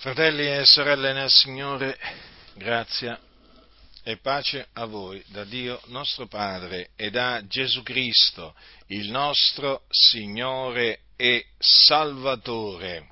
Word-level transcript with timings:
Fratelli 0.00 0.46
e 0.46 0.64
sorelle 0.64 1.12
nel 1.12 1.28
Signore, 1.28 1.98
grazia 2.54 3.20
e 4.04 4.16
pace 4.18 4.68
a 4.74 4.84
voi 4.84 5.20
da 5.26 5.42
Dio 5.42 5.80
nostro 5.86 6.28
Padre 6.28 6.90
e 6.94 7.10
da 7.10 7.44
Gesù 7.48 7.82
Cristo, 7.82 8.54
il 8.86 9.10
nostro 9.10 9.86
Signore 9.88 11.00
e 11.16 11.46
Salvatore. 11.58 13.08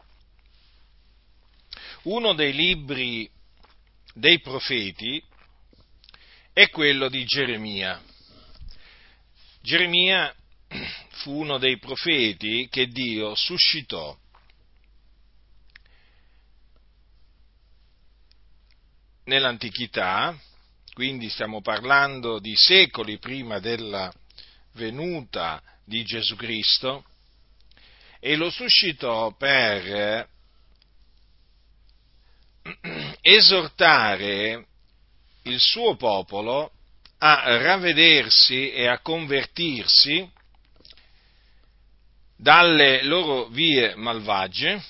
Uno 2.02 2.34
dei 2.34 2.52
libri 2.52 3.29
dei 4.14 4.41
profeti 4.41 5.21
è 6.53 6.71
quello 6.71 7.09
di 7.09 7.25
Geremia. 7.25 8.00
Geremia 9.61 10.32
fu 11.18 11.32
uno 11.32 11.59
dei 11.59 11.80
profeti 11.80 12.68
che 12.71 12.87
Dio 12.87 13.34
suscitò 13.34 14.16
nell'antichità, 19.27 20.37
quindi 20.93 21.29
stiamo 21.29 21.61
parlando 21.61 22.39
di 22.39 22.55
secoli 22.57 23.19
prima 23.19 23.59
della 23.59 24.12
venuta 24.73 25.62
di 25.85 26.05
Gesù 26.05 26.37
Cristo, 26.37 27.05
e 28.19 28.35
lo 28.35 28.51
suscitò 28.51 29.35
per 29.37 30.29
esortare 33.21 34.66
il 35.43 35.61
suo 35.61 35.97
popolo 35.97 36.73
a 37.19 37.57
ravvedersi 37.59 38.73
e 38.73 38.88
a 38.88 39.01
convertirsi 39.01 40.29
dalle 42.37 43.02
loro 43.05 43.47
vie 43.47 43.95
malvagie 43.95 44.83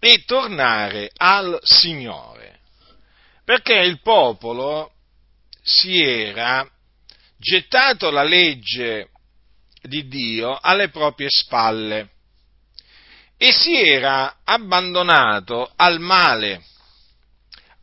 e 0.00 0.24
tornare 0.24 1.10
al 1.16 1.58
Signore 1.62 2.47
perché 3.48 3.76
il 3.76 4.02
popolo 4.02 4.92
si 5.62 6.02
era 6.02 6.70
gettato 7.38 8.10
la 8.10 8.22
legge 8.22 9.08
di 9.80 10.06
Dio 10.06 10.54
alle 10.54 10.90
proprie 10.90 11.30
spalle 11.30 12.10
e 13.38 13.50
si 13.50 13.74
era 13.74 14.40
abbandonato 14.44 15.72
al 15.76 15.98
male, 15.98 16.62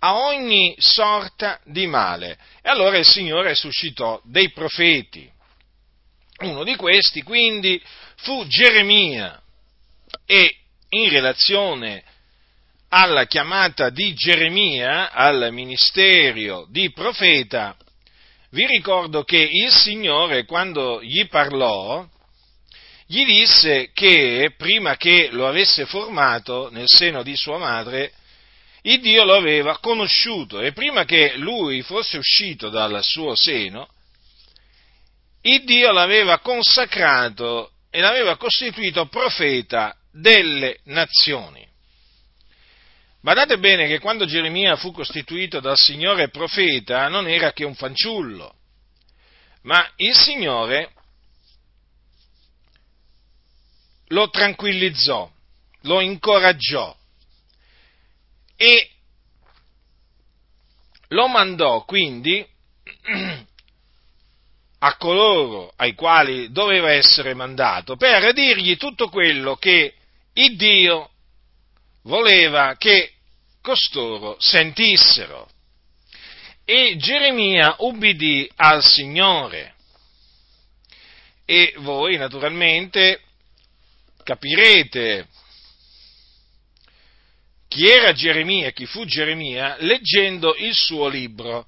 a 0.01 0.17
ogni 0.17 0.75
sorta 0.77 1.59
di 1.63 1.87
male. 1.87 2.37
E 2.61 2.69
allora 2.69 2.99
il 2.99 3.07
Signore 3.07 3.55
suscitò 3.55 4.21
dei 4.23 4.51
profeti. 4.51 5.27
Uno 6.41 6.63
di 6.63 6.75
questi 6.75 7.23
quindi 7.23 7.81
fu 8.17 8.45
Geremia 8.45 9.41
e 10.27 10.57
in 10.89 11.09
relazione 11.09 12.03
alla 12.89 13.25
chiamata 13.25 13.89
di 13.89 14.13
Geremia 14.13 15.11
al 15.11 15.49
ministero 15.51 16.67
di 16.69 16.91
profeta, 16.91 17.75
vi 18.51 18.65
ricordo 18.65 19.23
che 19.23 19.37
il 19.37 19.71
Signore 19.71 20.45
quando 20.45 21.03
gli 21.03 21.27
parlò, 21.27 22.05
gli 23.07 23.25
disse 23.25 23.91
che 23.93 24.53
prima 24.57 24.95
che 24.95 25.29
lo 25.31 25.47
avesse 25.47 25.85
formato 25.85 26.69
nel 26.71 26.87
seno 26.87 27.21
di 27.21 27.35
sua 27.35 27.57
madre, 27.57 28.13
il 28.83 29.01
Dio 29.01 29.23
lo 29.23 29.35
aveva 29.35 29.79
conosciuto 29.79 30.61
e 30.61 30.71
prima 30.71 31.05
che 31.05 31.33
lui 31.37 31.81
fosse 31.81 32.17
uscito 32.17 32.69
dal 32.69 33.03
suo 33.03 33.35
seno, 33.35 33.89
il 35.41 35.63
Dio 35.63 35.91
l'aveva 35.91 36.39
consacrato 36.39 37.71
e 37.89 37.99
l'aveva 37.99 38.37
costituito 38.37 39.07
profeta 39.07 39.95
delle 40.11 40.79
nazioni. 40.85 41.74
Badate 43.25 43.57
bene 43.57 43.87
che 43.87 43.97
quando 43.97 44.27
Geremia 44.27 44.75
fu 44.75 44.91
costituito 44.91 45.59
dal 45.59 45.77
Signore 45.77 46.29
profeta 46.29 47.07
non 47.07 47.27
era 47.27 47.53
che 47.53 47.63
un 47.63 47.73
fanciullo, 47.73 48.53
ma 49.63 49.83
il 49.95 50.15
Signore 50.15 50.91
lo 54.09 54.29
tranquillizzò, 54.29 55.27
lo 55.81 56.01
incoraggiò 56.01 56.95
e 58.55 58.91
lo 61.07 61.27
mandò 61.27 61.83
quindi 61.83 62.47
a 64.77 64.97
coloro 64.97 65.73
ai 65.77 65.95
quali 65.95 66.51
doveva 66.51 66.91
essere 66.91 67.33
mandato 67.33 67.95
per 67.95 68.33
dirgli 68.33 68.77
tutto 68.77 69.09
quello 69.09 69.55
che 69.55 69.95
il 70.33 70.55
Dio 70.55 71.09
voleva 72.03 72.75
che 72.77 73.14
costoro 73.65 74.37
sentissero. 74.39 75.49
E 76.63 76.95
Geremia 76.97 77.75
ubbidì 77.79 78.47
al 78.57 78.83
Signore. 78.83 79.73
E 81.45 81.73
voi 81.77 82.15
naturalmente 82.17 83.21
capirete 84.23 85.27
chi 87.67 87.87
era 87.87 88.13
Geremia, 88.13 88.69
chi 88.71 88.85
fu 88.85 89.03
Geremia, 89.05 89.77
leggendo 89.79 90.55
il 90.55 90.73
suo 90.73 91.07
libro. 91.07 91.67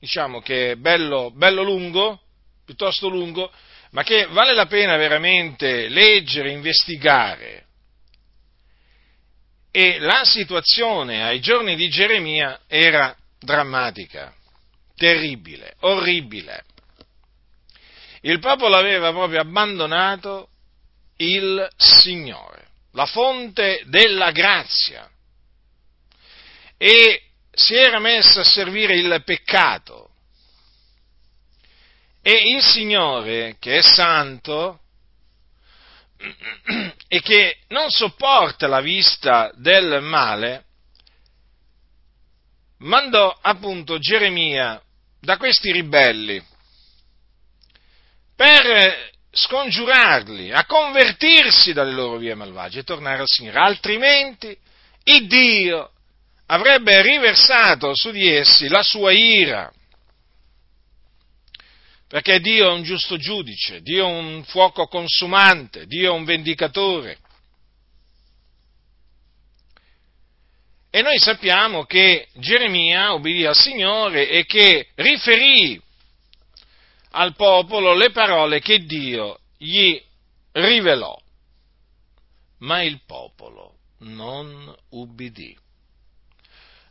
Diciamo 0.00 0.40
che 0.40 0.72
è 0.72 0.76
bello, 0.76 1.30
bello 1.34 1.62
lungo, 1.62 2.20
piuttosto 2.64 3.08
lungo, 3.08 3.50
ma 3.92 4.02
che 4.02 4.26
vale 4.26 4.52
la 4.52 4.66
pena 4.66 4.96
veramente 4.96 5.88
leggere, 5.88 6.50
investigare 6.50 7.63
e 9.76 9.98
la 9.98 10.22
situazione 10.24 11.24
ai 11.24 11.40
giorni 11.40 11.74
di 11.74 11.88
Geremia 11.88 12.60
era 12.68 13.12
drammatica, 13.40 14.32
terribile, 14.94 15.74
orribile. 15.80 16.62
Il 18.20 18.38
popolo 18.38 18.76
aveva 18.76 19.10
proprio 19.10 19.40
abbandonato 19.40 20.50
il 21.16 21.68
Signore, 21.76 22.68
la 22.92 23.06
fonte 23.06 23.82
della 23.86 24.30
grazia, 24.30 25.10
e 26.78 27.22
si 27.50 27.74
era 27.74 27.98
messo 27.98 28.38
a 28.38 28.44
servire 28.44 28.94
il 28.94 29.22
peccato. 29.24 30.10
E 32.22 32.54
il 32.54 32.62
Signore, 32.62 33.56
che 33.58 33.78
è 33.78 33.82
santo, 33.82 34.82
e 37.08 37.20
che 37.20 37.58
non 37.68 37.90
sopporta 37.90 38.66
la 38.66 38.80
vista 38.80 39.50
del 39.54 40.00
male, 40.02 40.64
mandò 42.78 43.36
appunto 43.40 43.98
Geremia 43.98 44.80
da 45.20 45.36
questi 45.36 45.72
ribelli 45.72 46.42
per 48.36 49.12
scongiurarli 49.30 50.52
a 50.52 50.64
convertirsi 50.66 51.72
dalle 51.72 51.92
loro 51.92 52.18
vie 52.18 52.34
malvagie 52.34 52.80
e 52.80 52.84
tornare 52.84 53.20
al 53.20 53.28
Signore, 53.28 53.58
altrimenti 53.58 54.56
il 55.04 55.26
Dio 55.26 55.90
avrebbe 56.46 57.00
riversato 57.02 57.94
su 57.94 58.10
di 58.10 58.28
essi 58.28 58.68
la 58.68 58.82
sua 58.82 59.12
ira 59.12 59.72
perché 62.06 62.40
Dio 62.40 62.68
è 62.68 62.72
un 62.72 62.82
giusto 62.82 63.16
giudice, 63.16 63.80
Dio 63.80 64.06
è 64.06 64.10
un 64.10 64.44
fuoco 64.44 64.86
consumante, 64.86 65.86
Dio 65.86 66.12
è 66.12 66.16
un 66.16 66.24
vendicatore. 66.24 67.18
E 70.90 71.02
noi 71.02 71.18
sappiamo 71.18 71.84
che 71.84 72.28
Geremia 72.34 73.14
obbedì 73.14 73.44
al 73.44 73.56
Signore 73.56 74.28
e 74.28 74.44
che 74.44 74.90
riferì 74.94 75.80
al 77.10 77.34
popolo 77.34 77.94
le 77.94 78.10
parole 78.10 78.60
che 78.60 78.78
Dio 78.84 79.40
gli 79.58 80.00
rivelò. 80.52 81.20
Ma 82.58 82.82
il 82.82 83.00
popolo 83.04 83.78
non 83.98 84.72
ubbidì 84.90 85.56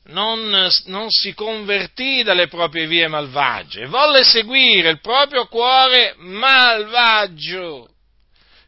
non, 0.06 0.70
non, 0.86 1.10
si 1.10 1.34
convertì 1.34 2.24
dalle 2.24 2.48
proprie 2.48 2.88
vie 2.88 3.08
malvagie, 3.08 3.86
volle 3.86 4.24
seguire 4.24 4.90
il 4.90 5.00
proprio 5.00 5.46
cuore 5.48 6.16
malvagio, 6.18 7.90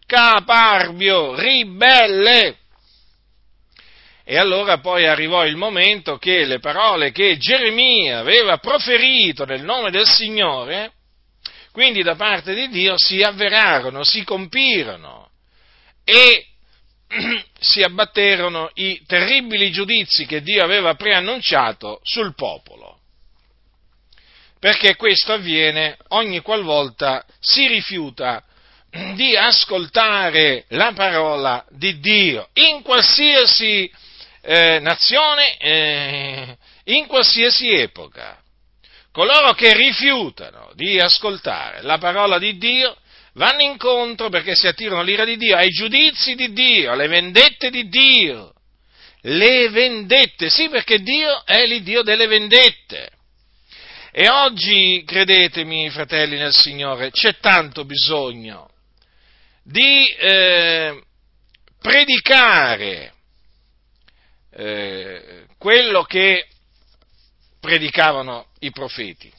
caparbio, 0.06 1.36
ribelle. 1.36 2.58
E 4.24 4.38
allora 4.38 4.80
poi 4.80 5.06
arrivò 5.06 5.46
il 5.46 5.56
momento 5.56 6.18
che 6.18 6.46
le 6.46 6.60
parole 6.60 7.12
che 7.12 7.38
Geremia 7.38 8.20
aveva 8.20 8.58
proferito 8.58 9.46
nel 9.46 9.62
nome 9.62 9.92
del 9.92 10.08
Signore, 10.08 10.94
quindi 11.72 12.02
da 12.02 12.16
parte 12.16 12.56
di 12.56 12.70
Dio, 12.70 12.96
si 12.98 13.22
avverarono, 13.22 14.04
si 14.04 14.24
compirono. 14.24 15.30
E 16.06 16.46
si 17.60 17.82
abbatterono 17.82 18.70
i 18.76 19.02
terribili 19.06 19.72
giudizi 19.72 20.26
che 20.26 20.42
Dio 20.42 20.64
aveva 20.64 20.96
preannunciato 20.96 22.00
sul 22.04 22.34
popolo. 22.36 23.00
Perché 24.60 24.96
questo 24.96 25.34
avviene 25.34 25.98
ogni 26.10 26.42
qualvolta 26.42 27.26
si 27.40 27.68
rifiuta 27.68 28.44
di 29.16 29.36
ascoltare 29.36 30.66
la 30.70 30.94
parola 30.94 31.66
di 31.70 32.00
Dio, 32.00 32.50
in 32.54 32.82
qualsiasi 32.82 33.92
eh, 34.42 34.80
nazione 34.80 35.58
eh, 35.58 36.58
in 36.86 37.08
qualsiasi 37.08 37.72
epoca. 37.72 38.40
Coloro 39.12 39.54
che 39.54 39.74
rifiutano 39.74 40.72
di 40.76 41.00
ascoltare 41.00 41.82
la 41.82 41.98
parola 41.98 42.38
di 42.38 42.58
Dio 42.58 42.98
vanno 43.36 43.62
incontro 43.62 44.30
perché 44.30 44.56
si 44.56 44.68
attirano 44.68 45.02
l'ira 45.02 45.24
di 45.24 45.38
Dio, 45.38 45.56
ai 45.56 45.70
giudizi 45.70 46.36
di 46.36 46.52
Dio, 46.52 46.92
alle 46.92 47.08
vendette 47.08 47.70
di 47.70 47.88
Dio. 47.88 48.54
Le 49.22 49.70
vendette, 49.70 50.50
sì 50.50 50.70
perché 50.70 51.00
Dio 51.00 51.44
è 51.46 51.66
l'Iddio 51.66 52.04
delle 52.04 52.28
vendette. 52.28 53.10
E 54.12 54.30
oggi, 54.30 55.04
credetemi, 55.06 55.90
fratelli 55.90 56.38
nel 56.38 56.54
Signore, 56.54 57.12
c'è 57.12 57.38
tanto 57.40 57.86
bisogno 57.86 58.70
di 59.64 60.08
eh, 60.08 61.02
predicare 61.82 63.14
eh, 64.52 65.46
quello 65.58 66.04
che 66.04 66.48
predicavano 67.60 68.50
i 68.60 68.70
profeti. 68.70 69.34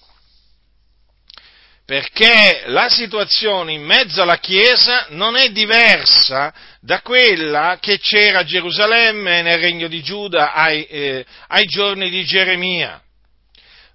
Perché 1.86 2.64
la 2.66 2.88
situazione 2.88 3.72
in 3.72 3.84
mezzo 3.84 4.20
alla 4.20 4.38
Chiesa 4.38 5.06
non 5.10 5.36
è 5.36 5.50
diversa 5.50 6.52
da 6.80 7.00
quella 7.00 7.78
che 7.80 8.00
c'era 8.00 8.40
a 8.40 8.44
Gerusalemme 8.44 9.40
nel 9.42 9.60
regno 9.60 9.86
di 9.86 10.02
Giuda 10.02 10.52
ai, 10.52 10.84
eh, 10.86 11.24
ai 11.46 11.64
giorni 11.66 12.10
di 12.10 12.24
Geremia. 12.24 13.00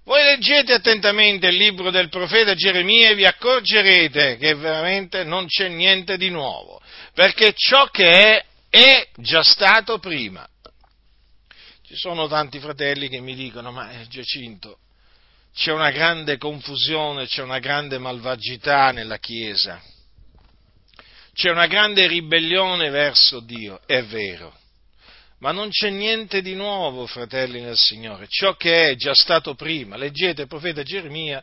Voi 0.04 0.22
leggete 0.22 0.72
attentamente 0.72 1.48
il 1.48 1.56
libro 1.56 1.90
del 1.90 2.08
profeta 2.08 2.54
Geremia 2.54 3.10
e 3.10 3.14
vi 3.14 3.26
accorgerete 3.26 4.38
che 4.38 4.54
veramente 4.54 5.22
non 5.22 5.46
c'è 5.46 5.68
niente 5.68 6.16
di 6.16 6.30
nuovo, 6.30 6.80
perché 7.12 7.52
ciò 7.54 7.86
che 7.88 8.10
è 8.10 8.44
è 8.72 9.06
già 9.16 9.42
stato 9.42 9.98
prima. 9.98 10.48
Ci 11.86 11.94
sono 11.94 12.26
tanti 12.26 12.58
fratelli 12.58 13.10
che 13.10 13.20
mi 13.20 13.34
dicono, 13.34 13.70
ma 13.70 13.90
eh, 13.90 14.08
Giacinto, 14.08 14.78
c'è 15.54 15.72
una 15.72 15.90
grande 15.90 16.38
confusione, 16.38 17.26
c'è 17.26 17.42
una 17.42 17.58
grande 17.58 17.98
malvagità 17.98 18.90
nella 18.90 19.18
Chiesa, 19.18 19.80
c'è 21.34 21.50
una 21.50 21.66
grande 21.66 22.06
ribellione 22.06 22.90
verso 22.90 23.40
Dio, 23.40 23.80
è 23.86 24.02
vero. 24.04 24.58
Ma 25.38 25.50
non 25.50 25.70
c'è 25.70 25.90
niente 25.90 26.40
di 26.40 26.54
nuovo, 26.54 27.04
fratelli 27.06 27.60
nel 27.60 27.76
Signore. 27.76 28.28
Ciò 28.28 28.54
che 28.54 28.90
è 28.90 28.94
già 28.94 29.12
stato 29.12 29.54
prima, 29.54 29.96
leggete 29.96 30.42
il 30.42 30.48
profeta 30.48 30.84
Geremia 30.84 31.42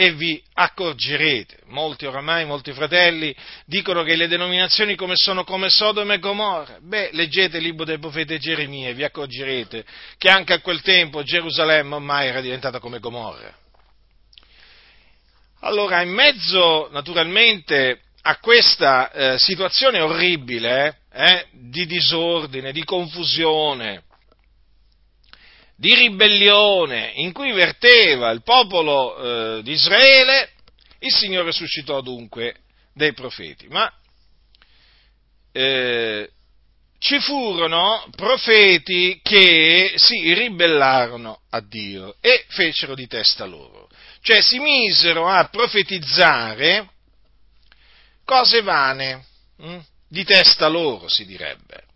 e 0.00 0.12
vi 0.12 0.40
accorgerete. 0.54 1.62
Molti 1.66 2.06
oramai, 2.06 2.44
molti 2.44 2.70
fratelli, 2.70 3.34
dicono 3.66 4.04
che 4.04 4.14
le 4.14 4.28
denominazioni 4.28 4.94
come 4.94 5.16
sono 5.16 5.42
come 5.42 5.68
Sodoma 5.70 6.14
e 6.14 6.20
Gomorra. 6.20 6.78
Beh, 6.80 7.10
leggete 7.14 7.56
il 7.56 7.64
libro 7.64 7.84
del 7.84 7.98
profeta 7.98 8.38
Geremia 8.38 8.90
e 8.90 8.94
vi 8.94 9.02
accorgerete 9.02 9.84
che 10.16 10.30
anche 10.30 10.52
a 10.52 10.60
quel 10.60 10.82
tempo 10.82 11.24
Gerusalemme 11.24 11.96
ormai 11.96 12.28
era 12.28 12.40
diventata 12.40 12.78
come 12.78 13.00
Gomorra. 13.00 13.52
Allora, 15.62 16.00
in 16.02 16.10
mezzo 16.10 16.88
naturalmente 16.92 18.02
a 18.22 18.36
questa 18.38 19.10
eh, 19.10 19.38
situazione 19.40 20.00
orribile 20.00 20.98
eh, 21.12 21.46
di 21.50 21.86
disordine, 21.86 22.70
di 22.70 22.84
confusione, 22.84 24.04
di 25.78 25.94
ribellione 25.94 27.12
in 27.14 27.32
cui 27.32 27.52
verteva 27.52 28.30
il 28.30 28.42
popolo 28.42 29.58
eh, 29.58 29.62
di 29.62 29.70
Israele, 29.70 30.50
il 30.98 31.12
Signore 31.12 31.52
suscitò 31.52 32.00
dunque 32.00 32.56
dei 32.92 33.12
profeti. 33.14 33.68
Ma 33.68 33.88
eh, 35.52 36.28
ci 36.98 37.20
furono 37.20 38.04
profeti 38.16 39.20
che 39.22 39.92
si 39.94 40.34
ribellarono 40.34 41.42
a 41.50 41.60
Dio 41.60 42.16
e 42.20 42.44
fecero 42.48 42.96
di 42.96 43.06
testa 43.06 43.44
loro, 43.44 43.88
cioè 44.20 44.42
si 44.42 44.58
misero 44.58 45.28
a 45.28 45.44
profetizzare 45.44 46.90
cose 48.24 48.62
vane, 48.62 49.24
hm? 49.58 49.78
di 50.08 50.24
testa 50.24 50.66
loro 50.66 51.08
si 51.08 51.24
direbbe. 51.24 51.86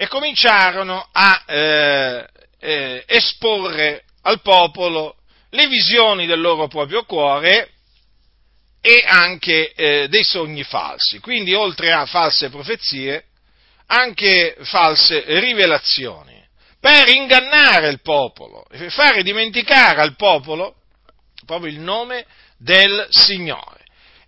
E 0.00 0.06
cominciarono 0.06 1.08
a 1.10 1.42
eh, 1.44 2.28
eh, 2.60 3.04
esporre 3.04 4.04
al 4.22 4.40
popolo 4.42 5.16
le 5.50 5.66
visioni 5.66 6.24
del 6.24 6.40
loro 6.40 6.68
proprio 6.68 7.02
cuore 7.02 7.70
e 8.80 9.02
anche 9.04 9.72
eh, 9.72 10.06
dei 10.08 10.22
sogni 10.22 10.62
falsi. 10.62 11.18
Quindi 11.18 11.52
oltre 11.52 11.90
a 11.90 12.06
false 12.06 12.48
profezie, 12.48 13.24
anche 13.86 14.56
false 14.60 15.24
rivelazioni, 15.40 16.46
per 16.78 17.08
ingannare 17.08 17.88
il 17.88 18.00
popolo 18.00 18.66
e 18.70 18.90
fare 18.90 19.24
dimenticare 19.24 20.00
al 20.00 20.14
popolo 20.14 20.76
proprio 21.44 21.72
il 21.72 21.80
nome 21.80 22.24
del 22.56 23.08
Signore. 23.10 23.77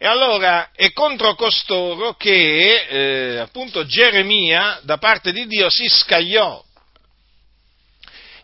E 0.02 0.06
allora 0.06 0.70
è 0.74 0.94
contro 0.94 1.34
costoro 1.34 2.14
che 2.14 2.86
eh, 2.88 3.36
appunto 3.36 3.84
Geremia 3.84 4.80
da 4.82 4.96
parte 4.96 5.30
di 5.30 5.46
Dio 5.46 5.68
si 5.68 5.86
scagliò 5.90 6.64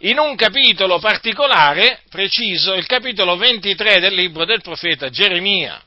in 0.00 0.19
un 0.19 0.37
capitolo 0.37 0.99
particolare, 0.99 2.03
preciso, 2.11 2.75
il 2.75 2.85
capitolo 2.85 3.37
23 3.37 4.00
del 4.00 4.12
libro 4.12 4.44
del 4.44 4.61
profeta 4.61 5.08
Geremia. 5.08 5.82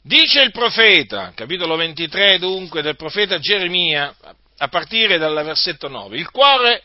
Dice 0.00 0.42
il 0.42 0.52
profeta, 0.52 1.32
capitolo 1.34 1.74
23 1.74 2.38
dunque 2.38 2.82
del 2.82 2.94
profeta 2.94 3.40
Geremia, 3.40 4.14
a 4.58 4.68
partire 4.68 5.18
dal 5.18 5.34
versetto 5.42 5.88
9, 5.88 6.16
il 6.16 6.30
cuore 6.30 6.80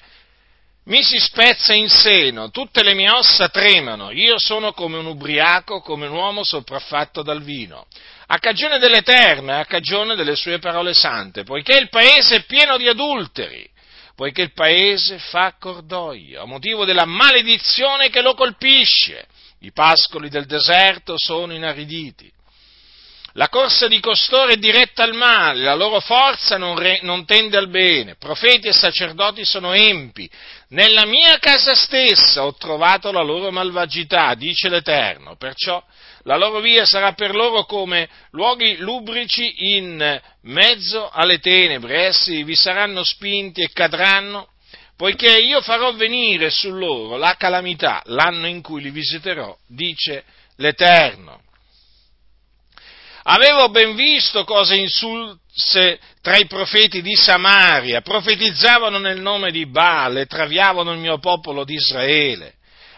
mi 0.86 1.02
si 1.02 1.18
spezza 1.18 1.74
in 1.74 1.90
seno, 1.90 2.52
tutte 2.52 2.84
le 2.84 2.94
mie 2.94 3.10
ossa 3.10 3.50
tremano, 3.50 4.12
io 4.12 4.38
sono 4.38 4.72
come 4.72 4.98
un 4.98 5.08
ubriaco, 5.08 5.82
come 5.82 6.06
un 6.06 6.14
uomo 6.14 6.44
sopraffatto 6.44 7.24
dal 7.24 7.42
vino, 7.42 7.88
a 8.28 8.38
cagione 8.38 8.78
dell'Eterno 8.78 9.52
e 9.52 9.60
a 9.60 9.66
cagione 9.66 10.16
delle 10.16 10.36
sue 10.36 10.60
parole 10.60 10.94
sante, 10.94 11.44
poiché 11.44 11.78
il 11.78 11.90
paese 11.90 12.36
è 12.36 12.46
pieno 12.46 12.78
di 12.78 12.88
adulteri, 12.88 13.68
poiché 14.16 14.44
il 14.44 14.54
paese 14.54 15.18
fa 15.18 15.56
cordoglio, 15.60 16.44
a 16.44 16.46
motivo 16.46 16.86
della 16.86 17.06
maledizione 17.06 18.10
che 18.10 18.22
lo 18.22 18.36
colpisce, 18.36 19.26
i 19.62 19.72
pascoli 19.72 20.30
del 20.30 20.46
deserto 20.46 21.16
sono 21.18 21.54
inariditi. 21.54 22.32
La 23.38 23.50
corsa 23.50 23.90
di 23.90 24.00
costoro 24.00 24.52
è 24.52 24.56
diretta 24.56 25.04
al 25.04 25.14
male, 25.14 25.64
la 25.64 25.76
loro 25.76 26.00
forza 26.00 26.58
non, 26.58 26.78
re, 26.78 27.00
non 27.02 27.26
tende 27.26 27.58
al 27.58 27.68
bene, 27.68 28.16
profeti 28.16 28.70
e 28.70 28.72
sacerdoti 28.72 29.44
sono 29.44 29.74
empi, 29.74 30.30
nella 30.70 31.06
mia 31.06 31.38
casa 31.38 31.75
stessa 31.75 32.46
ho 32.46 32.56
trovato 32.56 33.12
la 33.12 33.22
loro 33.22 33.51
malvagità, 33.51 34.36
dice 34.36 34.70
l'Eterno, 34.70 35.36
perciò 35.36 35.84
la 36.24 36.38
loro 36.38 36.62
via 36.62 36.86
sarà 36.86 37.12
per 37.12 37.36
loro 37.36 37.65
come 37.65 38.08
luoghi 38.32 38.77
lubrici 38.77 39.75
in 39.75 40.22
mezzo 40.44 41.10
alle 41.10 41.39
tenebre, 41.39 42.06
essi 42.06 42.42
vi 42.44 42.56
saranno 42.56 43.04
spinti 43.04 43.62
e 43.62 43.70
cadranno, 43.74 44.48
poiché 44.96 45.39
io 45.39 45.60
farò 45.60 45.94
venire 45.94 46.50
su 46.50 46.72
loro 46.72 47.18
la 47.18 47.36
calamità 47.38 48.01
l'anno 48.06 48.48
in 48.48 48.62
cui 48.62 48.82
li 48.82 48.92
visiterò, 48.92 49.54
dice 49.68 50.24
l'Eterno. 50.56 51.42
Avevo 53.27 53.70
ben 53.70 53.96
visto 53.96 54.44
cose 54.44 54.75
insulse 54.75 56.00
tra 56.22 56.38
i 56.38 56.46
profeti 56.46 57.01
di 57.01 57.15
Samaria, 57.15 58.01
profetizzavano 58.01 59.00
nel 59.00 59.20
nome 59.20 59.50
di 59.50 59.65
Baal 59.65 60.17
e 60.17 60.25
traviavano 60.27 60.91
il 60.91 61.00
mio 61.00 61.17
popolo 61.17 61.63
di 61.63 61.74
Israele. 61.74 62.53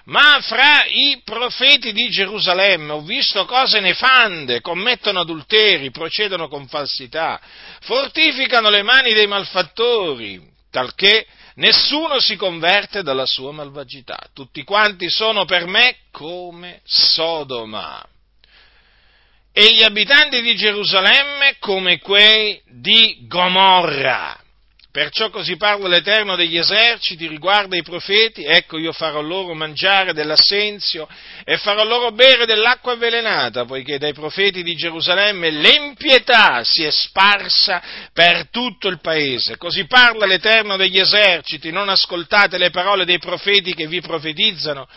Ma 0.05 0.39
fra 0.41 0.83
i 0.85 1.21
profeti 1.23 1.93
di 1.93 2.09
Gerusalemme 2.09 2.91
ho 2.91 3.01
visto 3.01 3.45
cose 3.45 3.79
nefande, 3.79 4.59
commettono 4.59 5.21
adulteri, 5.21 5.91
procedono 5.91 6.49
con 6.49 6.67
falsità, 6.67 7.39
fortificano 7.81 8.69
le 8.69 8.83
mani 8.83 9.13
dei 9.13 9.27
malfattori, 9.27 10.41
talché 10.71 11.25
nessuno 11.55 12.19
si 12.19 12.35
converte 12.35 13.01
dalla 13.01 13.25
sua 13.25 13.53
malvagità. 13.53 14.19
Tutti 14.33 14.63
quanti 14.63 15.09
sono 15.09 15.45
per 15.45 15.67
me 15.67 15.95
come 16.11 16.81
Sodoma 16.83 18.05
e 19.59 19.73
gli 19.73 19.81
abitanti 19.81 20.39
di 20.43 20.55
Gerusalemme 20.55 21.55
come 21.57 21.97
quei 21.97 22.61
di 22.79 23.25
Gomorra. 23.27 24.39
Perciò 24.91 25.31
così 25.31 25.57
parla 25.57 25.87
l'Eterno 25.87 26.35
degli 26.35 26.59
eserciti 26.59 27.27
riguardo 27.27 27.73
ai 27.73 27.81
profeti, 27.81 28.43
ecco 28.43 28.77
io 28.77 28.91
farò 28.91 29.19
loro 29.19 29.55
mangiare 29.55 30.13
dell'assenzio 30.13 31.09
e 31.43 31.57
farò 31.57 31.83
loro 31.83 32.11
bere 32.11 32.45
dell'acqua 32.45 32.93
avvelenata, 32.93 33.65
poiché 33.65 33.97
dai 33.97 34.13
profeti 34.13 34.61
di 34.61 34.75
Gerusalemme 34.75 35.49
l'impietà 35.49 36.63
si 36.63 36.83
è 36.83 36.91
sparsa 36.91 37.81
per 38.13 38.49
tutto 38.51 38.87
il 38.89 38.99
paese. 39.01 39.57
Così 39.57 39.87
parla 39.87 40.27
l'Eterno 40.27 40.77
degli 40.77 40.99
eserciti, 40.99 41.71
non 41.71 41.89
ascoltate 41.89 42.59
le 42.59 42.69
parole 42.69 43.05
dei 43.05 43.17
profeti 43.17 43.73
che 43.73 43.87
vi 43.87 44.01
profetizzano 44.01 44.87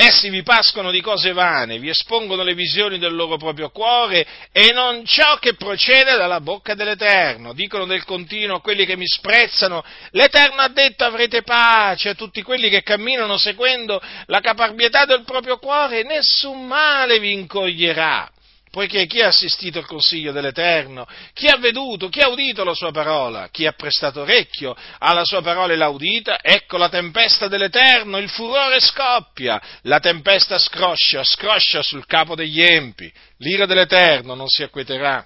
Essi 0.00 0.30
vi 0.30 0.44
pascono 0.44 0.92
di 0.92 1.00
cose 1.00 1.32
vane, 1.32 1.80
vi 1.80 1.88
espongono 1.88 2.44
le 2.44 2.54
visioni 2.54 3.00
del 3.00 3.16
loro 3.16 3.36
proprio 3.36 3.70
cuore 3.70 4.24
e 4.52 4.70
non 4.72 5.04
ciò 5.04 5.38
che 5.38 5.54
procede 5.54 6.16
dalla 6.16 6.40
bocca 6.40 6.74
dell'Eterno. 6.74 7.52
Dicono 7.52 7.84
del 7.84 8.04
continuo 8.04 8.58
a 8.58 8.60
quelli 8.60 8.86
che 8.86 8.96
mi 8.96 9.08
sprezzano, 9.08 9.82
l'Eterno 10.12 10.60
ha 10.60 10.68
detto 10.68 11.02
avrete 11.02 11.42
pace 11.42 12.10
a 12.10 12.14
tutti 12.14 12.42
quelli 12.42 12.68
che 12.68 12.84
camminano 12.84 13.38
seguendo 13.38 14.00
la 14.26 14.38
caparbietà 14.38 15.04
del 15.04 15.24
proprio 15.24 15.58
cuore, 15.58 16.04
nessun 16.04 16.64
male 16.64 17.18
vi 17.18 17.32
incoglierà 17.32 18.30
poiché 18.70 19.06
chi 19.06 19.20
ha 19.20 19.28
assistito 19.28 19.78
al 19.78 19.86
consiglio 19.86 20.32
dell'Eterno, 20.32 21.06
chi 21.32 21.46
ha 21.46 21.56
veduto, 21.56 22.08
chi 22.08 22.20
ha 22.20 22.28
udito 22.28 22.64
la 22.64 22.74
sua 22.74 22.92
parola, 22.92 23.48
chi 23.50 23.66
ha 23.66 23.72
prestato 23.72 24.22
orecchio 24.22 24.76
alla 24.98 25.24
sua 25.24 25.42
parola 25.42 25.72
e 25.72 25.76
l'ha 25.76 25.88
udita, 25.88 26.38
ecco 26.42 26.76
la 26.76 26.88
tempesta 26.88 27.48
dell'Eterno, 27.48 28.18
il 28.18 28.28
furore 28.28 28.80
scoppia, 28.80 29.60
la 29.82 30.00
tempesta 30.00 30.58
scroscia, 30.58 31.24
scroscia 31.24 31.82
sul 31.82 32.06
capo 32.06 32.34
degli 32.34 32.62
empi, 32.62 33.12
l'ira 33.38 33.66
dell'Eterno 33.66 34.34
non 34.34 34.48
si 34.48 34.62
acqueterà 34.62 35.24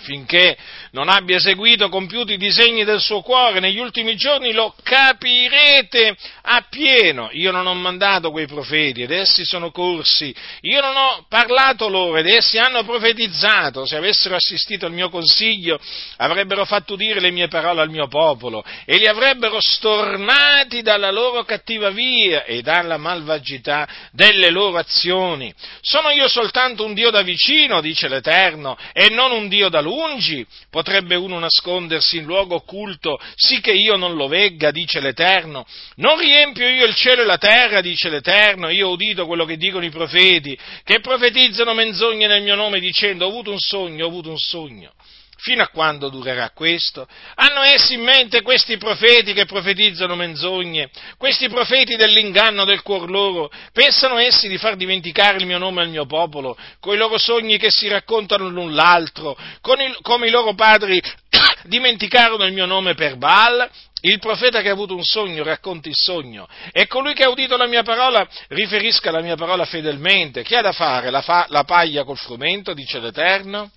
finché 0.00 0.56
non 0.92 1.08
abbia 1.08 1.36
eseguito 1.36 1.88
compiuti 1.88 2.34
i 2.34 2.38
disegni 2.38 2.84
del 2.84 3.00
suo 3.00 3.20
cuore, 3.22 3.60
negli 3.60 3.78
ultimi 3.78 4.16
giorni 4.16 4.52
lo 4.52 4.74
capirete 4.82 6.16
appieno. 6.42 7.28
Io 7.32 7.50
non 7.50 7.66
ho 7.66 7.74
mandato 7.74 8.30
quei 8.30 8.46
profeti 8.46 9.02
ed 9.02 9.10
essi 9.10 9.44
sono 9.44 9.70
corsi, 9.70 10.34
io 10.62 10.80
non 10.80 10.96
ho 10.96 11.26
parlato 11.28 11.88
loro 11.88 12.16
ed 12.16 12.26
essi 12.26 12.58
hanno 12.58 12.84
profetizzato. 12.84 13.86
Se 13.86 13.96
avessero 13.96 14.34
assistito 14.34 14.86
al 14.86 14.92
mio 14.92 15.08
consiglio 15.10 15.78
avrebbero 16.16 16.64
fatto 16.64 16.94
udire 16.94 17.20
le 17.20 17.30
mie 17.30 17.48
parole 17.48 17.80
al 17.80 17.90
mio 17.90 18.08
popolo 18.08 18.64
e 18.84 18.96
li 18.96 19.06
avrebbero 19.06 19.58
stornati 19.60 20.82
dalla 20.82 21.10
loro 21.10 21.44
cattiva 21.44 21.90
via 21.90 22.44
e 22.44 22.62
dalla 22.62 22.96
malvagità 22.96 23.88
delle 24.12 24.50
loro 24.50 24.78
azioni. 24.78 25.52
Sono 25.80 26.10
io 26.10 26.28
soltanto 26.28 26.84
un 26.84 26.94
Dio 26.94 27.10
da 27.10 27.22
vicino, 27.22 27.80
dice 27.80 28.08
l'Eterno, 28.08 28.76
e 28.92 29.08
non 29.10 29.32
un 29.32 29.48
Dio 29.48 29.68
da 29.68 29.80
lungi? 29.88 30.46
Potrebbe 30.70 31.16
uno 31.16 31.38
nascondersi 31.38 32.18
in 32.18 32.24
luogo 32.24 32.56
occulto, 32.56 33.18
sì 33.34 33.60
che 33.60 33.72
io 33.72 33.96
non 33.96 34.14
lo 34.14 34.28
vegga, 34.28 34.70
dice 34.70 35.00
l'Eterno. 35.00 35.66
Non 35.96 36.18
riempio 36.18 36.68
io 36.68 36.84
il 36.84 36.94
cielo 36.94 37.22
e 37.22 37.24
la 37.24 37.38
terra, 37.38 37.80
dice 37.80 38.08
l'Eterno. 38.08 38.68
Io 38.68 38.88
ho 38.88 38.92
udito 38.92 39.26
quello 39.26 39.44
che 39.44 39.56
dicono 39.56 39.84
i 39.84 39.90
profeti, 39.90 40.56
che 40.84 41.00
profetizzano 41.00 41.74
menzogne 41.74 42.26
nel 42.26 42.42
mio 42.42 42.54
nome 42.54 42.80
dicendo 42.80 43.24
ho 43.24 43.28
avuto 43.28 43.50
un 43.50 43.58
sogno, 43.58 44.04
ho 44.04 44.08
avuto 44.08 44.30
un 44.30 44.38
sogno. 44.38 44.92
Fino 45.40 45.62
a 45.62 45.68
quando 45.68 46.08
durerà 46.08 46.50
questo? 46.50 47.06
Hanno 47.36 47.62
essi 47.62 47.94
in 47.94 48.02
mente 48.02 48.42
questi 48.42 48.76
profeti 48.76 49.32
che 49.32 49.44
profetizzano 49.44 50.16
menzogne, 50.16 50.90
questi 51.16 51.48
profeti 51.48 51.94
dell'inganno 51.94 52.64
del 52.64 52.82
cuor 52.82 53.08
loro? 53.08 53.48
Pensano 53.72 54.18
essi 54.18 54.48
di 54.48 54.58
far 54.58 54.74
dimenticare 54.74 55.36
il 55.38 55.46
mio 55.46 55.58
nome 55.58 55.82
al 55.82 55.90
mio 55.90 56.06
popolo, 56.06 56.58
con 56.80 56.94
i 56.94 56.98
loro 56.98 57.18
sogni 57.18 57.56
che 57.56 57.70
si 57.70 57.86
raccontano 57.86 58.48
l'un 58.48 58.74
l'altro, 58.74 59.36
il, 59.38 59.98
come 60.02 60.26
i 60.26 60.30
loro 60.30 60.54
padri 60.54 61.00
dimenticarono 61.64 62.44
il 62.44 62.52
mio 62.52 62.66
nome 62.66 62.94
per 62.94 63.16
Baal? 63.16 63.70
Il 64.00 64.18
profeta 64.18 64.60
che 64.60 64.68
ha 64.68 64.72
avuto 64.72 64.94
un 64.94 65.04
sogno 65.04 65.44
racconti 65.44 65.88
il 65.88 65.96
sogno 65.96 66.48
e 66.72 66.86
colui 66.88 67.14
che 67.14 67.24
ha 67.24 67.30
udito 67.30 67.56
la 67.56 67.66
mia 67.66 67.82
parola 67.82 68.26
riferisca 68.48 69.12
la 69.12 69.20
mia 69.20 69.36
parola 69.36 69.64
fedelmente. 69.64 70.42
Chi 70.42 70.56
ha 70.56 70.62
da 70.62 70.72
fare 70.72 71.10
la, 71.10 71.22
fa, 71.22 71.46
la 71.48 71.64
paglia 71.64 72.02
col 72.02 72.16
frumento, 72.16 72.74
dice 72.74 72.98
l'Eterno? 73.00 73.70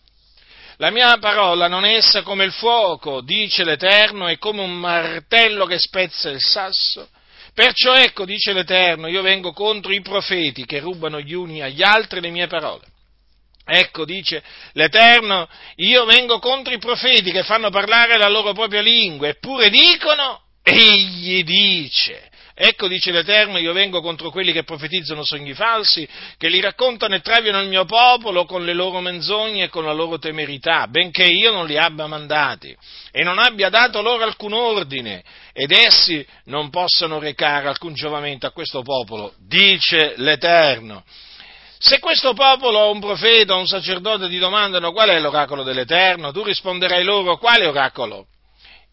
La 0.82 0.90
mia 0.90 1.16
parola 1.20 1.68
non 1.68 1.86
è 1.86 1.94
essa 1.94 2.24
come 2.24 2.44
il 2.44 2.52
fuoco, 2.52 3.22
dice 3.22 3.64
l'Eterno, 3.64 4.26
è 4.26 4.40
come 4.40 4.62
un 4.62 4.80
martello 4.80 5.68
che 5.68 5.78
spezza 5.78 6.32
il 6.32 6.42
sasso. 6.42 7.08
Perciò 7.54 7.94
ecco, 7.94 8.26
dice 8.26 8.52
l'Eterno, 8.52 9.06
io 9.06 9.22
vengo 9.22 9.54
contro 9.54 9.94
i 9.94 10.02
profeti 10.02 10.66
che 10.66 10.80
rubano 10.80 11.20
gli 11.20 11.34
uni 11.34 11.62
agli 11.62 11.84
altri 11.84 12.20
le 12.20 12.32
mie 12.32 12.48
parole. 12.48 12.84
Ecco, 13.64 14.06
dice 14.06 14.42
l'Eterno, 14.72 15.48
io 15.76 16.04
vengo 16.06 16.40
contro 16.40 16.74
i 16.74 16.80
profeti 16.80 17.32
che 17.32 17.44
fanno 17.44 17.70
parlare 17.70 18.18
la 18.18 18.28
loro 18.28 18.52
propria 18.54 18.82
lingua, 18.82 19.28
eppure 19.28 19.70
dicono, 19.70 20.46
egli 20.64 21.44
dice. 21.44 22.31
Ecco, 22.64 22.88
dice 22.88 23.10
l'Eterno, 23.10 23.58
io 23.58 23.74
vengo 23.74 24.02
contro 24.02 24.30
quelli 24.30 24.52
che 24.52 24.64
profetizzano 24.64 25.24
sogni 25.24 25.56
falsi, 25.56 26.08
che 26.38 26.48
li 26.48 26.62
raccontano 26.62 27.16
e 27.16 27.22
traviano 27.22 27.60
il 27.60 27.68
mio 27.68 27.86
popolo 27.86 28.46
con 28.46 28.64
le 28.64 28.74
loro 28.74 29.00
menzogne 29.00 29.64
e 29.64 29.70
con 29.70 29.84
la 29.84 29.94
loro 29.94 30.20
temerità, 30.20 30.86
benché 30.86 31.24
io 31.24 31.52
non 31.52 31.66
li 31.66 31.76
abbia 31.76 32.06
mandati 32.06 32.78
e 33.10 33.24
non 33.24 33.40
abbia 33.40 33.70
dato 33.70 34.04
loro 34.04 34.26
alcun 34.26 34.54
ordine, 34.54 35.24
ed 35.54 35.72
essi 35.72 36.24
non 36.46 36.70
possano 36.70 37.18
recare 37.18 37.68
alcun 37.68 37.96
giovamento 37.96 38.46
a 38.46 38.52
questo 38.52 38.84
popolo, 38.84 39.34
dice 39.40 40.14
l'Eterno. 40.18 41.04
Se 41.80 41.98
questo 41.98 42.34
popolo 42.34 42.78
o 42.78 42.92
un 42.92 43.00
profeta 43.00 43.56
o 43.56 43.60
un 43.60 43.66
sacerdote 43.66 44.30
ti 44.30 44.38
domandano 44.38 44.92
qual 44.92 45.10
è 45.10 45.20
l'oracolo 45.20 45.64
dell'Eterno, 45.64 46.32
tu 46.32 46.44
risponderai 46.44 47.04
loro 47.04 47.40
quale 47.40 47.66
oracolo? 47.66 48.28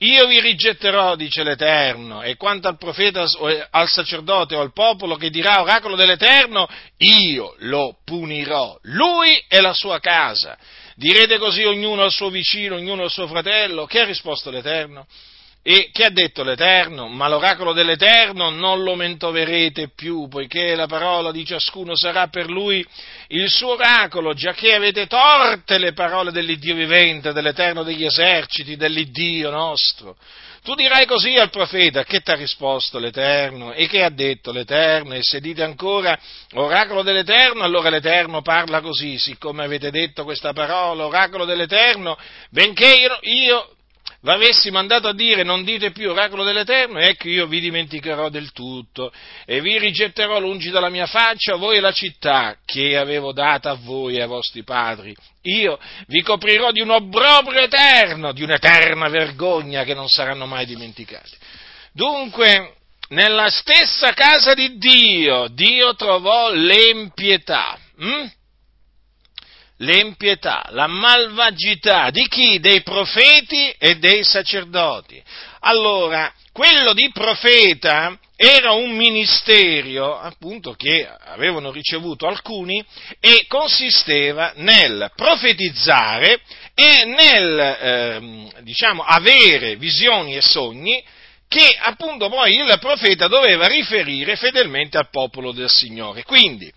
Io 0.01 0.27
vi 0.29 0.41
rigetterò, 0.41 1.17
dice 1.17 1.43
l'Eterno, 1.43 2.23
e 2.23 2.37
quanto 2.37 2.69
al 2.69 2.79
profeta, 2.79 3.27
al 3.71 3.89
sacerdote 3.89 4.55
o 4.55 4.61
al 4.61 4.73
popolo 4.73 5.17
che 5.17 5.29
dirà 5.29 5.61
oracolo 5.61 5.97
dell'Eterno, 5.97 6.69
io 6.99 7.57
lo 7.59 7.99
punirò, 8.05 8.79
lui 8.83 9.43
e 9.49 9.61
la 9.61 9.73
sua 9.73 9.99
casa. 9.99 10.57
Direte 10.95 11.39
così 11.39 11.65
ognuno 11.65 12.03
al 12.03 12.13
suo 12.13 12.31
vicino, 12.31 12.77
ognuno 12.77 13.03
al 13.05 13.11
suo 13.11 13.27
fratello. 13.27 13.87
Che 13.87 14.01
ha 14.01 14.05
risposto 14.05 14.51
l'Eterno? 14.51 15.07
E 15.71 15.91
che 15.93 16.05
ha 16.05 16.09
detto 16.09 16.45
l'Eterno? 16.45 17.09
Ma 17.09 17.29
l'oracolo 17.29 17.75
dell'Eterno 17.75 18.49
non 18.49 18.83
lo 18.83 18.95
mentoverete 18.95 19.91
più, 19.95 20.27
poiché 20.27 20.75
la 20.75 20.87
parola 20.87 21.31
di 21.31 21.45
ciascuno 21.45 21.95
sarà 21.95 22.29
per 22.29 22.49
lui 22.49 22.83
il 23.27 23.51
suo 23.51 23.73
oracolo, 23.73 24.33
giacché 24.33 24.73
avete 24.73 25.07
torte 25.07 25.77
le 25.77 25.93
parole 25.93 26.33
dell'Iddio 26.33 26.75
vivente, 26.75 27.35
dell'Eterno 27.35 27.83
degli 27.83 28.07
eserciti, 28.07 28.77
dell'Iddio 28.77 29.51
nostro. 29.51 30.17
Tu 30.65 30.75
dirai 30.75 31.05
così 31.05 31.35
al 31.35 31.51
profeta, 31.51 32.03
che 32.03 32.21
ti 32.21 32.31
ha 32.31 32.35
risposto 32.35 32.99
l'Eterno? 32.99 33.75
E 33.75 33.89
che 33.89 34.03
ha 34.03 34.11
detto 34.11 34.53
l'Eterno? 34.53 35.13
E 35.13 35.19
se 35.21 35.39
dite 35.39 35.63
ancora 35.63 36.19
oracolo 36.55 37.03
dell'Eterno, 37.03 37.63
allora 37.63 37.91
l'Eterno 37.91 38.41
parla 38.41 38.81
così, 38.81 39.19
siccome 39.19 39.65
avete 39.65 39.91
detto 39.91 40.25
questa 40.25 40.55
parola, 40.55 41.05
oracolo 41.05 41.45
dell'Eterno, 41.45 42.17
benché 42.49 42.87
io, 42.87 43.19
io 43.21 43.73
l'avessi 44.23 44.71
mandato 44.71 45.09
a 45.09 45.15
dire 45.15 45.43
non 45.43 45.65
dite 45.65 45.93
più 45.93 46.11
oracolo 46.11 46.45
dell'Eterno, 46.45 46.99
ecco 46.99 47.29
io 47.29 47.47
vi 47.47 47.61
dimenticherò 47.61 48.29
del 48.29 48.53
tutto 48.53 49.13
e 49.45 49.61
vi 49.61 49.79
rigetterò 49.79 50.41
lungi 50.41 50.71
dalla 50.71 50.89
mia 50.89 51.07
faccia 51.07 51.57
voi 51.57 51.77
e 51.77 51.81
la 51.81 51.93
città 51.93 52.57
che 52.65 52.97
avevo 52.97 53.33
data 53.33 53.71
a 53.71 53.79
voi 53.81 54.17
e 54.17 54.23
ai 54.23 54.29
vostri 54.29 54.65
padri. 54.65 55.15
Io 55.43 55.79
vi 56.09 56.23
coprirò 56.23 56.73
di 56.73 56.81
un 56.81 56.91
obbrobrio 56.91 57.61
eterno, 57.61 58.33
di 58.33 58.43
un'eterna 58.43 59.09
vergogna 59.09 59.85
che 59.85 59.95
non 59.95 60.09
saranno 60.09 60.47
mai 60.47 60.67
dimenticati. 60.67 61.37
Dunque, 61.93 62.75
nella 63.11 63.49
stessa 63.49 64.13
casa 64.13 64.55
di 64.55 64.77
Dio, 64.77 65.49
Dio 65.49 65.95
trovò 65.95 66.53
l'empietà. 66.53 67.79
Hm? 67.99 68.27
L'empietà, 69.79 70.67
la 70.71 70.87
malvagità 70.87 72.11
di 72.11 72.27
chi? 72.29 72.59
Dei 72.61 72.83
profeti 72.83 73.71
e 73.79 73.97
dei 73.97 74.25
sacerdoti. 74.25 75.23
Allora, 75.61 76.33
quello 76.53 76.93
di 76.93 77.11
profeta 77.13 78.19
era 78.37 78.73
un 78.73 78.91
ministero, 78.97 80.19
appunto, 80.19 80.73
che 80.75 81.09
avevano 81.09 81.73
ricevuto 81.73 82.27
alcuni 82.27 82.85
e 83.21 83.45
consisteva 83.49 84.53
nel 84.57 85.11
profetizzare 85.17 86.41
e 86.75 87.05
nel, 87.05 87.59
eh, 87.59 88.63
diciamo, 88.63 89.03
avere 89.03 89.77
visioni 89.77 90.37
e 90.37 90.41
sogni 90.41 91.03
che 91.49 91.77
appunto 91.81 92.29
poi 92.29 92.57
il 92.57 92.77
profeta 92.79 93.27
doveva 93.27 93.67
riferire 93.67 94.37
fedelmente 94.37 94.99
al 94.99 95.09
popolo 95.11 95.51
del 95.51 95.71
Signore. 95.71 96.23
Quindi, 96.23 96.71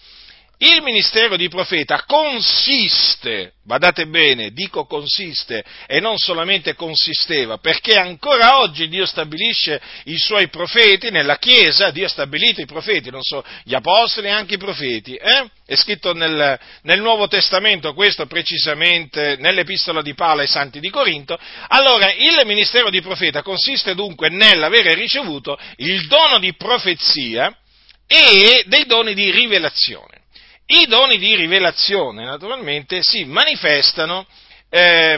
il 0.64 0.84
ministero 0.84 1.38
di 1.38 1.50
profeta 1.50 2.04
consiste, 2.06 3.54
badate 3.64 4.06
bene, 4.06 4.52
dico 4.52 4.86
consiste 4.86 5.64
e 5.88 6.00
non 6.00 6.18
solamente 6.18 6.76
consisteva, 6.76 7.58
perché 7.58 7.96
ancora 7.96 8.60
oggi 8.60 8.88
Dio 8.88 9.08
stabilisce 9.08 9.82
i 10.06 10.18
suoi 10.20 10.50
profeti 10.50 11.10
nella 11.10 11.38
Chiesa, 11.40 11.90
Dio 11.90 12.06
ha 12.06 12.10
stabilito 12.10 12.62
i 12.62 12.68
profeti, 12.68 13.10
non 13.10 13.24
so, 13.24 13.44
gli 13.64 13.74
apostoli 13.74 14.28
e 14.28 14.32
anche 14.32 14.54
i 14.54 14.60
profeti, 14.60 15.16
eh? 15.16 15.50
è 15.66 15.76
scritto 15.76 16.14
nel, 16.14 16.60
nel 16.84 17.02
Nuovo 17.02 17.28
Testamento, 17.28 17.96
questo 17.96 18.28
precisamente 18.28 19.38
nell'epistola 19.40 20.04
di 20.04 20.14
Paolo 20.14 20.42
ai 20.42 20.48
Santi 20.48 20.80
di 20.80 20.92
Corinto, 20.92 21.40
allora 21.70 22.14
il 22.14 22.46
ministero 22.46 22.92
di 22.92 23.02
profeta 23.02 23.42
consiste 23.42 23.96
dunque 23.96 24.30
nell'avere 24.30 24.94
ricevuto 24.94 25.58
il 25.78 26.06
dono 26.06 26.38
di 26.38 26.54
profezia 26.54 27.52
e 28.06 28.64
dei 28.68 28.86
doni 28.86 29.16
di 29.16 29.32
rivelazione. 29.32 30.21
I 30.74 30.86
doni 30.88 31.18
di 31.18 31.36
rivelazione, 31.36 32.24
naturalmente, 32.24 33.02
si 33.04 33.26
manifestano 33.26 34.26
eh, 34.70 35.16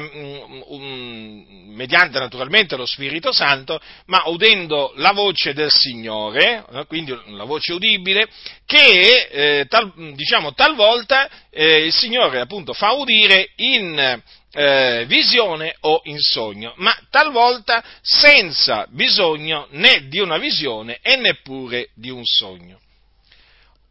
um, 0.66 1.46
mediante 1.76 2.18
naturalmente 2.18 2.76
lo 2.76 2.88
Spirito 2.88 3.32
Santo, 3.32 3.80
ma 4.08 4.24
udendo 4.26 4.94
la 4.96 5.12
voce 5.12 5.54
del 5.54 5.70
Signore, 5.70 6.66
eh, 6.74 6.86
quindi 6.88 7.16
la 7.28 7.44
voce 7.44 7.74
udibile, 7.74 8.28
che 8.66 9.28
eh, 9.30 9.66
tal, 9.70 9.94
diciamo, 10.16 10.54
talvolta 10.54 11.30
eh, 11.52 11.86
il 11.86 11.94
Signore 11.94 12.40
appunto 12.40 12.74
fa 12.74 12.94
udire 12.94 13.52
in 13.58 14.22
eh, 14.54 15.06
visione 15.06 15.76
o 15.82 16.02
in 16.06 16.18
sogno, 16.18 16.74
ma 16.78 16.98
talvolta 17.12 17.84
senza 18.02 18.88
bisogno 18.90 19.68
né 19.70 20.08
di 20.08 20.20
una 20.20 20.40
visione 20.40 20.98
e 21.04 21.16
neppure 21.16 21.90
di 21.94 22.10
un 22.10 22.26
sogno. 22.26 22.80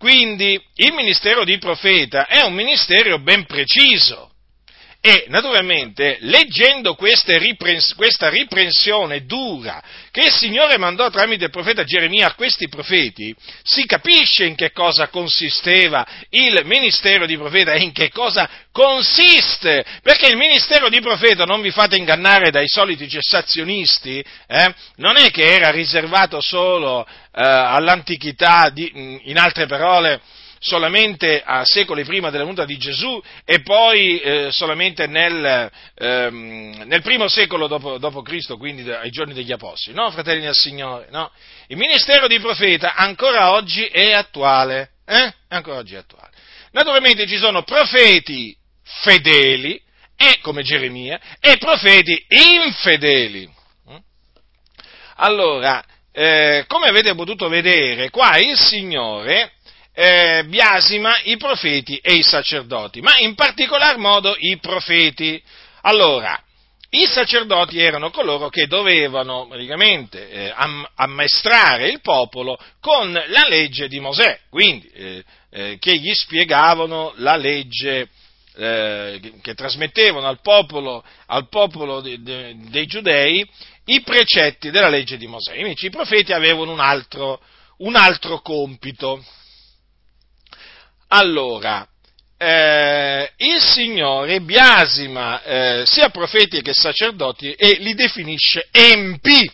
Quindi 0.03 0.61
il 0.79 0.93
ministero 0.95 1.45
di 1.45 1.59
profeta 1.59 2.27
è 2.27 2.41
un 2.43 2.55
ministero 2.55 3.21
ben 3.21 3.47
preciso, 3.47 4.32
e 5.05 5.25
naturalmente, 5.27 6.19
leggendo 6.21 6.97
riprens- 6.97 7.93
questa 7.97 8.29
riprensione 8.29 9.25
dura 9.25 9.83
che 10.13 10.27
il 10.27 10.33
Signore 10.33 10.79
mandò 10.79 11.11
tramite 11.11 11.47
il 11.47 11.51
profeta 11.51 11.83
Geremia 11.83 12.29
a 12.29 12.35
questi 12.35 12.69
profeti, 12.69 13.35
si 13.65 13.85
capisce 13.85 14.45
in 14.45 14.55
che 14.55 14.71
cosa 14.71 15.09
consisteva 15.09 16.07
il 16.29 16.63
ministero 16.67 17.27
di 17.27 17.37
profeta 17.37 17.73
e 17.73 17.83
in 17.83 17.91
che 17.91 18.11
cosa 18.11 18.49
consiste. 18.71 19.85
Perché 20.03 20.29
il 20.29 20.37
ministero 20.37 20.89
di 20.89 21.01
profeta, 21.01 21.43
non 21.47 21.63
vi 21.63 21.73
fate 21.73 21.97
ingannare 21.97 22.53
dai 22.53 22.69
soliti 22.69 23.09
cessazionisti, 23.09 24.25
eh, 24.47 24.75
non 24.99 25.17
è 25.17 25.33
che 25.33 25.53
era 25.53 25.73
riservato 25.73 26.41
solo 26.41 27.05
eh, 27.05 27.11
all'antichità, 27.33 28.71
di, 28.73 29.19
in 29.25 29.37
altre 29.37 29.67
parole, 29.67 30.21
solamente 30.63 31.43
a 31.45 31.65
secoli 31.65 32.05
prima 32.05 32.31
della 32.31 32.45
venuta 32.45 32.65
di 32.65 32.79
Gesù 32.79 33.21
e 33.45 33.63
poi 33.63 34.21
eh, 34.21 34.49
solamente 34.53 35.07
nel, 35.09 35.71
ehm, 35.97 36.85
nel, 36.87 37.03
primo 37.03 37.27
secolo 37.29 37.67
dopo, 37.67 37.99
dopo, 37.99 38.23
Cristo, 38.23 38.57
quindi 38.57 38.89
ai 38.89 39.11
giorni 39.11 39.35
degli 39.35 39.51
Apostoli. 39.51 39.97
No, 39.97 40.11
fratelli 40.11 40.43
del 40.43 40.55
Signore, 40.55 41.09
no. 41.11 41.31
Il 41.67 41.77
ministero 41.77 42.29
di 42.29 42.39
profeta 42.39 42.95
ancora 42.95 43.51
oggi 43.51 43.85
è 43.87 44.13
attuale, 44.13 44.91
eh? 45.05 45.35
Ancora 45.49 45.79
oggi 45.79 45.95
è 45.95 45.99
attuale. 45.99 46.31
Naturalmente 46.71 47.27
ci 47.27 47.39
sono 47.39 47.65
profeti 47.65 48.57
fedeli, 49.03 49.81
e, 50.17 50.39
come 50.41 50.63
Geremia, 50.63 51.21
e 51.41 51.59
profeti 51.59 52.25
infedeli. 52.29 53.51
Allora, 55.17 55.85
eh, 56.13 56.65
come 56.69 56.89
avete 56.89 57.15
potuto 57.15 57.49
vedere, 57.49 58.11
qua 58.11 58.39
il 58.39 58.57
Signore 58.57 59.55
eh, 59.95 60.45
biasima 60.47 61.21
i 61.25 61.37
profeti 61.37 61.99
e 61.99 62.15
i 62.15 62.23
sacerdoti, 62.23 63.01
ma 63.01 63.19
in 63.19 63.35
particolar 63.35 63.99
modo 63.99 64.35
i 64.39 64.59
profeti. 64.59 65.43
Allora, 65.83 66.41
i 66.95 67.07
sacerdoti 67.07 67.79
erano 67.79 68.11
coloro 68.11 68.51
che 68.51 68.67
dovevano 68.67 69.47
praticamente 69.49 70.29
eh, 70.29 70.53
ammaestrare 70.95 71.89
il 71.89 72.01
popolo 72.03 72.59
con 72.81 73.13
la 73.13 73.47
legge 73.49 73.89
di 73.89 73.99
Mosè, 73.99 74.41
quindi 74.51 74.89
eh, 74.89 75.25
eh, 75.51 75.79
che 75.79 75.97
gli 75.97 76.13
spiegavano 76.13 77.15
la 77.17 77.37
legge, 77.37 78.09
eh, 78.57 79.33
che 79.41 79.55
trasmettevano 79.55 80.27
al 80.27 80.41
popolo, 80.43 81.03
al 81.27 81.49
popolo 81.49 82.01
de, 82.03 82.21
de, 82.23 82.57
dei 82.69 82.87
giudei 82.87 83.47
i 83.87 84.03
precetti 84.03 84.71
della 84.71 84.89
legge 84.89 85.17
di 85.17 85.27
Mosè. 85.27 85.55
Invece 85.55 85.87
i 85.87 85.91
profeti 85.91 86.33
avevano 86.33 86.73
un 86.73 86.81
altro, 86.81 87.41
un 87.79 87.97
altro 87.97 88.41
compito. 88.41 89.25
Allora, 91.15 91.87
eh, 92.39 93.31
il 93.37 93.61
Signore 93.61 94.41
biasima 94.41 95.43
eh, 95.43 95.83
sia 95.85 96.09
profeti 96.09 96.63
che 96.63 96.73
sacerdoti 96.73 97.53
e 97.53 97.77
li 97.81 97.93
definisce 97.93 98.69
empi, 98.71 99.51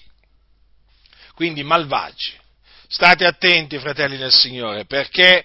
quindi 1.34 1.64
malvagi. 1.64 2.32
State 2.86 3.24
attenti, 3.24 3.76
fratelli 3.78 4.16
del 4.16 4.32
Signore, 4.32 4.84
perché 4.84 5.44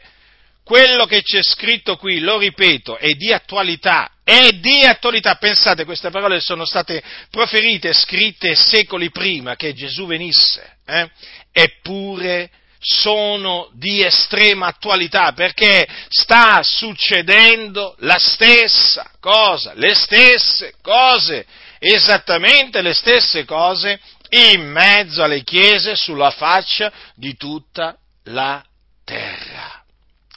quello 0.63 1.07
che 1.07 1.23
c'è 1.23 1.41
scritto 1.41 1.97
qui, 1.97 2.19
lo 2.19 2.37
ripeto, 2.37 2.97
è 2.97 3.13
di 3.13 3.33
attualità, 3.33 4.11
è 4.23 4.51
di 4.51 4.85
attualità. 4.85 5.33
Pensate, 5.35 5.83
queste 5.83 6.11
parole 6.11 6.39
sono 6.39 6.63
state 6.63 7.01
proferite, 7.31 7.91
scritte 7.91 8.53
secoli 8.53 9.09
prima 9.09 9.55
che 9.55 9.73
Gesù 9.73 10.05
venisse, 10.05 10.77
eh? 10.85 11.09
eppure 11.51 12.51
sono 12.83 13.69
di 13.73 14.03
estrema 14.03 14.67
attualità 14.67 15.31
perché 15.31 15.87
sta 16.09 16.61
succedendo 16.63 17.95
la 17.99 18.19
stessa 18.19 19.09
cosa, 19.21 19.71
le 19.73 19.95
stesse 19.95 20.73
cose, 20.81 21.45
esattamente 21.79 22.81
le 22.81 22.93
stesse 22.93 23.45
cose 23.45 23.99
in 24.29 24.69
mezzo 24.69 25.23
alle 25.23 25.43
chiese 25.43 25.95
sulla 25.95 26.31
faccia 26.31 26.91
di 27.15 27.35
tutta 27.37 27.97
la 28.25 28.61
terra. 29.05 29.81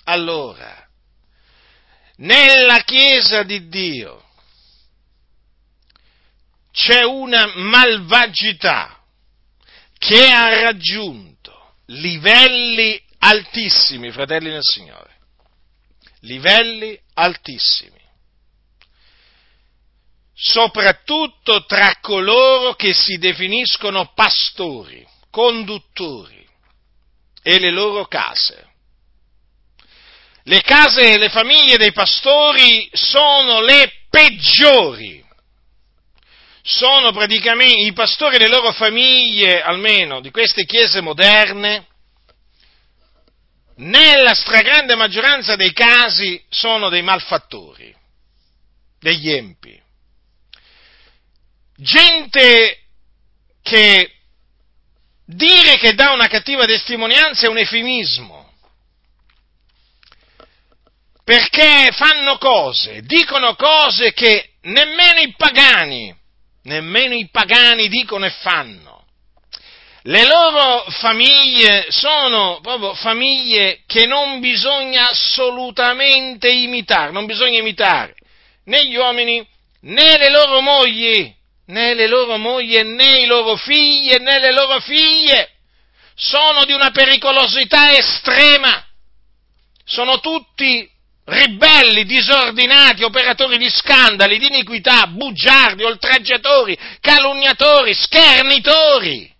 Allora, 0.04 0.86
nella 2.18 2.78
chiesa 2.84 3.42
di 3.42 3.68
Dio 3.68 4.22
c'è 6.70 7.02
una 7.02 7.50
malvagità 7.56 9.00
che 9.98 10.28
ha 10.30 10.62
raggiunto 10.62 11.35
livelli 11.86 13.00
altissimi, 13.18 14.10
fratelli 14.10 14.50
nel 14.50 14.62
Signore, 14.62 15.16
livelli 16.20 16.98
altissimi, 17.14 18.00
soprattutto 20.34 21.64
tra 21.64 21.98
coloro 22.00 22.74
che 22.74 22.92
si 22.92 23.16
definiscono 23.16 24.12
pastori, 24.14 25.06
conduttori 25.30 26.46
e 27.42 27.58
le 27.58 27.70
loro 27.70 28.06
case. 28.06 28.74
Le 30.42 30.60
case 30.62 31.14
e 31.14 31.18
le 31.18 31.28
famiglie 31.28 31.76
dei 31.76 31.92
pastori 31.92 32.88
sono 32.92 33.60
le 33.62 33.92
peggiori 34.08 35.25
sono 36.66 37.12
praticamente 37.12 37.86
i 37.86 37.92
pastori 37.92 38.34
e 38.34 38.38
le 38.40 38.48
loro 38.48 38.72
famiglie, 38.72 39.62
almeno 39.62 40.20
di 40.20 40.32
queste 40.32 40.64
chiese 40.64 41.00
moderne, 41.00 41.86
nella 43.76 44.34
stragrande 44.34 44.96
maggioranza 44.96 45.54
dei 45.54 45.72
casi 45.72 46.42
sono 46.48 46.88
dei 46.88 47.02
malfattori, 47.02 47.94
degli 48.98 49.30
empi. 49.30 49.80
Gente 51.76 52.78
che 53.62 54.12
dire 55.24 55.76
che 55.76 55.94
dà 55.94 56.10
una 56.10 56.26
cattiva 56.26 56.64
testimonianza 56.64 57.46
è 57.46 57.48
un 57.48 57.58
eufemismo, 57.58 58.52
perché 61.22 61.90
fanno 61.92 62.38
cose, 62.38 63.02
dicono 63.02 63.54
cose 63.54 64.12
che 64.12 64.54
nemmeno 64.62 65.20
i 65.20 65.32
pagani 65.36 66.24
nemmeno 66.66 67.14
i 67.14 67.28
pagani 67.30 67.88
dicono 67.88 68.26
e 68.26 68.30
fanno. 68.30 69.04
Le 70.02 70.24
loro 70.24 70.84
famiglie 70.88 71.86
sono 71.88 72.60
proprio 72.62 72.94
famiglie 72.94 73.80
che 73.86 74.06
non 74.06 74.38
bisogna 74.38 75.08
assolutamente 75.10 76.48
imitare, 76.48 77.10
non 77.10 77.26
bisogna 77.26 77.58
imitare 77.58 78.14
né 78.66 78.86
gli 78.86 78.96
uomini 78.96 79.44
né 79.80 80.16
le 80.16 80.30
loro 80.30 80.60
mogli, 80.60 81.34
né 81.66 81.94
le 81.94 82.06
loro 82.06 82.36
mogli 82.36 82.80
né 82.82 83.20
i 83.20 83.26
loro 83.26 83.56
figli 83.56 84.14
né 84.20 84.38
le 84.38 84.52
loro 84.52 84.78
figlie. 84.80 85.50
Sono 86.14 86.64
di 86.64 86.72
una 86.72 86.90
pericolosità 86.90 87.92
estrema. 87.92 88.84
Sono 89.84 90.20
tutti 90.20 90.88
ribelli, 91.26 92.04
disordinati, 92.04 93.02
operatori 93.02 93.58
di 93.58 93.68
scandali, 93.68 94.38
di 94.38 94.46
iniquità, 94.46 95.06
bugiardi, 95.08 95.82
oltraggiatori, 95.82 96.76
calunniatori, 97.00 97.94
schernitori. 97.94 99.34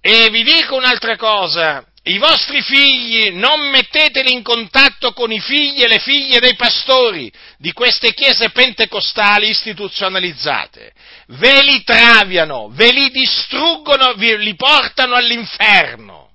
E 0.00 0.30
vi 0.30 0.42
dico 0.42 0.76
un'altra 0.76 1.16
cosa, 1.16 1.84
i 2.04 2.16
vostri 2.16 2.62
figli 2.62 3.32
non 3.32 3.68
metteteli 3.68 4.32
in 4.32 4.42
contatto 4.42 5.12
con 5.12 5.30
i 5.30 5.40
figli 5.40 5.82
e 5.82 5.88
le 5.88 5.98
figlie 5.98 6.40
dei 6.40 6.56
pastori 6.56 7.30
di 7.58 7.72
queste 7.72 8.14
chiese 8.14 8.48
pentecostali 8.48 9.50
istituzionalizzate. 9.50 10.92
Ve 11.26 11.62
li 11.62 11.82
traviano, 11.84 12.70
ve 12.70 12.90
li 12.90 13.10
distruggono, 13.10 14.14
vi, 14.14 14.38
li 14.38 14.54
portano 14.54 15.14
all'inferno. 15.14 16.29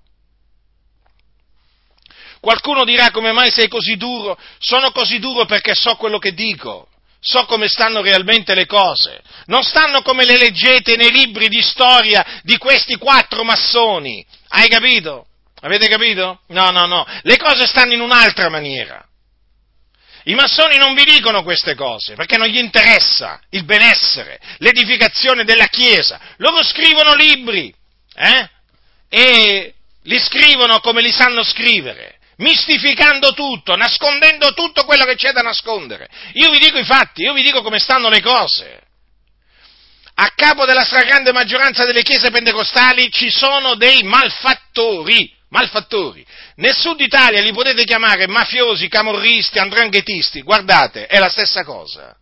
Qualcuno 2.46 2.86
dirà 2.86 3.10
come 3.10 3.32
mai 3.32 3.50
sei 3.50 3.68
così 3.68 3.96
duro? 3.98 4.38
Sono 4.60 4.92
così 4.92 5.18
duro 5.18 5.46
perché 5.46 5.74
so 5.74 5.96
quello 5.96 6.20
che 6.20 6.36
dico, 6.36 6.90
so 7.20 7.44
come 7.46 7.68
stanno 7.68 8.04
realmente 8.04 8.54
le 8.54 8.68
cose. 8.68 9.20
Non 9.46 9.64
stanno 9.64 10.04
come 10.04 10.26
le 10.26 10.38
leggete 10.38 10.96
nei 10.96 11.10
libri 11.10 11.48
di 11.48 11.64
storia 11.64 12.24
di 12.44 12.58
questi 12.58 12.98
quattro 12.98 13.44
massoni. 13.44 14.24
Hai 14.50 14.68
capito? 14.68 15.26
Avete 15.62 15.88
capito? 15.88 16.42
No, 16.50 16.70
no, 16.70 16.86
no. 16.86 17.04
Le 17.24 17.36
cose 17.38 17.66
stanno 17.66 17.94
in 17.94 18.02
un'altra 18.02 18.48
maniera. 18.48 19.04
I 20.26 20.36
massoni 20.36 20.78
non 20.78 20.94
vi 20.94 21.04
dicono 21.04 21.42
queste 21.42 21.74
cose 21.74 22.14
perché 22.14 22.38
non 22.38 22.46
gli 22.46 22.60
interessa 22.60 23.42
il 23.50 23.64
benessere, 23.64 24.40
l'edificazione 24.60 25.46
della 25.46 25.66
Chiesa. 25.66 26.20
Loro 26.38 26.62
scrivono 26.62 27.16
libri 27.16 27.74
eh? 28.14 28.50
e 29.10 29.74
li 30.04 30.20
scrivono 30.20 30.80
come 30.80 31.02
li 31.02 31.12
sanno 31.12 31.44
scrivere, 31.44 32.20
mistificando 32.38 33.34
tutto, 33.34 33.76
nascondendo 33.76 34.54
tutto 34.54 34.84
quello 34.84 35.06
che 35.06 35.16
c'è 35.16 35.32
da 35.32 35.42
nascondere. 35.42 36.10
Io 36.34 36.50
vi 36.50 36.60
dico 36.60 36.78
i 36.78 36.86
fatti, 36.86 37.22
io 37.22 37.34
vi 37.34 37.44
dico 37.44 37.62
come 37.62 37.80
stanno 37.80 38.10
le 38.10 38.22
cose. 38.22 38.82
A 40.16 40.32
capo 40.36 40.66
della 40.66 40.86
stragrande 40.86 41.34
maggioranza 41.34 41.86
delle 41.86 42.04
chiese 42.04 42.32
pentecostali 42.32 43.12
ci 43.12 43.30
sono 43.30 43.76
dei 43.76 44.04
malfattori, 44.04 45.34
malfattori. 45.50 46.26
Nel 46.56 46.74
sud 46.74 47.02
Italia 47.02 47.42
li 47.42 47.52
potete 47.52 47.84
chiamare 47.84 48.28
mafiosi, 48.28 48.88
camorristi, 48.88 49.60
andranghetisti, 49.60 50.42
guardate, 50.42 51.08
è 51.08 51.20
la 51.20 51.30
stessa 51.30 51.64
cosa. 51.66 52.16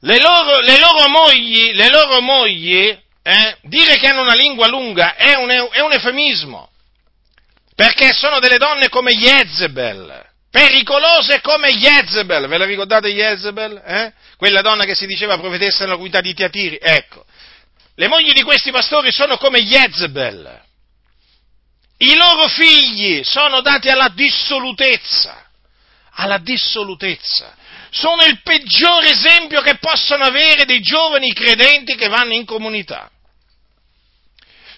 Le 0.00 0.20
loro, 0.20 0.60
le 0.60 0.78
loro 0.78 1.08
mogli, 1.08 1.72
le 1.72 1.88
loro 1.88 2.20
mogli 2.20 2.96
eh, 3.22 3.56
dire 3.62 3.96
che 3.96 4.06
hanno 4.06 4.22
una 4.22 4.34
lingua 4.34 4.68
lunga 4.68 5.16
è 5.16 5.34
un, 5.34 5.50
è 5.50 5.80
un 5.80 5.92
eufemismo, 5.92 6.70
perché 7.76 8.14
sono 8.14 8.40
delle 8.40 8.56
donne 8.56 8.88
come 8.88 9.12
Jezebel, 9.12 10.24
pericolose 10.50 11.42
come 11.42 11.70
Jezebel, 11.72 12.48
ve 12.48 12.56
la 12.56 12.64
ricordate 12.64 13.10
Jezebel? 13.10 13.82
Eh? 13.84 14.12
Quella 14.38 14.62
donna 14.62 14.84
che 14.84 14.94
si 14.94 15.06
diceva 15.06 15.36
profetessa 15.38 15.80
nella 15.80 15.92
comunità 15.92 16.22
di 16.22 16.32
Tiatiri, 16.32 16.78
ecco, 16.80 17.26
le 17.94 18.08
mogli 18.08 18.32
di 18.32 18.42
questi 18.42 18.70
pastori 18.70 19.12
sono 19.12 19.36
come 19.36 19.62
Jezebel, 19.62 20.62
i 21.98 22.16
loro 22.16 22.48
figli 22.48 23.22
sono 23.22 23.60
dati 23.60 23.90
alla 23.90 24.08
dissolutezza, 24.08 25.44
alla 26.12 26.38
dissolutezza, 26.38 27.54
sono 27.90 28.24
il 28.24 28.40
peggior 28.42 29.04
esempio 29.04 29.60
che 29.60 29.76
possono 29.76 30.24
avere 30.24 30.64
dei 30.64 30.80
giovani 30.80 31.30
credenti 31.34 31.94
che 31.94 32.08
vanno 32.08 32.32
in 32.32 32.46
comunità 32.46 33.10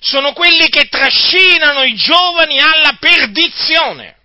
sono 0.00 0.32
quelli 0.32 0.68
che 0.68 0.88
trascinano 0.88 1.82
i 1.82 1.94
giovani 1.94 2.60
alla 2.60 2.96
perdizione. 2.98 4.16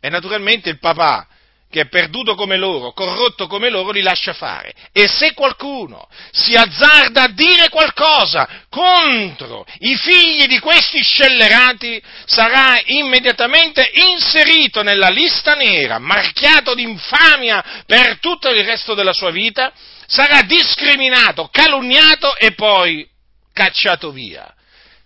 E 0.00 0.08
naturalmente 0.08 0.68
il 0.68 0.78
papà, 0.78 1.28
che 1.72 1.80
è 1.80 1.88
perduto 1.88 2.34
come 2.34 2.58
loro, 2.58 2.92
corrotto 2.92 3.46
come 3.46 3.70
loro, 3.70 3.92
li 3.92 4.02
lascia 4.02 4.34
fare. 4.34 4.74
E 4.92 5.08
se 5.08 5.32
qualcuno 5.32 6.06
si 6.30 6.54
azzarda 6.54 7.22
a 7.22 7.28
dire 7.28 7.70
qualcosa 7.70 8.46
contro 8.68 9.64
i 9.78 9.96
figli 9.96 10.46
di 10.46 10.58
questi 10.58 11.00
scellerati, 11.02 12.02
sarà 12.26 12.78
immediatamente 12.84 13.90
inserito 13.94 14.82
nella 14.82 15.08
lista 15.08 15.54
nera, 15.54 15.98
marchiato 15.98 16.74
di 16.74 16.82
infamia 16.82 17.84
per 17.86 18.18
tutto 18.18 18.50
il 18.50 18.64
resto 18.64 18.92
della 18.92 19.14
sua 19.14 19.30
vita, 19.30 19.72
sarà 20.06 20.42
discriminato, 20.42 21.48
calunniato 21.50 22.36
e 22.36 22.52
poi 22.52 23.08
cacciato 23.52 24.10
via. 24.10 24.52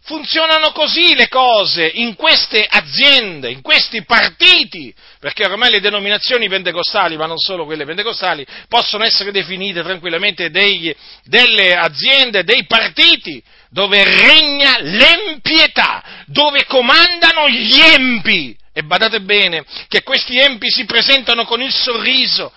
Funzionano 0.07 0.71
così 0.71 1.17
le 1.17 1.27
cose 1.27 1.85
in 1.85 2.15
queste 2.15 2.65
aziende, 2.65 3.51
in 3.51 3.61
questi 3.61 4.05
partiti, 4.05 4.95
perché 5.19 5.45
ormai 5.45 5.73
le 5.73 5.81
denominazioni 5.81 6.49
pentecostali, 6.49 7.17
ma 7.17 7.27
non 7.27 7.39
solo 7.39 7.65
quelle 7.65 7.85
pentecostali, 7.85 8.47
possono 8.69 9.03
essere 9.03 9.33
definite 9.33 9.83
tranquillamente 9.83 10.49
degli, 10.49 10.95
delle 11.25 11.75
aziende, 11.75 12.45
dei 12.45 12.67
partiti, 12.67 13.43
dove 13.69 14.05
regna 14.05 14.79
l'empietà, 14.79 16.05
dove 16.27 16.67
comandano 16.67 17.49
gli 17.49 17.81
empi. 17.81 18.57
E 18.73 18.85
badate 18.85 19.23
bene 19.23 19.65
che 19.89 20.05
questi 20.05 20.39
empi 20.39 20.71
si 20.71 20.85
presentano 20.85 21.45
con 21.45 21.61
il 21.61 21.73
sorriso, 21.73 22.53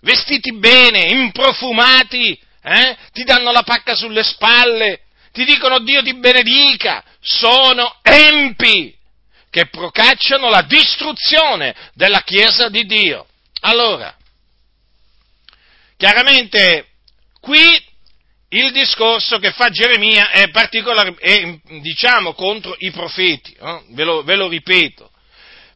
vestiti 0.00 0.52
bene, 0.58 1.06
improfumati, 1.10 2.36
eh? 2.60 2.96
ti 3.12 3.22
danno 3.22 3.52
la 3.52 3.62
pacca 3.62 3.94
sulle 3.94 4.24
spalle, 4.24 5.02
ti 5.38 5.44
dicono 5.44 5.78
Dio 5.78 6.02
ti 6.02 6.16
benedica, 6.16 7.04
sono 7.20 7.98
empi 8.02 8.92
che 9.50 9.68
procacciano 9.68 10.48
la 10.48 10.62
distruzione 10.62 11.76
della 11.94 12.22
Chiesa 12.22 12.68
di 12.68 12.84
Dio. 12.84 13.24
Allora, 13.60 14.16
chiaramente 15.96 16.88
qui 17.40 17.86
il 18.48 18.72
discorso 18.72 19.38
che 19.38 19.52
fa 19.52 19.68
Geremia 19.70 20.30
è 20.30 20.50
è, 20.50 21.58
diciamo, 21.80 22.34
contro 22.34 22.74
i 22.78 22.90
profeti, 22.90 23.52
eh? 23.52 23.82
ve, 23.90 24.02
lo, 24.02 24.24
ve 24.24 24.34
lo 24.34 24.48
ripeto. 24.48 25.08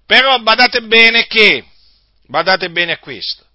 Però 0.04 0.38
badate 0.40 0.82
bene 0.82 1.28
che, 1.28 1.64
badate 2.26 2.68
bene 2.70 2.92
a 2.92 2.98
questo, 2.98 3.46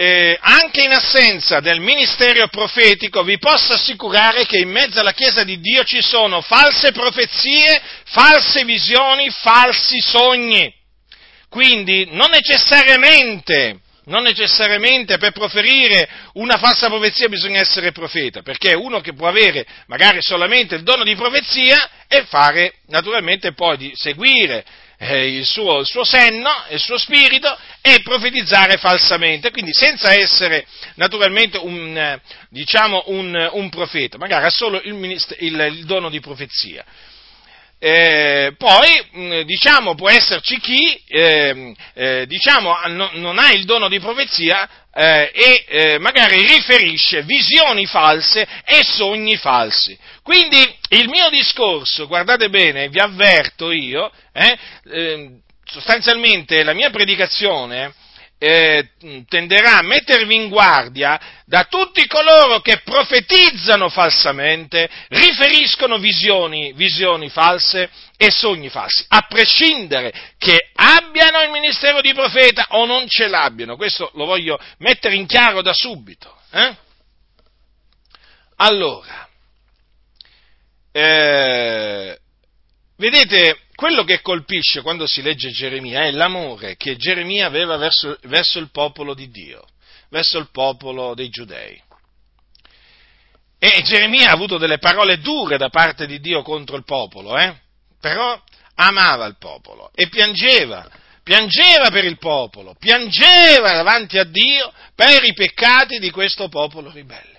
eh, 0.00 0.38
anche 0.40 0.84
in 0.84 0.92
assenza 0.92 1.58
del 1.58 1.80
ministero 1.80 2.46
profetico, 2.46 3.24
vi 3.24 3.36
posso 3.36 3.72
assicurare 3.72 4.46
che 4.46 4.58
in 4.58 4.70
mezzo 4.70 5.00
alla 5.00 5.12
Chiesa 5.12 5.42
di 5.42 5.58
Dio 5.58 5.82
ci 5.82 6.00
sono 6.00 6.40
false 6.40 6.92
profezie, 6.92 7.82
false 8.04 8.64
visioni, 8.64 9.28
falsi 9.28 9.98
sogni. 9.98 10.72
Quindi 11.48 12.06
non 12.12 12.30
necessariamente, 12.30 13.80
non 14.04 14.22
necessariamente 14.22 15.18
per 15.18 15.32
proferire 15.32 16.08
una 16.34 16.58
falsa 16.58 16.86
profezia 16.86 17.28
bisogna 17.28 17.58
essere 17.58 17.90
profeta, 17.90 18.42
perché 18.42 18.74
uno 18.74 19.00
che 19.00 19.14
può 19.14 19.26
avere 19.26 19.66
magari 19.88 20.22
solamente 20.22 20.76
il 20.76 20.84
dono 20.84 21.02
di 21.02 21.16
profezia 21.16 21.90
e 22.06 22.24
fare 22.26 22.74
naturalmente 22.86 23.52
poi 23.52 23.76
di 23.76 23.92
seguire 23.96 24.64
eh, 24.98 25.36
il, 25.36 25.46
suo, 25.46 25.78
il, 25.78 25.86
suo, 25.86 26.04
senno, 26.04 26.50
il 26.70 26.80
suo 26.80 26.98
spirito 26.98 27.56
e 27.80 28.00
profetizzare 28.02 28.76
falsamente, 28.78 29.50
quindi 29.50 29.72
senza 29.72 30.12
essere 30.12 30.66
naturalmente 30.96 31.56
un, 31.58 31.96
eh, 31.96 32.20
diciamo 32.50 33.04
un, 33.06 33.48
un 33.52 33.68
profeta, 33.68 34.18
magari 34.18 34.44
ha 34.44 34.50
solo 34.50 34.80
il, 34.82 34.94
il, 35.38 35.68
il 35.72 35.84
dono 35.84 36.10
di 36.10 36.20
profezia. 36.20 36.84
Eh, 37.80 38.54
poi, 38.58 39.44
diciamo, 39.44 39.94
può 39.94 40.10
esserci 40.10 40.58
chi, 40.58 41.00
eh, 41.06 41.74
eh, 41.94 42.26
diciamo, 42.26 42.76
no, 42.88 43.10
non 43.14 43.38
ha 43.38 43.52
il 43.52 43.64
dono 43.64 43.88
di 43.88 44.00
profezia 44.00 44.68
eh, 44.92 45.30
e 45.32 45.64
eh, 45.68 45.98
magari 45.98 46.44
riferisce 46.44 47.22
visioni 47.22 47.86
false 47.86 48.46
e 48.64 48.82
sogni 48.82 49.36
falsi. 49.36 49.96
Quindi 50.24 50.58
il 50.90 51.08
mio 51.08 51.30
discorso, 51.30 52.08
guardate 52.08 52.48
bene, 52.48 52.88
vi 52.88 52.98
avverto 52.98 53.70
io, 53.70 54.10
eh, 54.32 54.58
ehm, 54.90 55.40
sostanzialmente 55.64 56.64
la 56.64 56.72
mia 56.72 56.90
predicazione 56.90 57.94
eh, 58.38 58.90
tenderà 59.28 59.78
a 59.78 59.82
mettervi 59.82 60.34
in 60.34 60.48
guardia 60.48 61.20
da 61.44 61.64
tutti 61.64 62.06
coloro 62.06 62.60
che 62.60 62.80
profetizzano 62.84 63.88
falsamente, 63.88 64.88
riferiscono 65.08 65.98
visioni, 65.98 66.72
visioni 66.72 67.28
false 67.28 67.90
e 68.16 68.30
sogni 68.30 68.68
falsi, 68.68 69.04
a 69.08 69.22
prescindere 69.28 70.12
che 70.38 70.70
abbiano 70.74 71.42
il 71.42 71.50
ministero 71.50 72.00
di 72.00 72.14
profeta 72.14 72.66
o 72.70 72.86
non 72.86 73.08
ce 73.08 73.26
l'abbiano. 73.26 73.76
Questo 73.76 74.10
lo 74.14 74.24
voglio 74.24 74.58
mettere 74.78 75.16
in 75.16 75.26
chiaro 75.26 75.60
da 75.60 75.72
subito. 75.72 76.36
Eh? 76.50 76.76
Allora, 78.56 79.28
eh, 80.92 82.18
vedete, 82.96 83.58
quello 83.78 84.02
che 84.02 84.22
colpisce 84.22 84.82
quando 84.82 85.06
si 85.06 85.22
legge 85.22 85.50
Geremia 85.50 86.02
è 86.02 86.10
l'amore 86.10 86.74
che 86.74 86.96
Geremia 86.96 87.46
aveva 87.46 87.76
verso, 87.76 88.18
verso 88.22 88.58
il 88.58 88.72
popolo 88.72 89.14
di 89.14 89.30
Dio, 89.30 89.64
verso 90.10 90.36
il 90.38 90.48
popolo 90.50 91.14
dei 91.14 91.28
giudei. 91.28 91.80
E 93.56 93.82
Geremia 93.82 94.30
ha 94.30 94.32
avuto 94.32 94.58
delle 94.58 94.78
parole 94.78 95.20
dure 95.20 95.58
da 95.58 95.68
parte 95.68 96.08
di 96.08 96.18
Dio 96.18 96.42
contro 96.42 96.74
il 96.74 96.82
popolo, 96.82 97.38
eh? 97.38 97.54
però 98.00 98.42
amava 98.74 99.26
il 99.26 99.36
popolo 99.38 99.92
e 99.94 100.08
piangeva, 100.08 100.90
piangeva 101.22 101.88
per 101.90 102.04
il 102.04 102.18
popolo, 102.18 102.74
piangeva 102.76 103.74
davanti 103.74 104.18
a 104.18 104.24
Dio 104.24 104.72
per 104.96 105.22
i 105.22 105.34
peccati 105.34 106.00
di 106.00 106.10
questo 106.10 106.48
popolo 106.48 106.90
ribelle. 106.90 107.37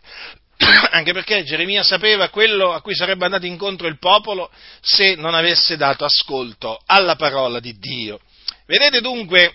anche 0.91 1.13
perché 1.13 1.43
Geremia 1.43 1.83
sapeva 1.83 2.29
quello 2.29 2.73
a 2.73 2.81
cui 2.81 2.95
sarebbe 2.95 3.25
andato 3.25 3.45
incontro 3.45 3.87
il 3.87 3.97
popolo 3.97 4.51
se 4.81 5.15
non 5.15 5.33
avesse 5.33 5.77
dato 5.77 6.03
ascolto 6.03 6.81
alla 6.85 7.15
parola 7.15 7.59
di 7.59 7.77
Dio. 7.77 8.19
Vedete 8.65 9.01
dunque 9.01 9.53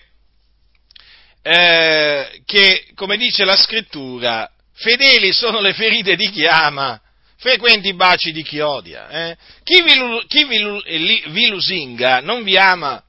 eh, 1.41 2.41
che, 2.45 2.87
come 2.95 3.17
dice 3.17 3.45
la 3.45 3.55
scrittura, 3.55 4.49
fedeli 4.73 5.31
sono 5.31 5.61
le 5.61 5.73
ferite 5.73 6.15
di 6.15 6.29
chi 6.31 6.45
ama, 6.45 6.99
frequenti 7.37 7.89
i 7.89 7.95
baci 7.95 8.31
di 8.31 8.43
chi 8.43 8.59
odia. 8.59 9.07
Eh? 9.09 9.37
Chi, 9.63 9.83
vi, 9.83 11.23
vi 11.27 11.47
lusinga 11.47 12.19
non 12.21 12.43
vi 12.43 12.57
ama 12.57 13.04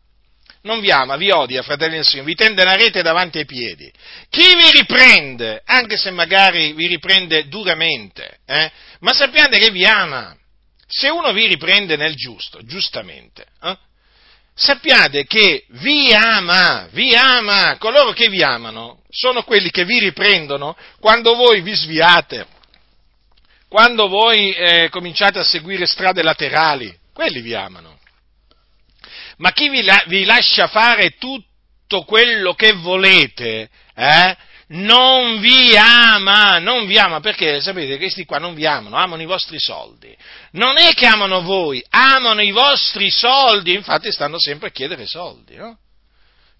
non 0.67 0.81
vi 0.81 0.91
ama, 0.91 1.17
vi 1.17 1.31
odia, 1.31 1.63
fratelli 1.63 1.95
del 1.95 2.05
Signore, 2.05 2.29
vi 2.29 2.35
tende 2.35 2.63
una 2.63 2.75
rete 2.75 3.01
davanti 3.01 3.39
ai 3.39 3.47
piedi. 3.47 3.91
Chi 4.29 4.55
vi 4.57 4.71
riprende, 4.79 5.63
anche 5.65 5.97
se 5.97 6.11
magari 6.11 6.73
vi 6.73 6.89
riprende 6.89 7.47
duramente, 7.49 8.41
eh, 8.45 8.71
ma 9.01 9.13
sappiate 9.13 9.59
che 9.59 9.71
vi 9.71 9.87
ama. 9.87 10.37
Se 10.89 11.09
uno 11.09 11.33
vi 11.33 11.47
riprende 11.47 11.97
nel 11.97 12.15
giusto, 12.15 12.61
giustamente, 12.65 13.47
eh, 13.63 13.77
sappiate 14.55 15.25
che 15.25 15.65
vi 15.69 16.13
ama, 16.13 16.89
vi 16.91 17.15
ama, 17.15 17.77
coloro 17.79 18.13
che 18.13 18.29
vi 18.29 18.43
amano 18.43 19.03
sono 19.09 19.43
quelli 19.45 19.71
che 19.71 19.85
vi 19.85 19.99
riprendono 19.99 20.77
quando 21.01 21.35
voi 21.35 21.61
vi 21.61 21.75
sviate, 21.75 22.47
quando 23.69 24.09
voi 24.09 24.53
eh, 24.53 24.89
cominciate 24.91 25.39
a 25.39 25.45
seguire 25.45 25.87
strade 25.87 26.23
laterali, 26.23 26.97
quelli 27.13 27.41
vi 27.41 27.55
amano. 27.55 27.96
Ma 29.39 29.53
chi 29.53 29.69
vi, 29.69 29.83
la, 29.83 30.05
vi 30.07 30.25
lascia 30.25 30.67
fare 30.67 31.17
tutto 31.19 32.05
quello 32.05 32.55
che 32.55 32.73
volete, 32.73 33.69
eh, 33.95 34.37
non 34.69 35.39
vi 35.41 35.77
ama, 35.77 36.59
non 36.59 36.87
vi 36.87 36.99
ama, 36.99 37.21
perché 37.21 37.61
sapete, 37.61 37.99
questi 37.99 38.25
qua 38.25 38.39
non 38.39 38.55
vi 38.55 38.67
amano, 38.67 38.97
amano 38.97 39.23
i 39.23 39.27
vostri 39.27 39.59
soldi. 39.59 40.17
Non 40.53 40.77
è 40.79 40.93
che 40.95 41.07
amano 41.07 41.43
voi, 41.43 41.85
amano 41.91 42.43
i 42.43 42.51
vostri 42.51 43.11
soldi, 43.11 43.75
infatti 43.75 44.11
stanno 44.11 44.39
sempre 44.39 44.69
a 44.69 44.73
chiedere 44.73 45.07
soldi, 45.07 45.55
no? 45.55 45.79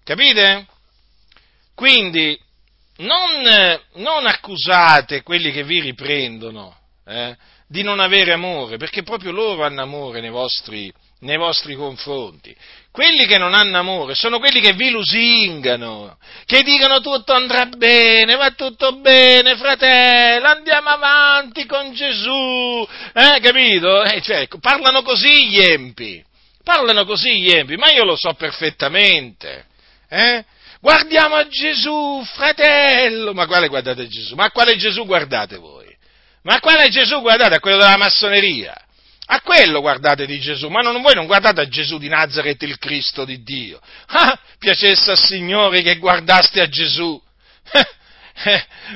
Capite? 0.03 0.67
Quindi 1.75 2.39
non, 2.97 3.79
non 3.95 4.25
accusate 4.25 5.21
quelli 5.21 5.51
che 5.51 5.63
vi 5.63 5.81
riprendono 5.81 6.75
eh, 7.05 7.35
di 7.67 7.83
non 7.83 7.99
avere 7.99 8.31
amore, 8.31 8.77
perché 8.77 9.03
proprio 9.03 9.31
loro 9.31 9.65
hanno 9.65 9.81
amore 9.81 10.21
nei 10.21 10.29
vostri, 10.29 10.91
nei 11.19 11.37
vostri 11.37 11.75
confronti. 11.75 12.55
Quelli 12.91 13.25
che 13.25 13.37
non 13.37 13.53
hanno 13.53 13.77
amore 13.77 14.15
sono 14.15 14.39
quelli 14.39 14.59
che 14.59 14.73
vi 14.73 14.89
lusingano, 14.89 16.17
che 16.45 16.63
dicono 16.63 16.99
tutto 16.99 17.33
andrà 17.33 17.65
bene, 17.65 18.35
va 18.35 18.51
tutto 18.51 18.97
bene, 18.97 19.55
fratello, 19.55 20.47
andiamo 20.47 20.89
avanti 20.89 21.65
con 21.65 21.93
Gesù, 21.93 22.87
eh, 23.13 23.39
capito? 23.39 24.03
Eh, 24.03 24.21
cioè, 24.21 24.47
parlano 24.59 25.03
così 25.03 25.47
gli 25.47 25.59
empi, 25.59 26.23
parlano 26.63 27.05
così 27.05 27.39
gli 27.39 27.51
empi, 27.51 27.75
ma 27.75 27.91
io 27.91 28.03
lo 28.03 28.15
so 28.15 28.33
perfettamente, 28.33 29.65
eh? 30.09 30.43
Guardiamo 30.79 31.35
a 31.35 31.47
Gesù, 31.47 32.23
fratello, 32.33 33.33
ma 33.33 33.47
quale 33.47 33.67
guardate 33.67 34.07
Gesù? 34.07 34.35
Ma 34.35 34.51
quale 34.51 34.75
Gesù 34.77 35.05
guardate 35.05 35.57
voi? 35.57 35.85
Ma 36.43 36.59
quale 36.59 36.87
Gesù 36.89 37.19
guardate? 37.19 37.59
Quello 37.59 37.77
della 37.77 37.97
massoneria? 37.97 38.73
A 39.29 39.41
quello 39.41 39.81
guardate 39.81 40.25
di 40.25 40.39
Gesù, 40.39 40.69
ma 40.69 40.81
non, 40.81 41.01
voi 41.01 41.13
non 41.13 41.25
guardate 41.25 41.59
a 41.61 41.67
Gesù 41.67 41.97
di 41.97 42.07
Nazareth, 42.07 42.61
il 42.63 42.77
Cristo 42.77 43.25
di 43.25 43.43
Dio. 43.43 43.79
Ah, 44.07 44.39
piacesse 44.57 45.11
al 45.11 45.17
Signore 45.17 45.81
che 45.81 45.97
guardaste 45.97 46.61
a 46.61 46.69
Gesù. 46.69 47.21
Eh, 47.69 47.85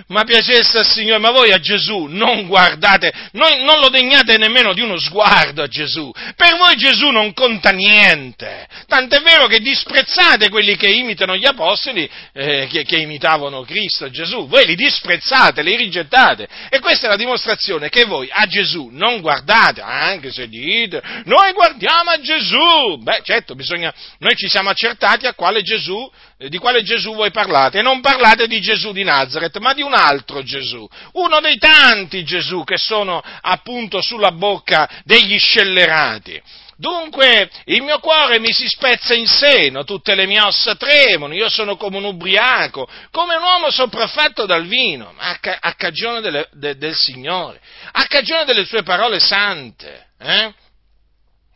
ma 0.07 0.23
piacesse 0.23 0.77
al 0.77 0.85
Signore, 0.85 1.19
ma 1.19 1.31
voi 1.31 1.51
a 1.51 1.59
Gesù 1.59 2.05
non 2.05 2.45
guardate, 2.45 3.11
non, 3.31 3.63
non, 3.63 3.79
lo 3.79 3.89
degnate 3.89 4.37
nemmeno 4.37 4.73
di 4.73 4.81
uno 4.81 4.99
sguardo 4.99 5.63
a 5.63 5.67
Gesù. 5.67 6.11
Per 6.35 6.57
voi 6.57 6.75
Gesù 6.75 7.09
non 7.09 7.33
conta 7.33 7.71
niente. 7.71 8.67
Tant'è 8.87 9.21
vero 9.21 9.47
che 9.47 9.59
disprezzate 9.59 10.49
quelli 10.49 10.75
che 10.75 10.89
imitano 10.89 11.35
gli 11.35 11.45
apostoli, 11.45 12.09
eh, 12.33 12.67
che, 12.69 12.83
che, 12.83 12.97
imitavano 12.97 13.63
Cristo, 13.63 14.09
Gesù. 14.09 14.47
Voi 14.47 14.65
li 14.65 14.75
disprezzate, 14.75 15.63
li 15.63 15.75
rigettate. 15.75 16.47
E 16.69 16.79
questa 16.79 17.07
è 17.07 17.09
la 17.09 17.15
dimostrazione 17.15 17.89
che 17.89 18.05
voi 18.05 18.29
a 18.31 18.45
Gesù 18.45 18.89
non 18.91 19.21
guardate, 19.21 19.81
anche 19.81 20.31
se 20.31 20.47
dite, 20.47 21.01
noi 21.25 21.51
guardiamo 21.53 22.11
a 22.11 22.19
Gesù. 22.19 22.97
Beh, 23.01 23.21
certo, 23.23 23.55
bisogna, 23.55 23.93
noi 24.19 24.35
ci 24.35 24.47
siamo 24.47 24.69
accertati 24.69 25.25
a 25.25 25.33
quale 25.33 25.61
Gesù 25.61 26.09
eh, 26.30 26.30
di 26.47 26.57
quale 26.57 26.81
Gesù 26.81 27.13
voi 27.13 27.31
parlate, 27.31 27.81
non 27.81 28.01
parlate 28.01 28.47
di 28.47 28.61
Gesù 28.61 28.91
di 28.91 29.03
Nazareth, 29.03 29.57
ma 29.57 29.73
di 29.73 29.81
un 29.81 29.93
altro 29.93 30.41
Gesù, 30.41 30.87
uno 31.13 31.39
dei 31.39 31.57
tanti 31.57 32.23
Gesù 32.23 32.63
che 32.63 32.77
sono 32.77 33.21
appunto 33.41 34.01
sulla 34.01 34.31
bocca 34.31 34.89
degli 35.03 35.37
scellerati. 35.37 36.41
Dunque 36.77 37.47
il 37.65 37.83
mio 37.83 37.99
cuore 37.99 38.39
mi 38.39 38.51
si 38.51 38.67
spezza 38.67 39.13
in 39.13 39.27
seno, 39.27 39.83
tutte 39.83 40.15
le 40.15 40.25
mie 40.25 40.41
ossa 40.41 40.73
tremono, 40.75 41.35
io 41.35 41.47
sono 41.47 41.77
come 41.77 41.97
un 41.97 42.05
ubriaco, 42.05 42.89
come 43.11 43.35
un 43.35 43.43
uomo 43.43 43.69
sopraffatto 43.69 44.47
dal 44.47 44.65
vino, 44.65 45.13
a, 45.15 45.37
ca- 45.39 45.59
a 45.61 45.75
cagione 45.75 46.21
delle, 46.21 46.47
de- 46.53 46.77
del 46.77 46.95
Signore, 46.95 47.61
a 47.91 48.07
cagione 48.07 48.45
delle 48.45 48.65
sue 48.65 48.81
parole 48.81 49.19
sante, 49.19 50.07
eh? 50.17 50.51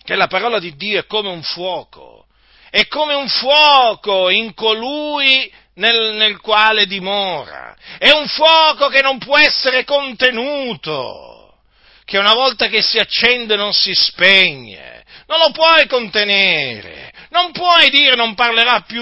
che 0.04 0.16
la 0.16 0.28
parola 0.28 0.60
di 0.60 0.76
Dio 0.76 1.00
è 1.00 1.08
come 1.08 1.30
un 1.30 1.42
fuoco 1.42 2.26
è 2.70 2.88
come 2.88 3.14
un 3.14 3.28
fuoco 3.28 4.30
in 4.30 4.54
colui 4.54 5.52
nel, 5.76 6.14
nel 6.14 6.40
quale 6.40 6.86
dimora. 6.86 7.76
È 7.98 8.12
un 8.12 8.28
fuoco 8.28 8.88
che 8.88 9.02
non 9.02 9.18
può 9.18 9.38
essere 9.38 9.84
contenuto, 9.84 11.58
che 12.04 12.18
una 12.18 12.34
volta 12.34 12.68
che 12.68 12.82
si 12.82 12.98
accende 12.98 13.56
non 13.56 13.74
si 13.74 13.94
spegne, 13.94 15.04
non 15.28 15.40
lo 15.40 15.52
puoi 15.52 15.88
contenere. 15.88 17.12
Non 17.36 17.52
puoi 17.52 17.90
dire 17.90 18.16
non, 18.16 18.34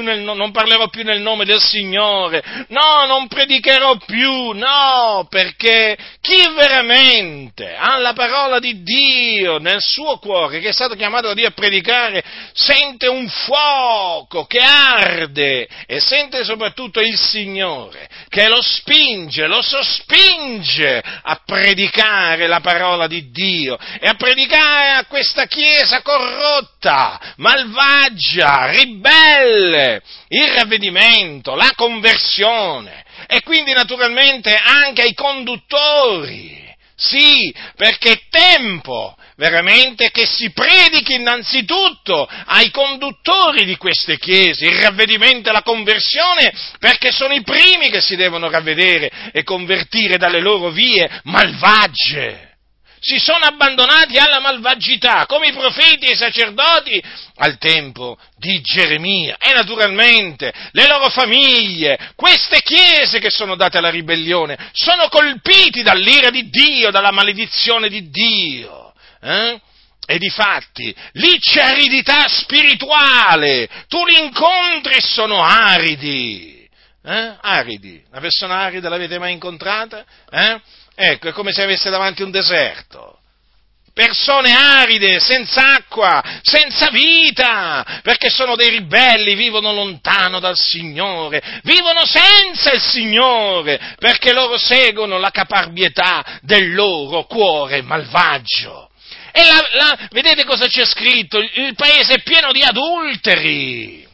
nel, 0.02 0.22
non 0.22 0.52
parlerò 0.52 0.88
più 0.88 1.04
nel 1.04 1.22
nome 1.22 1.46
del 1.46 1.62
Signore, 1.62 2.65
no, 2.69 3.06
non 3.06 3.28
predicherò 3.28 3.98
più, 3.98 4.54
no, 4.54 5.28
perché 5.30 5.96
chi 6.19 6.50
veramente 6.56 7.76
ha 7.76 7.98
la 7.98 8.13
parola 8.13 8.58
di 8.58 8.82
Dio 8.82 9.60
nel 9.60 9.82
suo 9.82 10.17
cuore, 10.17 10.62
che 10.62 10.69
è 10.69 10.74
stato 10.74 10.96
chiamato 10.96 11.28
da 11.28 11.36
Dio 11.36 11.48
a 11.48 11.52
predicare, 11.52 12.24
sente 12.54 13.06
un 13.06 13.30
fuoco 13.30 14.46
che 14.46 14.62
arde 14.62 15.67
e 15.86 16.00
sente 16.00 16.43
soprattutto 16.43 17.02
il 17.02 17.15
Signore 17.15 18.10
che 18.30 18.48
lo 18.48 18.63
spinge, 18.63 19.46
lo 19.46 19.62
sospinge 19.62 21.04
a 21.22 21.39
predicare 21.46 22.48
la 22.48 22.62
parola 22.62 23.06
di 23.06 23.30
Dio 23.30 23.78
e 24.00 24.08
a 24.08 24.15
predicare 24.15 24.89
a 24.98 25.06
questa 25.06 25.46
Chiesa 25.46 26.02
corrotta, 26.02 27.19
malvagia, 27.38 28.23
leggia, 28.24 28.70
ribelle, 28.70 30.02
il 30.30 30.48
ravvedimento, 30.48 31.56
la 31.56 31.72
conversione 31.76 33.04
e 33.28 33.42
quindi 33.42 33.74
naturalmente 33.74 34.56
anche 34.56 35.02
ai 35.02 35.14
conduttori. 35.14 36.62
Sì, 36.96 37.54
perché 37.76 38.12
è 38.12 38.22
tempo 38.30 39.18
veramente 39.36 40.12
che 40.12 40.26
si 40.28 40.52
predichi 40.52 41.16
innanzitutto 41.16 42.30
ai 42.46 42.70
conduttori 42.70 43.66
di 43.66 43.76
queste 43.78 44.18
chiese 44.20 44.68
il 44.68 44.80
ravvedimento 44.80 45.50
e 45.50 45.54
la 45.54 45.64
conversione, 45.64 46.54
perché 46.80 47.12
sono 47.12 47.34
i 47.34 47.42
primi 47.42 47.90
che 47.90 48.00
si 48.00 48.16
devono 48.16 48.50
ravvedere 48.50 49.12
e 49.34 49.44
convertire 49.44 50.18
dalle 50.18 50.40
loro 50.40 50.70
vie 50.70 51.10
malvagie 51.24 52.53
si 53.04 53.20
sono 53.20 53.44
abbandonati 53.44 54.18
alla 54.18 54.39
malvagità, 54.39 55.26
come 55.26 55.50
i 55.50 55.52
profeti 55.52 56.06
e 56.06 56.12
i 56.12 56.16
sacerdoti 56.16 57.04
al 57.36 57.58
tempo 57.58 58.18
di 58.38 58.62
Geremia. 58.62 59.36
E 59.39 59.52
naturalmente 59.52 60.54
le 60.72 60.88
loro 60.88 61.10
famiglie, 61.10 62.13
queste 62.16 62.62
chiese 62.62 63.20
che 63.20 63.30
sono 63.30 63.56
date 63.56 63.78
alla 63.78 63.89
ribellione, 63.89 64.58
sono 64.72 65.10
colpiti 65.10 65.84
dall'ira 65.84 66.30
di 66.30 66.50
Dio, 66.50 66.92
dalla 66.92 67.12
maledizione 67.12 67.89
di 67.89 68.10
Dio. 68.10 68.94
Eh? 69.22 69.60
E 70.06 70.18
difatti, 70.18 70.96
lì 71.13 71.39
c'è 71.39 71.62
aridità 71.62 72.28
spirituale, 72.30 73.70
tu 73.89 74.06
li 74.06 74.18
incontri 74.18 74.96
e 74.96 75.02
sono 75.02 75.42
aridi. 75.44 76.70
Eh? 77.06 77.36
Aridi. 77.42 78.02
Una 78.12 78.22
persona 78.22 78.60
arida 78.60 78.88
l'avete 78.88 79.20
mai 79.20 79.34
incontrata? 79.34 80.06
Eh? 80.30 80.62
Ecco, 80.96 81.30
è 81.30 81.32
come 81.32 81.52
se 81.52 81.64
avesse 81.64 81.90
davanti 81.90 82.22
un 82.22 82.32
deserto. 82.32 83.18
Persone 83.94 84.52
aride, 84.52 85.20
senza 85.20 85.76
acqua, 85.76 86.24
senza 86.42 86.90
vita, 86.90 88.00
perché 88.02 88.32
sono 88.32 88.56
dei 88.56 88.70
ribelli, 88.70 89.36
vivono 89.36 89.72
lontano 89.72 90.40
dal 90.40 90.58
Signore, 90.58 91.62
vivono 91.62 92.04
senza 92.04 92.72
il 92.74 92.82
Signore, 92.82 93.96
perché 94.00 94.34
loro 94.34 94.58
seguono 94.58 95.20
la 95.20 95.30
caparbietà 95.30 96.40
del 96.42 96.74
loro 96.74 97.26
cuore 97.26 97.84
malvagio. 97.84 98.90
E 99.32 99.46
la, 99.46 99.68
la, 99.74 100.08
vedete 100.10 100.44
cosa 100.44 100.66
c'è 100.66 100.86
scritto? 100.86 101.40
Il 101.40 101.76
paese 101.76 102.16
è 102.16 102.24
pieno 102.24 102.52
di 102.52 102.64
adulteri. 102.64 104.08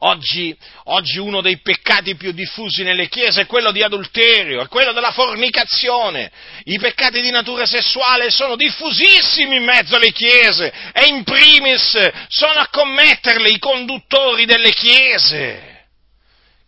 Oggi, 0.00 0.56
oggi, 0.84 1.18
uno 1.18 1.40
dei 1.40 1.60
peccati 1.60 2.14
più 2.14 2.30
diffusi 2.30 2.84
nelle 2.84 3.08
chiese 3.08 3.40
è 3.40 3.46
quello 3.46 3.72
di 3.72 3.82
adulterio, 3.82 4.62
è 4.62 4.68
quello 4.68 4.92
della 4.92 5.10
fornicazione. 5.10 6.30
I 6.64 6.78
peccati 6.78 7.20
di 7.20 7.30
natura 7.30 7.66
sessuale 7.66 8.30
sono 8.30 8.54
diffusissimi 8.54 9.56
in 9.56 9.64
mezzo 9.64 9.96
alle 9.96 10.12
chiese 10.12 10.72
e 10.92 11.06
in 11.06 11.24
primis 11.24 11.98
sono 12.28 12.60
a 12.60 12.68
commetterle 12.70 13.48
i 13.48 13.58
conduttori 13.58 14.44
delle 14.44 14.70
chiese, 14.70 15.86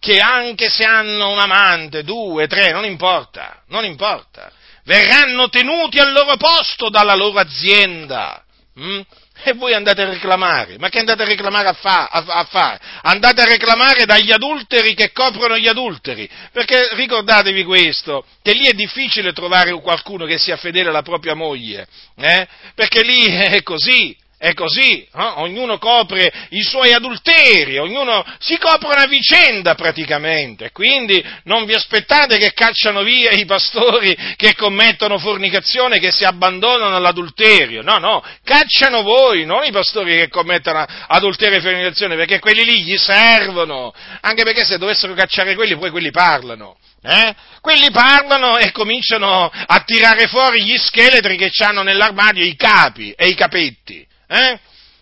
che 0.00 0.18
anche 0.18 0.68
se 0.68 0.84
hanno 0.84 1.30
un 1.30 1.38
amante, 1.38 2.02
due, 2.02 2.48
tre, 2.48 2.72
non 2.72 2.84
importa, 2.84 3.62
non 3.68 3.84
importa, 3.84 4.50
verranno 4.84 5.48
tenuti 5.50 6.00
al 6.00 6.10
loro 6.10 6.36
posto 6.36 6.88
dalla 6.88 7.14
loro 7.14 7.38
azienda. 7.38 8.42
Mm? 8.76 9.00
E 9.42 9.54
voi 9.54 9.72
andate 9.72 10.02
a 10.02 10.08
reclamare, 10.08 10.76
ma 10.78 10.88
che 10.88 10.98
andate 10.98 11.22
a 11.22 11.26
reclamare 11.26 11.68
a, 11.68 11.72
fa, 11.72 12.06
a, 12.06 12.24
a 12.26 12.44
fare? 12.44 12.78
Andate 13.02 13.40
a 13.40 13.46
reclamare 13.46 14.04
dagli 14.04 14.32
adulteri 14.32 14.94
che 14.94 15.12
coprono 15.12 15.56
gli 15.56 15.68
adulteri, 15.68 16.28
perché 16.52 16.94
ricordatevi 16.94 17.64
questo, 17.64 18.24
che 18.42 18.52
lì 18.52 18.66
è 18.66 18.72
difficile 18.72 19.32
trovare 19.32 19.72
qualcuno 19.80 20.26
che 20.26 20.38
sia 20.38 20.56
fedele 20.56 20.90
alla 20.90 21.02
propria 21.02 21.34
moglie, 21.34 21.86
eh? 22.16 22.46
perché 22.74 23.02
lì 23.02 23.24
è 23.24 23.62
così, 23.62 24.16
è 24.40 24.54
così, 24.54 25.02
eh? 25.02 25.08
ognuno 25.12 25.76
copre 25.76 26.32
i 26.48 26.62
suoi 26.62 26.94
adulteri, 26.94 27.76
ognuno 27.76 28.24
si 28.38 28.56
copre 28.56 28.86
una 28.86 29.04
vicenda 29.04 29.74
praticamente, 29.74 30.70
quindi 30.72 31.22
non 31.44 31.66
vi 31.66 31.74
aspettate 31.74 32.38
che 32.38 32.54
cacciano 32.54 33.02
via 33.02 33.32
i 33.32 33.44
pastori 33.44 34.16
che 34.36 34.54
commettono 34.54 35.18
fornicazione, 35.18 35.98
che 35.98 36.10
si 36.10 36.24
abbandonano 36.24 36.96
all'adulterio, 36.96 37.82
no, 37.82 37.98
no, 37.98 38.24
cacciano 38.42 39.02
voi, 39.02 39.44
non 39.44 39.62
i 39.64 39.72
pastori 39.72 40.16
che 40.16 40.28
commettono 40.28 40.86
adulterio 41.08 41.58
e 41.58 41.60
fornicazione, 41.60 42.16
perché 42.16 42.38
quelli 42.38 42.64
lì 42.64 42.82
gli 42.82 42.96
servono, 42.96 43.92
anche 44.22 44.42
perché 44.42 44.64
se 44.64 44.78
dovessero 44.78 45.12
cacciare 45.12 45.54
quelli, 45.54 45.76
poi 45.76 45.90
quelli 45.90 46.10
parlano. 46.10 46.78
Eh? 47.02 47.34
Quelli 47.60 47.90
parlano 47.90 48.56
e 48.56 48.72
cominciano 48.72 49.50
a 49.52 49.82
tirare 49.84 50.28
fuori 50.28 50.64
gli 50.64 50.78
scheletri 50.78 51.36
che 51.36 51.50
hanno 51.62 51.82
nell'armadio 51.82 52.42
i 52.42 52.56
capi 52.56 53.12
e 53.12 53.28
i 53.28 53.34
capetti 53.34 54.08
eh? 54.30 54.58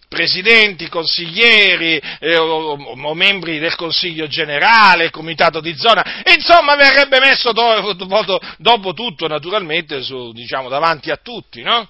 presidenti, 0.08 0.88
consiglieri 0.88 2.00
eh, 2.18 2.36
o, 2.38 2.72
o, 2.72 3.14
membri 3.14 3.58
del 3.58 3.74
Consiglio 3.74 4.26
generale, 4.26 5.10
comitato 5.10 5.60
di 5.60 5.76
zona, 5.76 6.22
insomma 6.34 6.74
verrebbe 6.76 7.20
messo 7.20 7.52
do, 7.52 7.92
do, 7.92 8.40
dopo 8.56 8.94
tutto 8.94 9.28
naturalmente 9.28 10.02
su, 10.02 10.32
diciamo, 10.32 10.70
davanti 10.70 11.10
a 11.10 11.18
tutti, 11.22 11.62
no? 11.62 11.88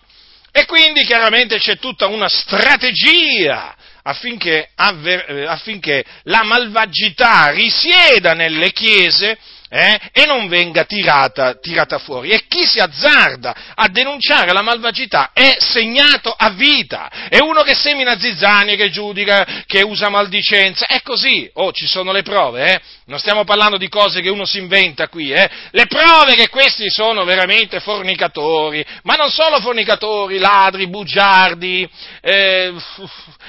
E 0.51 0.65
quindi 0.65 1.05
chiaramente 1.05 1.59
c'è 1.59 1.79
tutta 1.79 2.07
una 2.07 2.29
strategia 2.29 3.77
affinché, 4.03 4.71
avver, 4.75 5.47
affinché 5.47 6.05
la 6.25 6.43
malvagità 6.43 7.51
risieda 7.51 8.33
nelle 8.33 8.73
chiese 8.73 9.39
eh, 9.69 9.99
e 10.13 10.25
non 10.25 10.49
venga 10.49 10.85
tirata, 10.85 11.55
tirata, 11.55 11.99
fuori. 11.99 12.31
E 12.31 12.45
chi 12.49 12.65
si 12.67 12.79
azzarda 12.79 13.55
a 13.75 13.89
denunciare 13.89 14.53
la 14.53 14.63
malvagità 14.63 15.31
è 15.33 15.57
segnato 15.59 16.35
a 16.37 16.51
vita. 16.51 17.29
È 17.29 17.39
uno 17.39 17.63
che 17.63 17.75
semina 17.75 18.19
zizzanie, 18.19 18.77
che 18.77 18.91
giudica, 18.91 19.65
che 19.67 19.83
usa 19.83 20.09
maldicenza. 20.09 20.87
È 20.87 21.03
così. 21.03 21.49
Oh, 21.55 21.73
ci 21.73 21.87
sono 21.87 22.13
le 22.13 22.23
prove, 22.23 22.73
eh? 22.73 22.81
Non 23.07 23.19
stiamo 23.19 23.45
parlando 23.45 23.77
di 23.77 23.89
cose 23.89 24.21
che 24.21 24.31
uno 24.31 24.45
si 24.45 24.59
inventa 24.59 25.09
qui, 25.09 25.33
eh? 25.33 25.49
Le 25.71 25.87
prove 25.87 26.35
che 26.35 26.49
questi 26.49 26.91
sono 26.91 27.25
veramente 27.25 27.81
fornicatori, 27.81 28.85
ma 29.03 29.15
non 29.15 29.31
solo 29.31 29.61
fornicatori, 29.61 30.39
ladri, 30.39 30.89
bugiardi, 30.89 31.89
eh, 32.21 32.75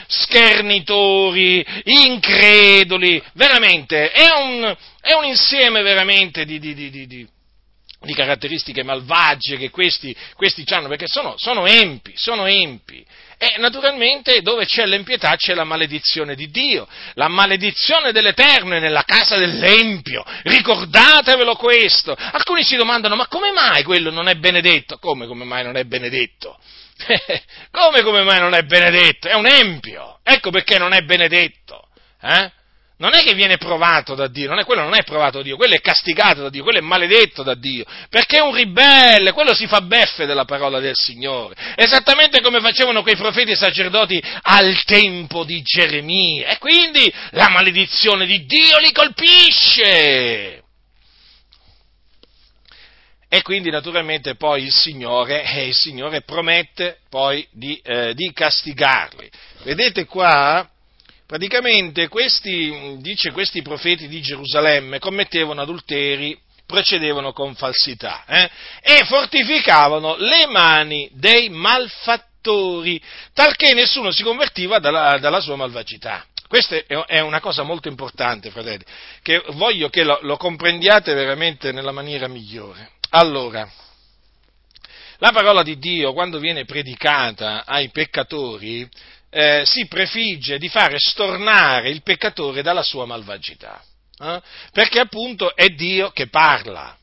schernitori, 0.07 1.65
increduli. 1.83 3.21
Veramente, 3.33 4.11
è 4.11 4.29
un, 4.31 4.75
è 5.09 5.15
un 5.15 5.25
insieme 5.25 5.81
veramente 5.81 6.45
di, 6.45 6.59
di, 6.59 6.73
di, 6.75 6.89
di 8.01 8.13
caratteristiche 8.13 8.83
malvagie 8.83 9.57
che 9.57 9.71
questi, 9.71 10.15
questi 10.35 10.63
hanno, 10.67 10.87
perché 10.87 11.07
sono, 11.07 11.33
sono 11.37 11.65
empi, 11.65 12.13
sono 12.15 12.45
empi. 12.45 13.03
E 13.41 13.55
naturalmente 13.57 14.41
dove 14.41 14.65
c'è 14.65 14.85
l'empietà 14.85 15.35
c'è 15.35 15.53
la 15.53 15.63
maledizione 15.63 16.35
di 16.35 16.49
Dio, 16.51 16.87
la 17.13 17.27
maledizione 17.27 18.11
dell'Eterno 18.11 18.75
è 18.75 18.79
nella 18.79 19.03
casa 19.03 19.37
dell'Empio, 19.37 20.23
ricordatevelo 20.43 21.55
questo. 21.55 22.13
Alcuni 22.13 22.63
si 22.63 22.75
domandano, 22.75 23.15
ma 23.15 23.27
come 23.27 23.51
mai 23.51 23.83
quello 23.83 24.11
non 24.11 24.27
è 24.27 24.35
benedetto? 24.35 24.97
Come 24.99 25.25
come 25.25 25.45
mai 25.45 25.63
non 25.63 25.75
è 25.75 25.85
benedetto? 25.85 26.59
come 27.71 28.01
come 28.03 28.23
mai 28.23 28.39
non 28.39 28.53
è 28.53 28.61
benedetto? 28.61 29.27
È 29.27 29.33
un 29.33 29.47
empio, 29.47 30.19
ecco 30.21 30.51
perché 30.51 30.77
non 30.77 30.93
è 30.93 31.01
benedetto. 31.01 31.87
Eh? 32.21 32.51
Non 32.99 33.15
è 33.15 33.23
che 33.23 33.33
viene 33.33 33.57
provato 33.57 34.13
da 34.13 34.27
Dio, 34.27 34.49
non 34.49 34.59
è, 34.59 34.65
quello 34.65 34.81
non 34.81 34.93
è 34.93 35.03
provato 35.03 35.37
da 35.37 35.43
Dio, 35.43 35.55
quello 35.55 35.73
è 35.73 35.81
castigato 35.81 36.41
da 36.41 36.49
Dio, 36.49 36.63
quello 36.63 36.79
è 36.79 36.81
maledetto 36.81 37.43
da 37.43 37.55
Dio, 37.55 37.85
perché 38.09 38.37
è 38.37 38.41
un 38.41 38.53
ribelle, 38.53 39.31
quello 39.31 39.53
si 39.53 39.67
fa 39.67 39.81
beffe 39.81 40.25
della 40.25 40.43
parola 40.43 40.79
del 40.79 40.95
Signore, 40.95 41.55
esattamente 41.75 42.41
come 42.41 42.59
facevano 42.59 43.01
quei 43.01 43.15
profeti 43.15 43.51
e 43.51 43.55
sacerdoti 43.55 44.21
al 44.41 44.83
tempo 44.83 45.45
di 45.45 45.61
Geremia, 45.61 46.49
e 46.49 46.57
quindi 46.57 47.11
la 47.31 47.47
maledizione 47.47 48.25
di 48.25 48.45
Dio 48.45 48.77
li 48.79 48.91
colpisce. 48.91 50.63
E 53.31 53.41
quindi 53.43 53.69
naturalmente 53.69 54.35
poi 54.35 54.63
il 54.63 54.71
Signore, 54.71 55.43
eh, 55.43 55.67
il 55.67 55.75
Signore 55.75 56.23
promette 56.23 56.97
poi 57.09 57.47
di, 57.51 57.79
eh, 57.83 58.13
di 58.15 58.33
castigarli. 58.33 59.29
Vedete 59.63 60.05
qua, 60.05 60.67
Praticamente 61.29 62.07
questi, 62.07 62.97
dice, 63.01 63.31
questi 63.31 63.61
profeti 63.61 64.07
di 64.07 64.19
Gerusalemme 64.19 64.97
commettevano 64.97 65.61
adulteri, 65.61 66.35
procedevano 66.65 67.33
con 67.33 67.53
falsità 67.53 68.25
eh? 68.25 68.49
e 68.81 69.05
fortificavano 69.05 70.15
le 70.15 70.47
mani 70.47 71.07
dei 71.13 71.49
malfattori, 71.49 72.99
talché 73.31 73.75
nessuno 73.75 74.09
si 74.09 74.23
convertiva 74.23 74.79
dalla, 74.79 75.19
dalla 75.19 75.39
sua 75.39 75.55
malvagità. 75.55 76.25
Questa 76.47 76.75
è 77.05 77.19
una 77.19 77.39
cosa 77.39 77.61
molto 77.61 77.89
importante, 77.89 78.49
fratelli, 78.49 78.83
che 79.21 79.43
voglio 79.49 79.89
che 79.89 80.03
lo, 80.03 80.17
lo 80.23 80.35
comprendiate 80.35 81.13
veramente 81.13 81.71
nella 81.71 81.91
maniera 81.91 82.27
migliore. 82.27 82.93
Allora, 83.11 83.71
la 85.19 85.31
parola 85.31 85.61
di 85.61 85.77
Dio, 85.77 86.13
quando 86.13 86.39
viene 86.39 86.65
predicata 86.65 87.65
ai 87.65 87.89
peccatori, 87.89 88.89
eh, 89.29 89.63
si 89.65 89.87
prefigge 89.87 90.57
di 90.57 90.69
fare 90.69 90.97
stornare 90.99 91.89
il 91.89 92.01
peccatore 92.01 92.61
dalla 92.61 92.83
sua 92.83 93.05
malvagità, 93.05 93.81
eh? 94.19 94.41
perché 94.71 94.99
appunto 94.99 95.55
è 95.55 95.67
Dio 95.69 96.11
che 96.11 96.27
parla. 96.27 96.95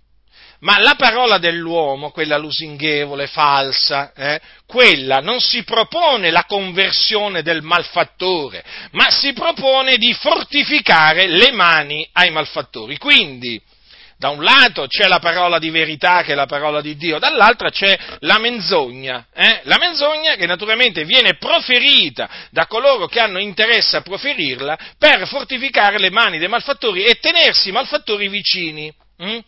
Ma 0.60 0.78
la 0.78 0.94
parola 0.94 1.36
dell'uomo, 1.36 2.10
quella 2.10 2.38
lusinghevole, 2.38 3.26
falsa, 3.26 4.12
eh, 4.14 4.40
quella 4.66 5.20
non 5.20 5.38
si 5.38 5.64
propone 5.64 6.30
la 6.30 6.44
conversione 6.44 7.42
del 7.42 7.60
malfattore, 7.60 8.64
ma 8.92 9.10
si 9.10 9.34
propone 9.34 9.98
di 9.98 10.14
fortificare 10.14 11.28
le 11.28 11.52
mani 11.52 12.08
ai 12.12 12.30
malfattori. 12.30 12.96
Quindi, 12.96 13.60
da 14.18 14.30
un 14.30 14.42
lato 14.42 14.86
c'è 14.86 15.06
la 15.06 15.18
parola 15.18 15.58
di 15.58 15.70
verità 15.70 16.22
che 16.22 16.32
è 16.32 16.34
la 16.34 16.46
parola 16.46 16.80
di 16.80 16.96
Dio, 16.96 17.18
dall'altro 17.18 17.68
c'è 17.68 17.98
la 18.20 18.38
menzogna, 18.38 19.26
eh? 19.34 19.60
la 19.64 19.76
menzogna 19.78 20.36
che 20.36 20.46
naturalmente 20.46 21.04
viene 21.04 21.36
proferita 21.36 22.28
da 22.50 22.66
coloro 22.66 23.06
che 23.06 23.20
hanno 23.20 23.38
interesse 23.38 23.96
a 23.96 24.02
proferirla 24.02 24.78
per 24.98 25.26
fortificare 25.26 25.98
le 25.98 26.10
mani 26.10 26.38
dei 26.38 26.48
malfattori 26.48 27.04
e 27.04 27.18
tenersi 27.18 27.68
i 27.68 27.72
malfattori 27.72 28.28
vicini. 28.28 28.92
Hm? 29.18 29.38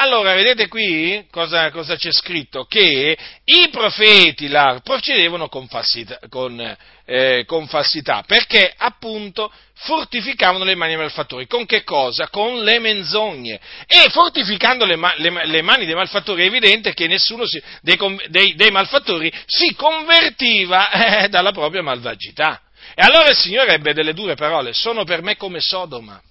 Allora, 0.00 0.32
vedete 0.34 0.68
qui 0.68 1.26
cosa, 1.28 1.72
cosa, 1.72 1.96
c'è 1.96 2.12
scritto? 2.12 2.66
Che 2.66 3.18
i 3.42 3.68
profeti 3.68 4.46
là 4.46 4.80
procedevano 4.80 5.48
con 5.48 5.66
falsità, 5.66 6.20
con, 6.28 6.76
eh, 7.04 7.42
con 7.44 7.66
falsità, 7.66 8.22
perché 8.24 8.72
appunto 8.76 9.52
fortificavano 9.74 10.62
le 10.62 10.76
mani 10.76 10.92
dei 10.92 11.00
malfattori. 11.00 11.48
Con 11.48 11.66
che 11.66 11.82
cosa? 11.82 12.28
Con 12.28 12.62
le 12.62 12.78
menzogne. 12.78 13.58
E 13.88 14.08
fortificando 14.10 14.84
le, 14.84 14.96
le, 15.16 15.46
le 15.46 15.62
mani 15.62 15.84
dei 15.84 15.96
malfattori 15.96 16.42
è 16.42 16.46
evidente 16.46 16.94
che 16.94 17.08
nessuno 17.08 17.44
si, 17.44 17.60
dei, 17.82 17.98
dei, 18.28 18.54
dei, 18.54 18.70
malfattori 18.70 19.32
si 19.46 19.74
convertiva 19.74 20.92
eh, 21.24 21.28
dalla 21.28 21.50
propria 21.50 21.82
malvagità. 21.82 22.62
E 22.94 23.02
allora 23.02 23.30
il 23.30 23.36
Signore 23.36 23.72
ebbe 23.72 23.92
delle 23.94 24.14
dure 24.14 24.36
parole, 24.36 24.72
sono 24.74 25.02
per 25.02 25.22
me 25.22 25.36
come 25.36 25.58
Sodoma. 25.60 26.22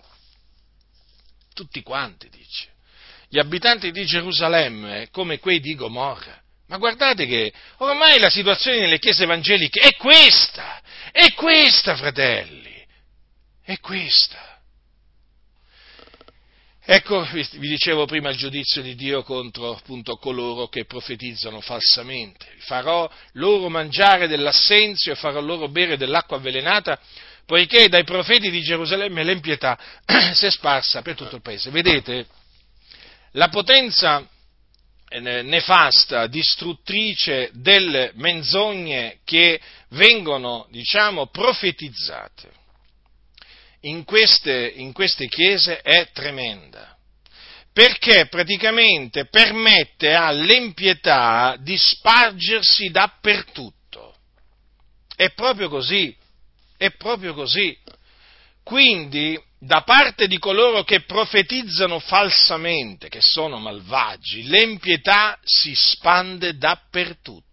Tutti 1.53 1.82
quanti, 1.82 2.30
dice 2.30 2.75
gli 3.29 3.39
abitanti 3.39 3.91
di 3.91 4.05
Gerusalemme 4.05 5.09
come 5.11 5.39
quei 5.39 5.59
di 5.59 5.75
Gomorra. 5.75 6.41
Ma 6.67 6.77
guardate 6.77 7.25
che 7.25 7.53
ormai 7.77 8.19
la 8.19 8.29
situazione 8.29 8.79
nelle 8.79 8.99
chiese 8.99 9.23
evangeliche 9.23 9.79
è 9.79 9.95
questa, 9.95 10.81
è 11.11 11.33
questa, 11.33 11.95
fratelli, 11.95 12.85
è 13.63 13.79
questa. 13.79 14.55
Ecco, 16.89 17.21
vi 17.31 17.67
dicevo 17.67 18.05
prima 18.05 18.29
il 18.29 18.37
giudizio 18.37 18.81
di 18.81 18.95
Dio 18.95 19.21
contro 19.21 19.75
appunto 19.75 20.15
coloro 20.15 20.67
che 20.67 20.85
profetizzano 20.85 21.59
falsamente. 21.59 22.45
Farò 22.59 23.09
loro 23.33 23.67
mangiare 23.67 24.29
dell'assenzio 24.29 25.11
e 25.11 25.15
farò 25.15 25.41
loro 25.41 25.67
bere 25.67 25.97
dell'acqua 25.97 26.37
avvelenata, 26.37 26.97
poiché 27.45 27.89
dai 27.89 28.05
profeti 28.05 28.49
di 28.49 28.61
Gerusalemme 28.61 29.23
l'empietà 29.23 29.77
si 30.33 30.45
è 30.45 30.49
sparsa 30.49 31.01
per 31.01 31.15
tutto 31.15 31.35
il 31.35 31.41
paese. 31.41 31.71
Vedete? 31.71 32.25
La 33.31 33.49
potenza 33.49 34.27
eh, 35.09 35.19
nefasta, 35.19 36.27
distruttrice 36.27 37.49
delle 37.53 38.11
menzogne 38.15 39.19
che 39.23 39.59
vengono, 39.89 40.67
diciamo, 40.69 41.27
profetizzate 41.27 42.51
in 43.82 44.03
queste, 44.03 44.73
in 44.75 44.91
queste 44.91 45.28
chiese 45.28 45.82
è 45.82 46.09
tremenda, 46.11 46.97
perché 47.71 48.28
praticamente 48.28 49.28
permette 49.28 50.13
all'empietà 50.13 51.55
di 51.59 51.78
spargersi 51.78 52.89
dappertutto. 52.89 54.15
È 55.15 55.32
proprio 55.32 55.69
così, 55.69 56.15
è 56.75 56.91
proprio 56.91 57.34
così. 57.34 57.78
Quindi 58.63 59.39
da 59.60 59.82
parte 59.82 60.28
di 60.28 60.38
coloro 60.38 60.84
che 60.84 61.01
profetizzano 61.01 61.99
falsamente, 61.99 63.10
che 63.10 63.22
sono 63.22 63.58
malvagi, 63.58 64.43
l'empietà 64.43 65.38
si 65.43 65.74
spande 65.74 66.58
dappertutto. 66.58 67.45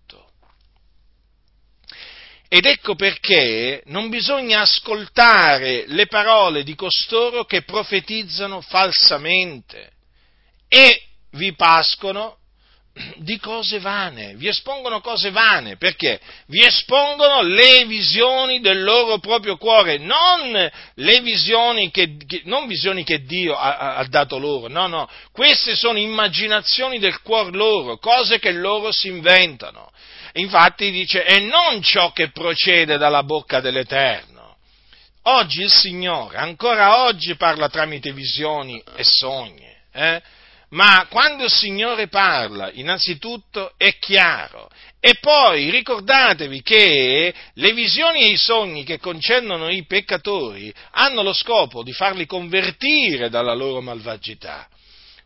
Ed 2.48 2.66
ecco 2.66 2.94
perché 2.94 3.82
non 3.86 4.10
bisogna 4.10 4.60
ascoltare 4.60 5.86
le 5.88 6.06
parole 6.06 6.62
di 6.62 6.74
costoro 6.74 7.44
che 7.46 7.62
profetizzano 7.62 8.60
falsamente 8.60 9.92
e 10.68 11.02
vi 11.30 11.54
pascono 11.54 12.38
di 13.16 13.38
cose 13.38 13.80
vane, 13.80 14.34
vi 14.36 14.46
espongono 14.46 15.00
cose 15.00 15.32
vane, 15.32 15.76
perché 15.76 16.20
vi 16.46 16.64
espongono 16.64 17.42
le 17.42 17.84
visioni 17.86 18.60
del 18.60 18.84
loro 18.84 19.18
proprio 19.18 19.56
cuore, 19.56 19.98
non 19.98 20.70
le 20.94 21.20
visioni 21.20 21.90
che, 21.90 22.16
non 22.44 22.68
visioni 22.68 23.02
che 23.02 23.24
Dio 23.24 23.56
ha, 23.56 23.96
ha, 23.96 24.04
dato 24.06 24.38
loro, 24.38 24.68
no, 24.68 24.86
no, 24.86 25.08
queste 25.32 25.74
sono 25.74 25.98
immaginazioni 25.98 27.00
del 27.00 27.20
cuore 27.22 27.50
loro, 27.50 27.98
cose 27.98 28.38
che 28.38 28.52
loro 28.52 28.92
si 28.92 29.08
inventano. 29.08 29.90
Infatti 30.34 30.90
dice, 30.92 31.24
e 31.24 31.40
non 31.40 31.82
ciò 31.82 32.12
che 32.12 32.30
procede 32.30 32.96
dalla 32.96 33.24
bocca 33.24 33.60
dell'Eterno. 33.60 34.56
Oggi 35.22 35.62
il 35.62 35.70
Signore, 35.70 36.36
ancora 36.36 37.04
oggi 37.04 37.34
parla 37.34 37.68
tramite 37.68 38.12
visioni 38.12 38.80
e 38.94 39.02
sogni, 39.02 39.66
eh? 39.92 40.22
Ma 40.74 41.06
quando 41.08 41.44
il 41.44 41.52
Signore 41.52 42.08
parla, 42.08 42.70
innanzitutto 42.72 43.72
è 43.76 43.96
chiaro. 43.98 44.68
E 45.00 45.16
poi 45.20 45.70
ricordatevi 45.70 46.62
che 46.62 47.34
le 47.52 47.72
visioni 47.72 48.20
e 48.20 48.30
i 48.30 48.36
sogni 48.36 48.84
che 48.84 48.98
concernono 48.98 49.68
i 49.68 49.84
peccatori 49.86 50.72
hanno 50.92 51.22
lo 51.22 51.32
scopo 51.32 51.82
di 51.82 51.92
farli 51.92 52.26
convertire 52.26 53.28
dalla 53.28 53.54
loro 53.54 53.80
malvagità. 53.80 54.66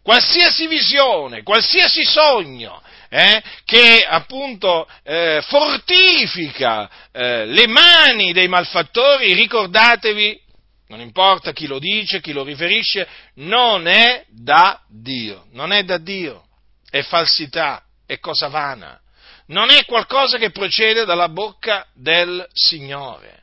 Qualsiasi 0.03 0.67
visione, 0.67 1.43
qualsiasi 1.43 2.05
sogno 2.05 2.83
eh, 3.09 3.43
che 3.65 4.05
appunto 4.07 4.87
eh, 5.03 5.43
fortifica 5.47 6.91
eh, 7.13 7.47
le 7.47 7.67
mani 7.67 8.33
dei 8.33 8.49
malfattori, 8.49 9.33
ricordatevi 9.33 10.41
non 10.89 11.01
importa 11.01 11.53
chi 11.53 11.67
lo 11.67 11.79
dice, 11.79 12.21
chi 12.21 12.33
lo 12.33 12.43
riferisce, 12.43 13.07
non 13.35 13.87
è 13.87 14.25
da 14.29 14.83
Dio, 14.89 15.47
non 15.53 15.73
è 15.73 15.85
da 15.85 15.99
Dio, 15.99 16.47
è 16.89 17.03
falsità, 17.03 17.85
è 18.07 18.19
cosa 18.19 18.49
vana, 18.49 18.99
non 19.47 19.71
è 19.71 19.85
qualcosa 19.85 20.39
che 20.39 20.51
procede 20.51 21.05
dalla 21.05 21.29
bocca 21.29 21.87
del 21.95 22.47
Signore, 22.53 23.43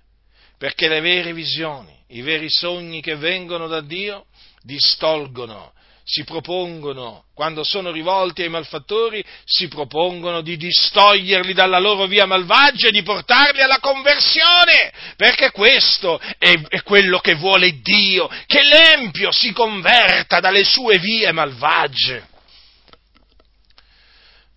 perché 0.58 0.88
le 0.88 1.02
vere 1.02 1.34
visioni, 1.34 1.96
i 2.10 2.22
veri 2.22 2.50
sogni 2.50 3.02
che 3.02 3.16
vengono 3.16 3.68
da 3.68 3.82
Dio 3.82 4.26
distolgono 4.62 5.74
si 6.08 6.24
propongono, 6.24 7.24
quando 7.34 7.64
sono 7.64 7.90
rivolti 7.90 8.44
ai 8.44 8.50
malfattori, 8.50 9.26
si 9.44 9.68
propongono 9.68 10.42
di 10.42 10.56
distoglierli 10.56 11.52
dalla 11.52 11.80
loro 11.80 12.06
via 12.06 12.28
malvagia 12.28 12.90
e 12.90 12.92
di 12.92 13.02
portarli 13.02 13.62
alla 13.62 13.80
conversione, 13.80 14.94
perché 15.18 15.50
questo 15.50 16.22
è, 16.38 16.54
è 16.70 16.84
quello 16.84 17.18
che 17.18 17.34
vuole 17.34 17.80
Dio, 17.82 18.30
che 18.46 18.62
l'empio 18.62 19.32
si 19.32 19.52
converta 19.52 20.40
dalle 20.40 20.64
sue 20.64 21.00
vie 21.00 21.32
malvagie. 21.32 22.34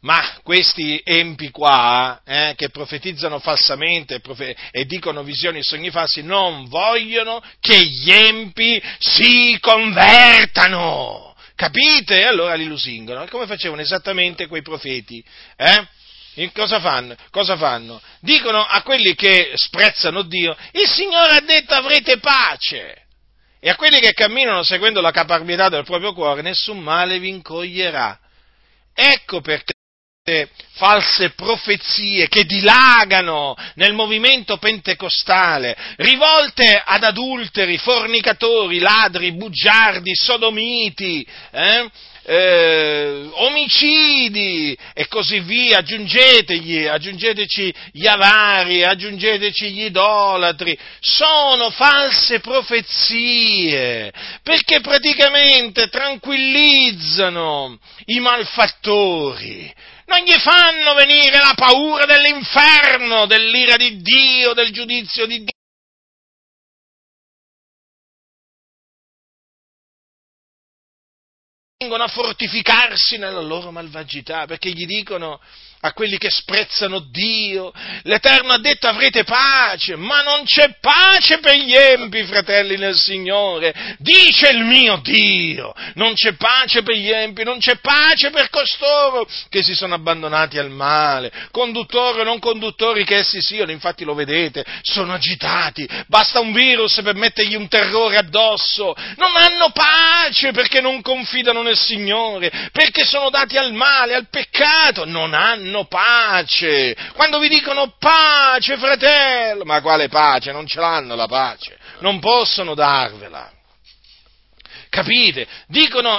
Ma 0.00 0.38
questi 0.42 1.00
empi 1.02 1.50
qua, 1.50 2.20
eh, 2.24 2.52
che 2.56 2.68
profetizzano 2.68 3.38
falsamente 3.40 4.20
profe- 4.20 4.54
e 4.70 4.84
dicono 4.84 5.22
visioni 5.22 5.58
e 5.58 5.62
sogni 5.64 5.90
falsi, 5.90 6.22
non 6.22 6.68
vogliono 6.68 7.42
che 7.58 7.82
gli 7.84 8.12
empi 8.12 8.80
si 8.98 9.56
convertano. 9.60 11.27
Capite? 11.58 12.20
E 12.20 12.22
allora 12.22 12.54
li 12.54 12.66
lusingono. 12.66 13.26
Come 13.26 13.48
facevano 13.48 13.80
esattamente 13.80 14.46
quei 14.46 14.62
profeti? 14.62 15.20
Eh? 15.56 16.50
Cosa 16.52 16.78
fanno? 16.78 17.16
Cosa 17.32 17.56
fanno? 17.56 18.00
Dicono 18.20 18.64
a 18.64 18.80
quelli 18.82 19.16
che 19.16 19.50
sprezzano 19.56 20.22
Dio, 20.22 20.56
il 20.70 20.86
Signore 20.86 21.34
ha 21.34 21.40
detto 21.40 21.74
avrete 21.74 22.18
pace. 22.18 23.06
E 23.58 23.68
a 23.68 23.74
quelli 23.74 23.98
che 23.98 24.12
camminano 24.12 24.62
seguendo 24.62 25.00
la 25.00 25.10
caparbietà 25.10 25.68
del 25.68 25.82
proprio 25.82 26.14
cuore, 26.14 26.42
nessun 26.42 26.78
male 26.78 27.18
vi 27.18 27.30
incoglierà. 27.30 28.16
Ecco 28.94 29.40
perché 29.40 29.72
false 30.78 31.30
profezie 31.30 32.28
che 32.28 32.44
dilagano 32.44 33.56
nel 33.74 33.94
movimento 33.94 34.58
pentecostale, 34.58 35.76
rivolte 35.96 36.80
ad 36.84 37.02
adulteri, 37.02 37.76
fornicatori, 37.78 38.78
ladri, 38.78 39.32
bugiardi, 39.32 40.14
sodomiti, 40.14 41.26
eh? 41.50 41.90
Eh, 42.30 43.26
omicidi 43.32 44.76
e 44.92 45.08
così 45.08 45.40
via, 45.40 45.78
aggiungetegli, 45.78 46.84
aggiungeteci 46.84 47.74
gli 47.92 48.06
avari, 48.06 48.84
aggiungeteci 48.84 49.70
gli 49.70 49.84
idolatri, 49.84 50.78
sono 51.00 51.70
false 51.70 52.40
profezie, 52.40 54.12
perché 54.42 54.80
praticamente 54.80 55.88
tranquillizzano 55.88 57.78
i 58.04 58.20
malfattori, 58.20 59.74
non 60.08 60.20
gli 60.24 60.38
fanno 60.38 60.94
venire 60.94 61.38
la 61.38 61.52
paura 61.54 62.06
dell'inferno, 62.06 63.26
dell'ira 63.26 63.76
di 63.76 64.00
Dio, 64.00 64.54
del 64.54 64.72
giudizio 64.72 65.26
di 65.26 65.38
Dio. 65.38 65.52
vengono 71.80 72.02
a 72.02 72.08
fortificarsi 72.08 73.18
nella 73.18 73.40
loro 73.40 73.70
malvagità, 73.70 74.46
perché 74.46 74.70
gli 74.70 74.84
dicono 74.84 75.40
a 75.80 75.92
quelli 75.92 76.18
che 76.18 76.30
sprezzano 76.30 76.98
Dio. 77.10 77.72
L'Eterno 78.02 78.52
ha 78.52 78.58
detto 78.58 78.88
avrete 78.88 79.24
pace, 79.24 79.96
ma 79.96 80.22
non 80.22 80.44
c'è 80.44 80.76
pace 80.80 81.38
per 81.38 81.56
gli 81.56 81.74
empi, 81.74 82.24
fratelli 82.24 82.76
nel 82.76 82.96
Signore. 82.96 83.96
Dice 83.98 84.48
il 84.48 84.64
mio 84.64 84.96
Dio, 85.02 85.72
non 85.94 86.14
c'è 86.14 86.34
pace 86.34 86.82
per 86.82 86.96
gli 86.96 87.10
empi, 87.10 87.44
non 87.44 87.58
c'è 87.58 87.76
pace 87.76 88.30
per 88.30 88.50
costoro 88.50 89.28
che 89.48 89.62
si 89.62 89.74
sono 89.74 89.94
abbandonati 89.94 90.58
al 90.58 90.70
male, 90.70 91.32
conduttori 91.50 92.20
o 92.20 92.24
non 92.24 92.38
conduttori 92.38 93.04
che 93.04 93.18
essi 93.18 93.40
siano, 93.40 93.70
infatti 93.70 94.04
lo 94.04 94.14
vedete, 94.14 94.64
sono 94.82 95.12
agitati, 95.12 95.88
basta 96.06 96.40
un 96.40 96.52
virus 96.52 97.00
per 97.02 97.14
mettergli 97.14 97.54
un 97.54 97.68
terrore 97.68 98.16
addosso, 98.16 98.94
non 99.16 99.36
hanno 99.36 99.70
pace 99.70 100.52
perché 100.52 100.80
non 100.80 101.00
confidano 101.02 101.62
nel 101.62 101.76
Signore, 101.76 102.68
perché 102.72 103.04
sono 103.04 103.30
dati 103.30 103.56
al 103.56 103.72
male, 103.72 104.14
al 104.14 104.28
peccato, 104.28 105.04
non 105.04 105.34
hanno 105.34 105.67
hanno 105.68 105.84
pace. 105.84 106.96
Quando 107.14 107.38
vi 107.38 107.48
dicono 107.48 107.94
pace, 107.98 108.76
fratello, 108.76 109.64
ma 109.64 109.80
quale 109.80 110.08
pace? 110.08 110.50
Non 110.50 110.66
ce 110.66 110.80
l'hanno 110.80 111.14
la 111.14 111.26
pace, 111.26 111.78
non 112.00 112.18
possono 112.18 112.74
darvela. 112.74 113.52
Capite? 114.90 115.46
Dicono 115.66 116.18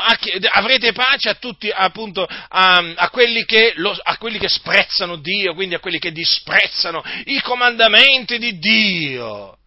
avrete 0.51 0.93
pace 0.93 1.29
a 1.29 1.33
tutti, 1.33 1.71
appunto, 1.71 2.23
a, 2.23 2.93
a, 2.95 3.09
quelli 3.09 3.43
lo, 3.75 3.97
a, 3.99 4.17
quelli 4.17 4.37
che 4.37 4.47
sprezzano 4.47 5.17
Dio, 5.17 5.55
quindi 5.55 5.73
a 5.73 5.79
quelli 5.79 5.97
che 5.97 6.11
disprezzano 6.11 7.03
i 7.25 7.41
comandamenti 7.41 8.37
di 8.37 8.59
Dio 8.59 9.58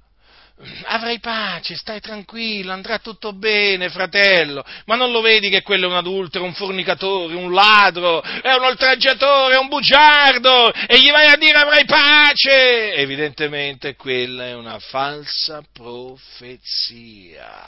avrai 0.85 1.19
pace, 1.21 1.77
stai 1.77 2.01
tranquillo, 2.01 2.73
andrà 2.73 2.99
tutto 2.99 3.33
bene, 3.33 3.91
fratello, 3.91 4.65
ma 4.87 4.97
non 4.97 5.11
lo 5.11 5.21
vedi 5.21 5.49
che 5.49 5.63
quello 5.63 5.87
è 5.87 5.91
un 5.91 5.97
adultero, 5.97 6.45
un 6.45 6.55
fornicatore, 6.55 7.35
un 7.35 7.53
ladro, 7.53 8.23
è 8.23 8.53
un 8.53 8.65
oltraggiatore, 8.65 9.55
è 9.55 9.59
un 9.59 9.69
bugiardo, 9.69 10.73
e 10.73 11.01
gli 11.01 11.11
vai 11.11 11.29
a 11.29 11.37
dire 11.37 11.59
avrai 11.59 11.85
pace? 11.85 12.95
Evidentemente 12.95 13.97
quella 13.97 14.47
è 14.47 14.55
una 14.55 14.79
falsa 14.79 15.63
profezia. 15.73 17.61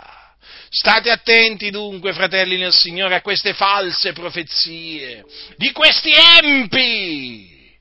State 0.68 1.10
attenti 1.10 1.70
dunque, 1.70 2.12
fratelli 2.12 2.56
nel 2.56 2.72
Signore, 2.72 3.14
a 3.14 3.22
queste 3.22 3.54
false 3.54 4.12
profezie 4.12 5.24
di 5.56 5.70
questi 5.72 6.10
empi 6.42 7.78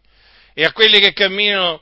e 0.53 0.63
a 0.63 0.71
quelli 0.71 0.99
che 0.99 1.13
camminano 1.13 1.81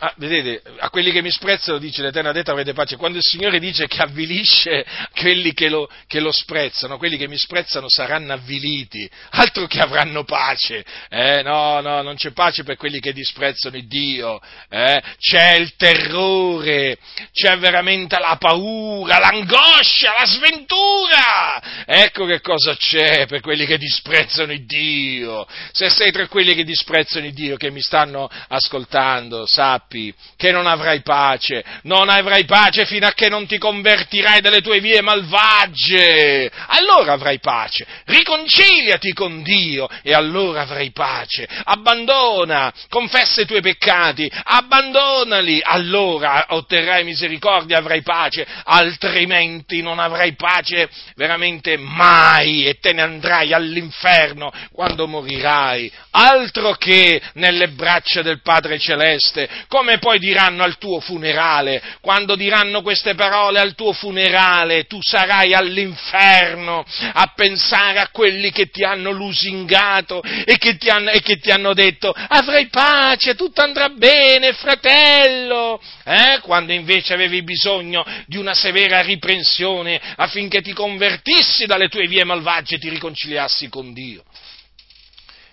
Ah, 0.00 0.12
vedete, 0.16 0.60
a 0.80 0.90
quelli 0.90 1.12
che 1.12 1.22
mi 1.22 1.30
sprezzano 1.30 1.78
dice 1.78 2.02
l'Eterno 2.02 2.30
ha 2.30 2.32
detto 2.32 2.50
avrete 2.50 2.72
pace. 2.72 2.96
Quando 2.96 3.18
il 3.18 3.24
Signore 3.24 3.60
dice 3.60 3.86
che 3.86 4.02
avvilisce 4.02 4.84
quelli 5.16 5.54
che 5.54 5.68
lo, 5.68 5.88
che 6.08 6.18
lo 6.18 6.32
sprezzano, 6.32 6.98
quelli 6.98 7.16
che 7.16 7.28
mi 7.28 7.38
sprezzano 7.38 7.88
saranno 7.88 8.32
avviliti, 8.32 9.08
altro 9.30 9.68
che 9.68 9.78
avranno 9.78 10.24
pace. 10.24 10.84
Eh, 11.08 11.42
no, 11.42 11.80
no, 11.80 12.02
non 12.02 12.16
c'è 12.16 12.32
pace 12.32 12.64
per 12.64 12.76
quelli 12.76 12.98
che 12.98 13.12
disprezzano 13.12 13.76
il 13.76 13.86
Dio. 13.86 14.40
Eh? 14.68 15.00
C'è 15.16 15.52
il 15.54 15.76
terrore, 15.76 16.98
c'è 17.32 17.56
veramente 17.58 18.18
la 18.18 18.36
paura, 18.36 19.20
l'angoscia, 19.20 20.12
la 20.18 20.26
sventura. 20.26 21.84
Ecco 21.86 22.26
che 22.26 22.40
cosa 22.40 22.74
c'è 22.74 23.26
per 23.26 23.40
quelli 23.40 23.64
che 23.64 23.78
disprezzano 23.78 24.50
il 24.50 24.66
Dio. 24.66 25.46
Se 25.70 25.88
sei 25.88 26.10
tra 26.10 26.26
quelli 26.26 26.56
che 26.56 26.64
disprezzano 26.64 27.26
il 27.26 27.32
Dio, 27.32 27.56
che 27.56 27.70
mi 27.70 27.80
stanno 27.80 28.28
ascoltando, 28.48 29.46
sappi 29.46 29.82
sappi 29.84 30.14
che 30.36 30.50
non 30.50 30.66
avrai 30.66 31.02
pace, 31.02 31.62
non 31.82 32.08
avrai 32.08 32.44
pace 32.44 32.86
fino 32.86 33.06
a 33.06 33.12
che 33.12 33.28
non 33.28 33.46
ti 33.46 33.58
convertirai 33.58 34.40
dalle 34.40 34.60
tue 34.60 34.80
vie 34.80 35.00
malvagie. 35.02 36.50
Allora 36.68 37.12
avrai 37.12 37.38
pace. 37.38 37.86
Riconciliati 38.04 39.12
con 39.12 39.42
Dio 39.42 39.88
e 40.02 40.12
allora 40.14 40.62
avrai 40.62 40.90
pace. 40.90 41.46
Abbandona, 41.64 42.72
confessa 42.88 43.42
i 43.42 43.46
tuoi 43.46 43.60
peccati, 43.60 44.30
abbandonali, 44.44 45.60
allora 45.62 46.46
otterrai 46.48 47.04
misericordia, 47.04 47.78
avrai 47.78 48.02
pace, 48.02 48.46
altrimenti 48.64 49.82
non 49.82 49.98
avrai 49.98 50.34
pace 50.34 50.88
veramente 51.14 51.76
mai 51.76 52.66
e 52.66 52.78
te 52.78 52.92
ne 52.92 53.02
andrai 53.02 53.52
all'inferno 53.52 54.52
quando 54.72 55.06
morirai. 55.06 55.90
Altro 56.10 56.72
che 56.74 57.20
nelle 57.34 57.68
braccia 57.68 58.22
del 58.22 58.40
Padre 58.40 58.78
Celeste, 58.78 59.48
come 59.74 59.98
poi 59.98 60.20
diranno 60.20 60.62
al 60.62 60.78
tuo 60.78 61.00
funerale, 61.00 61.82
quando 62.00 62.36
diranno 62.36 62.80
queste 62.80 63.16
parole 63.16 63.58
al 63.58 63.74
tuo 63.74 63.92
funerale, 63.92 64.84
tu 64.84 65.00
sarai 65.02 65.52
all'inferno 65.52 66.86
a 67.12 67.32
pensare 67.34 67.98
a 67.98 68.08
quelli 68.12 68.52
che 68.52 68.68
ti 68.70 68.84
hanno 68.84 69.10
lusingato 69.10 70.22
e 70.22 70.58
che 70.58 70.76
ti 70.76 70.88
hanno, 70.90 71.10
che 71.20 71.40
ti 71.40 71.50
hanno 71.50 71.74
detto 71.74 72.14
avrai 72.14 72.68
pace, 72.68 73.34
tutto 73.34 73.62
andrà 73.62 73.88
bene, 73.88 74.52
fratello, 74.52 75.82
eh? 76.04 76.38
quando 76.42 76.72
invece 76.72 77.12
avevi 77.12 77.42
bisogno 77.42 78.06
di 78.26 78.36
una 78.36 78.54
severa 78.54 79.00
riprensione 79.00 80.00
affinché 80.14 80.62
ti 80.62 80.72
convertissi 80.72 81.66
dalle 81.66 81.88
tue 81.88 82.06
vie 82.06 82.22
malvagie 82.22 82.76
e 82.76 82.78
ti 82.78 82.88
riconciliassi 82.90 83.68
con 83.68 83.92
Dio. 83.92 84.22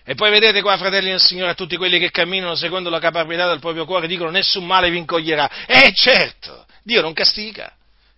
E 0.03 0.15
poi 0.15 0.31
vedete 0.31 0.61
qua, 0.61 0.77
fratelli 0.77 1.09
del 1.09 1.21
Signore, 1.21 1.51
a 1.51 1.55
tutti 1.55 1.77
quelli 1.77 1.99
che 1.99 2.09
camminano 2.09 2.55
secondo 2.55 2.89
la 2.89 2.99
capacità 2.99 3.47
del 3.47 3.59
proprio 3.59 3.85
cuore 3.85 4.07
dicono 4.07 4.31
nessun 4.31 4.65
male 4.65 4.89
vi 4.89 4.97
incoglierà. 4.97 5.65
Eh 5.67 5.91
certo, 5.93 6.65
Dio 6.83 7.01
non 7.01 7.13
castiga. 7.13 7.71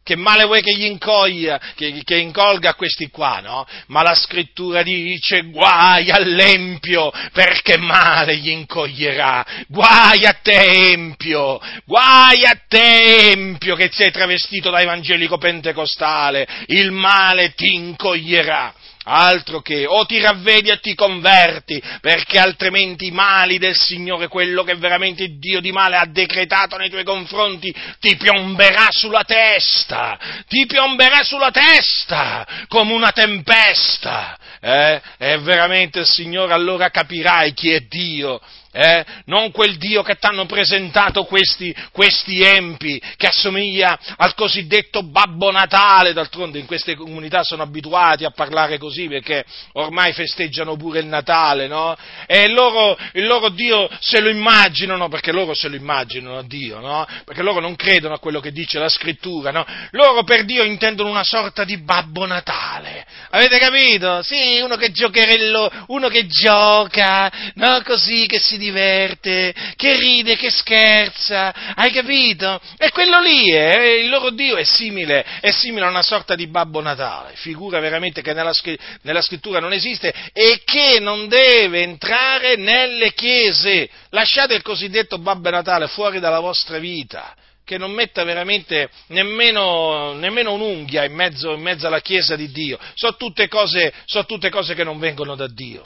Che 0.03 0.17
male 0.17 0.43
vuoi 0.43 0.61
che 0.61 0.75
gli 0.75 0.83
incoglia, 0.83 1.61
che, 1.75 2.01
che 2.03 2.17
incolga 2.17 2.73
questi 2.73 3.09
qua, 3.09 3.39
no? 3.39 3.65
Ma 3.87 4.01
la 4.01 4.13
scrittura 4.15 4.83
dice 4.83 5.43
guai 5.43 6.11
all'empio, 6.11 7.09
perché 7.31 7.77
male 7.77 8.35
gli 8.35 8.49
incoglierà. 8.49 9.45
Guai 9.69 10.25
a 10.25 10.33
te, 10.41 10.91
empio, 10.91 11.57
guai 11.85 12.43
a 12.43 12.61
te, 12.67 13.31
empio, 13.31 13.75
che 13.75 13.89
sei 13.93 14.11
travestito 14.11 14.69
da 14.69 14.81
evangelico 14.81 15.37
pentecostale, 15.37 16.47
il 16.67 16.91
male 16.91 17.53
ti 17.53 17.73
incoglierà. 17.73 18.73
Altro 19.05 19.61
che, 19.61 19.85
o 19.85 20.05
ti 20.05 20.19
ravvedi 20.19 20.69
e 20.69 20.79
ti 20.79 20.95
converti, 20.95 21.81
perché 21.99 22.39
altrimenti 22.39 23.07
i 23.07 23.11
mali 23.11 23.57
del 23.57 23.75
Signore, 23.75 24.27
quello 24.27 24.63
che 24.63 24.75
veramente 24.75 25.37
Dio 25.37 25.59
di 25.59 25.71
male 25.71 25.97
ha 25.97 26.05
decretato 26.05 26.77
nei 26.77 26.89
tuoi 26.89 27.03
confronti, 27.03 27.73
ti 27.99 28.15
piomberà 28.15 28.87
sulla 28.91 29.23
testa, 29.23 30.17
ti 30.47 30.65
piomberà 30.65 31.23
sulla 31.23 31.51
testa 31.51 32.47
come 32.67 32.93
una 32.93 33.11
tempesta. 33.11 34.37
Eh? 34.61 35.01
E 35.17 35.37
veramente 35.39 35.99
il 35.99 36.07
Signore 36.07 36.53
allora 36.53 36.89
capirai 36.89 37.53
chi 37.53 37.71
è 37.71 37.81
Dio 37.81 38.39
eh? 38.73 39.05
non 39.25 39.51
quel 39.51 39.77
Dio 39.77 40.01
che 40.01 40.15
ti 40.15 40.25
hanno 40.25 40.45
presentato 40.45 41.23
questi, 41.25 41.73
questi, 41.91 42.41
empi, 42.41 43.01
che 43.15 43.27
assomiglia 43.27 43.97
al 44.17 44.33
cosiddetto 44.33 45.03
Babbo 45.03 45.51
Natale, 45.51 46.11
d'altronde 46.11 46.57
in 46.57 46.65
queste 46.65 46.95
comunità 46.95 47.43
sono 47.43 47.61
abituati 47.61 48.25
a 48.25 48.31
parlare 48.31 48.79
così 48.79 49.07
perché 49.07 49.45
ormai 49.73 50.13
festeggiano 50.13 50.75
pure 50.75 50.99
il 50.99 51.05
Natale, 51.05 51.67
no? 51.67 51.95
E 52.25 52.47
loro, 52.49 52.97
il 53.13 53.25
loro 53.27 53.49
Dio 53.49 53.87
se 53.99 54.19
lo 54.19 54.29
immaginano, 54.29 55.07
perché 55.07 55.31
loro 55.31 55.53
se 55.53 55.67
lo 55.67 55.75
immaginano 55.75 56.39
a 56.39 56.43
Dio, 56.43 56.79
no? 56.79 57.05
Perché 57.23 57.43
loro 57.43 57.59
non 57.59 57.75
credono 57.75 58.15
a 58.15 58.19
quello 58.19 58.39
che 58.39 58.51
dice 58.51 58.79
la 58.79 58.89
scrittura, 58.89 59.51
no? 59.51 59.65
Loro 59.91 60.23
per 60.23 60.45
Dio 60.45 60.63
intendono 60.63 61.09
una 61.09 61.23
sorta 61.23 61.63
di 61.63 61.77
Babbo 61.77 62.25
Natale, 62.25 63.05
avete 63.29 63.59
capito? 63.59 64.23
Sì, 64.23 64.59
uno 64.61 64.77
che 64.77 64.91
giocherello, 64.91 65.85
uno 65.87 66.07
che 66.07 66.25
gioca, 66.25 67.31
no? 67.55 67.81
Così, 67.83 68.25
che 68.25 68.39
si 68.39 68.57
diverte, 68.63 69.53
che 69.75 69.97
ride, 69.97 70.37
che 70.37 70.49
scherza, 70.49 71.73
hai 71.75 71.91
capito? 71.91 72.61
E 72.77 72.89
quello 72.91 73.19
lì, 73.19 73.51
è, 73.51 73.99
il 74.01 74.09
loro 74.09 74.29
Dio 74.31 74.55
è 74.55 74.63
simile, 74.63 75.25
è 75.41 75.51
simile 75.51 75.85
a 75.85 75.89
una 75.89 76.01
sorta 76.01 76.35
di 76.35 76.47
Babbo 76.47 76.81
Natale, 76.81 77.33
figura 77.35 77.79
veramente 77.79 78.21
che 78.21 78.33
nella, 78.33 78.53
nella 79.01 79.21
scrittura 79.21 79.59
non 79.59 79.73
esiste 79.73 80.13
e 80.31 80.61
che 80.63 80.99
non 80.99 81.27
deve 81.27 81.81
entrare 81.81 82.55
nelle 82.55 83.13
chiese. 83.13 83.89
Lasciate 84.09 84.53
il 84.53 84.61
cosiddetto 84.61 85.17
Babbo 85.17 85.49
Natale 85.49 85.87
fuori 85.87 86.19
dalla 86.19 86.39
vostra 86.39 86.77
vita 86.77 87.35
che 87.65 87.77
non 87.77 87.91
metta 87.91 88.25
veramente 88.25 88.89
nemmeno, 89.07 90.13
nemmeno 90.13 90.51
un'unghia 90.51 91.05
in 91.05 91.13
mezzo, 91.13 91.53
in 91.53 91.61
mezzo, 91.61 91.87
alla 91.87 92.01
Chiesa 92.01 92.35
di 92.35 92.51
Dio. 92.51 92.77
Sono 92.93 93.15
tutte, 93.15 93.47
cose, 93.47 93.93
sono 94.03 94.25
tutte 94.25 94.49
cose 94.49 94.75
che 94.75 94.83
non 94.83 94.99
vengono 94.99 95.35
da 95.35 95.47
Dio 95.47 95.85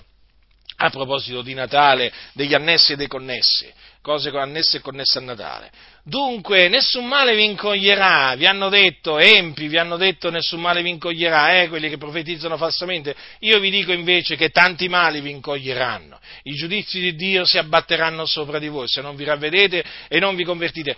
a 0.80 0.90
proposito 0.90 1.42
di 1.42 1.54
Natale, 1.54 2.12
degli 2.34 2.54
annessi 2.54 2.94
e 2.94 2.96
dei 2.96 3.08
connessi, 3.08 3.72
cose 4.02 4.30
annesse 4.30 4.78
e 4.78 4.80
connesse 4.80 5.18
a 5.18 5.22
Natale. 5.22 5.72
Dunque, 6.04 6.70
nessun 6.70 7.06
male 7.08 7.36
vi 7.36 7.46
incoglierà, 7.46 8.36
vi 8.36 8.46
hanno 8.46 8.70
detto, 8.70 9.18
empi, 9.18 9.68
vi 9.68 9.78
hanno 9.78 9.98
detto 9.98 10.30
nessun 10.30 10.62
male 10.62 10.84
vi 10.84 10.90
incoglierà, 10.90 11.62
eh, 11.62 11.68
quelli 11.68 11.90
che 11.90 11.98
profetizzano 11.98 12.58
falsamente. 12.58 13.16
Io 13.40 13.60
vi 13.60 13.72
dico 13.72 13.92
invece 13.92 14.36
che 14.36 14.50
tanti 14.50 14.88
mali 14.88 15.20
vi 15.20 15.32
incoglieranno. 15.32 16.20
I 16.44 16.54
giudizi 16.54 17.00
di 17.00 17.16
Dio 17.16 17.44
si 17.44 17.58
abbatteranno 17.58 18.26
sopra 18.26 18.60
di 18.60 18.68
voi 18.68 18.88
se 18.88 19.02
non 19.02 19.16
vi 19.16 19.24
ravvedete 19.24 19.84
e 20.08 20.20
non 20.20 20.36
vi 20.36 20.44
convertite 20.44 20.96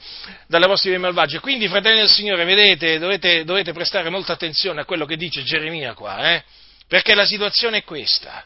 dalle 0.48 0.68
vostre 0.68 0.90
vie 0.90 1.00
malvagie. 1.00 1.40
Quindi, 1.40 1.70
fratelli 1.70 2.00
del 2.00 2.10
Signore, 2.10 2.44
vedete, 2.44 3.00
dovete, 3.00 3.46
dovete 3.46 3.72
prestare 3.72 4.10
molta 4.10 4.34
attenzione 4.34 4.82
a 4.82 4.86
quello 4.86 5.06
che 5.06 5.16
dice 5.16 5.42
Geremia 5.42 5.94
qua, 5.94 6.34
eh? 6.34 6.44
Perché 6.88 7.16
la 7.16 7.26
situazione 7.26 7.78
è 7.78 7.84
questa. 7.84 8.46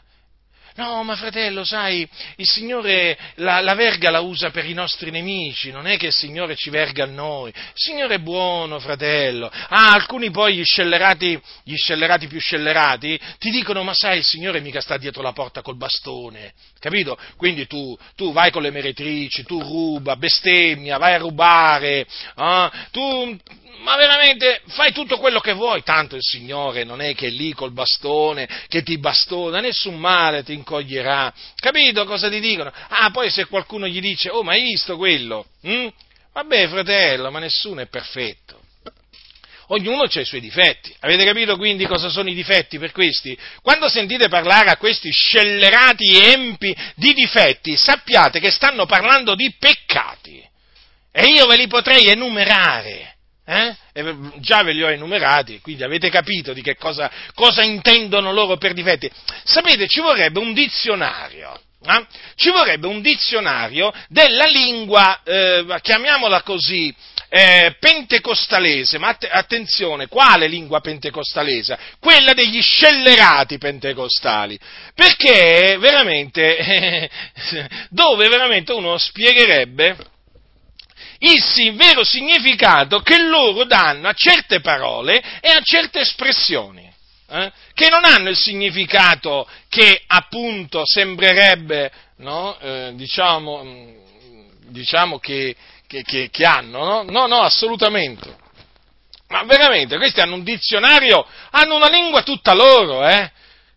No, 0.76 1.04
ma 1.04 1.14
fratello, 1.14 1.62
sai, 1.62 2.08
il 2.34 2.48
Signore 2.48 3.16
la, 3.36 3.60
la, 3.60 3.74
verga 3.74 4.10
la 4.10 4.18
usa 4.18 4.50
per 4.50 4.64
i 4.64 4.72
nostri 4.72 5.12
nemici, 5.12 5.70
non 5.70 5.86
è 5.86 5.96
che 5.96 6.06
il 6.06 6.12
Signore 6.12 6.56
ci 6.56 6.68
verga 6.68 7.04
a 7.04 7.06
noi. 7.06 7.50
Il 7.50 7.72
Signore 7.74 8.16
è 8.16 8.18
buono, 8.18 8.80
fratello. 8.80 9.48
Ah, 9.68 9.92
alcuni 9.92 10.32
poi 10.32 10.56
gli 10.56 10.64
scellerati, 10.64 11.40
gli 11.62 11.76
scellerati 11.76 12.26
più 12.26 12.40
scellerati, 12.40 13.20
ti 13.38 13.50
dicono, 13.50 13.84
ma 13.84 13.94
sai, 13.94 14.18
il 14.18 14.24
Signore 14.24 14.58
mica 14.58 14.80
sta 14.80 14.96
dietro 14.96 15.22
la 15.22 15.32
porta 15.32 15.62
col 15.62 15.76
bastone, 15.76 16.54
capito? 16.80 17.16
Quindi 17.36 17.68
tu, 17.68 17.96
tu 18.16 18.32
vai 18.32 18.50
con 18.50 18.62
le 18.62 18.72
meretrici, 18.72 19.44
tu 19.44 19.60
ruba, 19.60 20.16
bestemmia, 20.16 20.98
vai 20.98 21.14
a 21.14 21.18
rubare, 21.18 22.04
ah, 22.34 22.88
tu 22.90 23.38
ma 23.80 23.96
veramente 23.96 24.62
fai 24.68 24.92
tutto 24.92 25.18
quello 25.18 25.40
che 25.40 25.52
vuoi, 25.52 25.82
tanto 25.82 26.16
il 26.16 26.22
Signore 26.22 26.84
non 26.84 27.00
è 27.00 27.14
che 27.14 27.26
è 27.26 27.30
lì 27.30 27.52
col 27.52 27.72
bastone, 27.72 28.48
che 28.68 28.82
ti 28.82 28.98
bastona, 28.98 29.60
nessun 29.60 29.98
male 29.98 30.42
ti 30.42 30.52
incoglierà. 30.52 31.32
Capito 31.56 32.04
cosa 32.04 32.28
ti 32.28 32.40
dicono? 32.40 32.72
Ah, 32.88 33.10
poi 33.10 33.30
se 33.30 33.46
qualcuno 33.46 33.86
gli 33.86 34.00
dice, 34.00 34.30
oh, 34.30 34.42
ma 34.42 34.52
hai 34.52 34.62
visto 34.62 34.96
quello? 34.96 35.46
Mm? 35.66 35.88
Vabbè, 36.32 36.68
fratello, 36.68 37.30
ma 37.30 37.38
nessuno 37.38 37.80
è 37.80 37.86
perfetto. 37.86 38.62
Ognuno 39.68 40.02
ha 40.02 40.20
i 40.20 40.24
suoi 40.24 40.40
difetti. 40.40 40.94
Avete 41.00 41.24
capito 41.24 41.56
quindi 41.56 41.86
cosa 41.86 42.08
sono 42.10 42.28
i 42.28 42.34
difetti 42.34 42.78
per 42.78 42.92
questi? 42.92 43.38
Quando 43.62 43.88
sentite 43.88 44.28
parlare 44.28 44.70
a 44.70 44.76
questi 44.76 45.10
scellerati 45.10 46.18
empi 46.32 46.76
di 46.96 47.14
difetti, 47.14 47.76
sappiate 47.76 48.40
che 48.40 48.50
stanno 48.50 48.84
parlando 48.84 49.34
di 49.34 49.54
peccati. 49.58 50.42
E 51.10 51.26
io 51.26 51.46
ve 51.46 51.56
li 51.56 51.66
potrei 51.66 52.06
enumerare. 52.08 53.13
Eh? 53.46 53.74
già 54.38 54.62
ve 54.62 54.72
li 54.72 54.82
ho 54.82 54.88
enumerati, 54.88 55.60
quindi 55.60 55.84
avete 55.84 56.08
capito 56.08 56.54
di 56.54 56.62
che 56.62 56.76
cosa, 56.76 57.10
cosa 57.34 57.62
intendono 57.62 58.32
loro 58.32 58.56
per 58.56 58.72
difetti. 58.72 59.10
Sapete, 59.44 59.86
ci 59.86 60.00
vorrebbe 60.00 60.38
un 60.38 60.54
dizionario. 60.54 61.60
Eh? 61.86 62.06
Ci 62.36 62.50
vorrebbe 62.50 62.86
un 62.86 63.02
dizionario 63.02 63.92
della 64.08 64.46
lingua, 64.46 65.20
eh, 65.22 65.66
chiamiamola 65.82 66.40
così, 66.40 66.94
eh, 67.28 67.76
pentecostalese, 67.78 68.96
ma 68.96 69.08
att- 69.08 69.28
attenzione, 69.30 70.06
quale 70.06 70.46
lingua 70.46 70.80
pentecostalese? 70.80 71.78
Quella 72.00 72.32
degli 72.32 72.62
scellerati 72.62 73.58
pentecostali, 73.58 74.58
perché 74.94 75.76
veramente, 75.78 77.10
dove 77.90 78.28
veramente 78.28 78.72
uno 78.72 78.96
spiegherebbe 78.96 80.12
il 81.32 81.74
vero 81.74 82.04
significato 82.04 83.00
che 83.00 83.18
loro 83.22 83.64
danno 83.64 84.08
a 84.08 84.12
certe 84.14 84.60
parole 84.60 85.22
e 85.40 85.48
a 85.50 85.60
certe 85.62 86.00
espressioni, 86.00 86.90
eh, 87.28 87.52
che 87.72 87.88
non 87.88 88.04
hanno 88.04 88.28
il 88.28 88.36
significato 88.36 89.48
che 89.68 90.02
appunto 90.06 90.82
sembrerebbe, 90.84 91.90
no, 92.18 92.58
eh, 92.60 92.92
diciamo, 92.94 93.64
mm, 93.64 93.88
diciamo 94.68 95.18
che, 95.18 95.54
che, 95.86 96.02
che, 96.02 96.28
che, 96.30 96.44
hanno, 96.44 96.84
no? 96.84 97.02
No, 97.02 97.26
no, 97.26 97.40
assolutamente. 97.42 98.42
Ma 99.28 99.42
veramente, 99.44 99.96
questi 99.96 100.20
hanno 100.20 100.34
un 100.34 100.44
dizionario, 100.44 101.26
hanno 101.50 101.76
una 101.76 101.88
lingua 101.88 102.22
tutta 102.22 102.52
loro, 102.52 103.06
eh? 103.06 103.30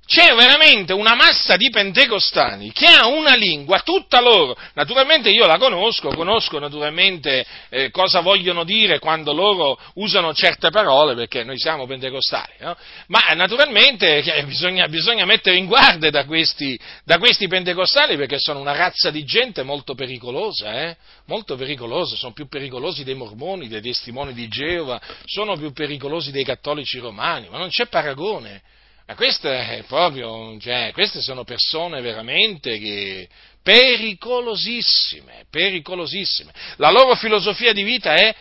C'è 0.08 0.34
veramente 0.36 0.94
una 0.94 1.16
massa 1.16 1.58
di 1.58 1.70
pentecostali 1.70 2.72
che 2.72 2.86
ha 2.86 3.08
una 3.08 3.36
lingua 3.36 3.82
tutta 3.82 4.22
loro. 4.22 4.56
Naturalmente 4.74 5.30
io 5.30 5.46
la 5.46 5.58
conosco, 5.58 6.08
conosco 6.10 6.60
naturalmente 6.60 7.46
eh, 7.68 7.92
cosa 7.92 8.22
vogliono 8.22 8.64
dire 8.64 9.00
quando 9.00 9.34
loro 9.34 9.78
usano 9.96 10.34
certe 10.34 10.70
parole, 10.70 11.14
perché 11.14 11.44
noi 11.44 11.60
siamo 11.60 11.86
pentecostali, 11.86 12.54
no? 12.60 12.78
ma 13.08 13.20
naturalmente 13.34 14.24
eh, 14.24 14.44
bisogna, 14.46 14.88
bisogna, 14.88 15.26
mettere 15.26 15.58
in 15.58 15.66
guardia 15.66 16.10
da 16.10 16.24
questi, 16.24 16.80
da 17.04 17.18
questi, 17.18 17.50
pentecostali 17.50 18.16
perché 18.16 18.40
sono 18.40 18.62
una 18.62 18.76
razza 18.76 19.12
di 19.12 19.26
gente 19.26 19.64
molto 19.64 19.94
pericolosa, 19.94 20.84
eh? 20.84 20.96
molto 21.26 21.58
pericolosa, 21.58 22.16
sono 22.16 22.32
più 22.32 22.48
pericolosi 22.48 23.04
dei 23.04 23.16
mormoni, 23.16 23.68
dei 23.68 23.82
testimoni 23.82 24.34
di 24.34 24.48
Geova, 24.48 25.02
sono 25.26 25.58
più 25.58 25.74
pericolosi 25.74 26.32
dei 26.32 26.46
cattolici 26.46 26.98
romani, 27.00 27.50
ma 27.50 27.58
non 27.58 27.68
c'è 27.68 27.88
paragone. 27.88 28.62
Ma 29.08 29.16
queste, 29.16 29.86
proprio, 29.88 30.60
cioè, 30.60 30.92
queste 30.94 31.22
sono 31.22 31.46
persone 31.46 32.02
veramente 32.02 32.78
che, 32.78 33.30
pericolosissime, 33.64 35.46
pericolosissime. 35.50 36.54
La 36.76 36.92
loro 36.92 37.16
filosofia 37.16 37.72
di 37.72 37.84
vita 37.84 38.16
è 38.16 38.36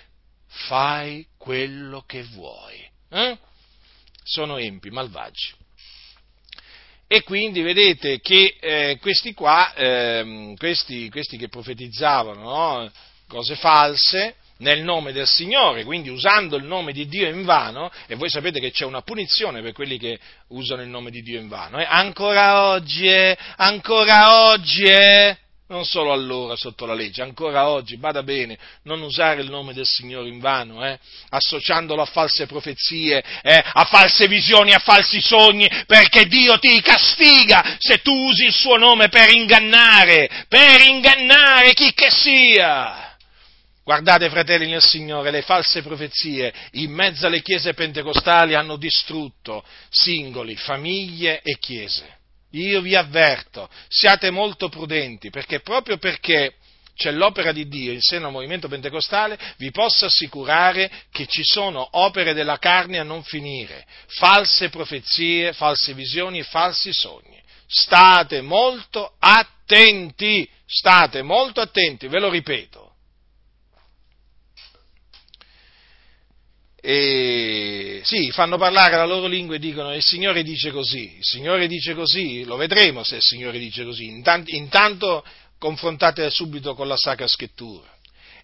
fai 0.49 1.27
quello 1.37 2.03
che 2.07 2.23
vuoi. 2.25 2.85
Eh? 3.11 3.39
Sono 4.25 4.57
empi, 4.57 4.91
malvagi. 4.91 5.55
E 7.09 7.23
quindi 7.23 7.62
vedete 7.62 8.19
che 8.19 8.57
eh, 8.61 8.99
questi 9.01 9.35
qua, 9.35 9.73
eh, 9.75 10.55
questi, 10.57 11.09
questi, 11.11 11.37
che 11.37 11.49
profetizzavano 11.49 12.41
no? 12.43 12.91
cose 13.29 13.55
false, 13.55 14.35
nel 14.59 14.82
nome 14.82 15.12
del 15.12 15.26
Signore, 15.26 15.84
quindi 15.84 16.09
usando 16.09 16.57
il 16.57 16.64
nome 16.64 16.92
di 16.92 17.07
Dio 17.07 17.28
in 17.28 17.44
vano, 17.44 17.90
e 18.07 18.14
voi 18.14 18.30
sapete 18.30 18.61
che 18.61 18.70
c'è 18.70 18.84
una 18.84 19.02
punizione 19.02 19.61
per 19.62 19.72
quelli 19.72 19.98
che 19.98 20.18
usano 20.48 20.82
il 20.82 20.88
nome 20.88 21.11
di 21.11 21.22
Dio 21.22 21.38
in 21.38 21.48
vano, 21.48 21.78
eh? 21.80 21.86
ancora 21.88 22.68
oggi, 22.68 23.07
eh? 23.07 23.36
ancora 23.57 24.50
oggi, 24.50 24.84
eh? 24.84 25.36
non 25.68 25.84
solo 25.84 26.12
allora 26.12 26.54
sotto 26.54 26.86
la 26.86 26.94
legge, 26.94 27.22
ancora 27.22 27.68
oggi, 27.68 27.96
bada 27.96 28.22
bene, 28.22 28.57
non 28.84 29.02
usare 29.02 29.40
il 29.40 29.50
nome 29.50 29.74
del 29.74 29.86
Signore 29.86 30.28
in 30.28 30.38
vano, 30.38 30.86
eh? 30.86 30.98
associandolo 31.28 32.00
a 32.00 32.07
false 32.07 32.46
profezie, 32.46 33.22
eh? 33.42 33.62
a 33.64 33.84
false 33.84 34.28
visioni, 34.28 34.72
a 34.72 34.78
falsi 34.78 35.20
sogni, 35.20 35.68
perché 35.86 36.26
Dio 36.26 36.59
ti 36.59 36.80
castiga 36.80 37.76
se 37.78 38.00
tu 38.00 38.12
usi 38.12 38.44
il 38.44 38.54
suo 38.54 38.76
nome 38.76 39.09
per 39.09 39.32
ingannare, 39.32 40.46
per 40.48 40.82
ingannare 40.82 41.72
chi 41.72 41.92
che 41.92 42.11
sia. 42.11 43.05
Guardate, 43.87 44.28
fratelli 44.30 44.68
nel 44.68 44.82
Signore, 44.82 45.30
le 45.30 45.43
false 45.43 45.80
profezie 45.80 46.53
in 46.72 46.91
mezzo 46.91 47.28
alle 47.28 47.41
chiese 47.41 47.72
pentecostali 47.72 48.57
hanno 48.57 48.74
distrutto 48.76 49.62
singoli, 49.91 50.57
famiglie 50.57 51.41
e 51.41 51.57
chiese. 51.61 52.18
Io 52.51 52.80
vi 52.80 52.97
avverto, 52.97 53.70
siate 53.87 54.30
molto 54.30 54.68
prudenti, 54.68 55.30
perché 55.30 55.61
proprio 55.61 55.99
perché 55.99 56.55
c'è 56.97 57.12
l'opera 57.12 57.53
di 57.53 57.68
Dio 57.68 57.93
in 57.93 58.01
seno 58.01 58.26
al 58.26 58.32
movimento 58.32 58.66
pentecostale, 58.66 59.39
vi 59.59 59.70
posso 59.70 60.07
assicurare 60.07 60.91
che 61.12 61.28
ci 61.28 61.45
sono 61.45 61.87
opere 61.93 62.34
della 62.34 62.59
carne 62.59 62.99
a 62.99 63.05
non 63.05 63.22
finire, 63.22 63.87
false 64.07 64.68
profezie, 64.68 65.53
false 65.53 65.95
visioni 65.95 66.43
falsi 66.43 66.93
sogni. 66.93 67.41
State 67.68 68.41
molto 68.41 69.14
attenti, 69.20 70.49
state 70.66 71.22
molto 71.22 71.61
attenti, 71.61 72.09
ve 72.09 72.18
lo 72.18 72.30
ripeto. 72.30 72.86
E 76.89 78.01
sì, 78.05 78.30
fanno 78.30 78.59
parlare 78.59 78.95
la 78.95 79.05
loro 79.05 79.26
lingua 79.26 79.57
e 79.57 79.59
dicono 79.59 79.93
il 79.93 80.05
Signore 80.05 80.45
dice 80.45 80.70
così, 80.70 81.16
il 81.16 81.24
Signore 81.24 81.66
dice 81.66 81.95
così, 81.95 82.45
lo 82.45 82.55
vedremo 82.55 83.03
se 83.03 83.16
il 83.16 83.22
Signore 83.22 83.59
dice 83.59 83.82
così, 83.82 84.05
intanto, 84.07 84.55
intanto 84.55 85.24
confrontate 85.59 86.30
subito 86.30 86.76
con 86.76 86.87
la 86.87 86.97
Sacra 86.97 87.26
Scrittura. 87.26 87.89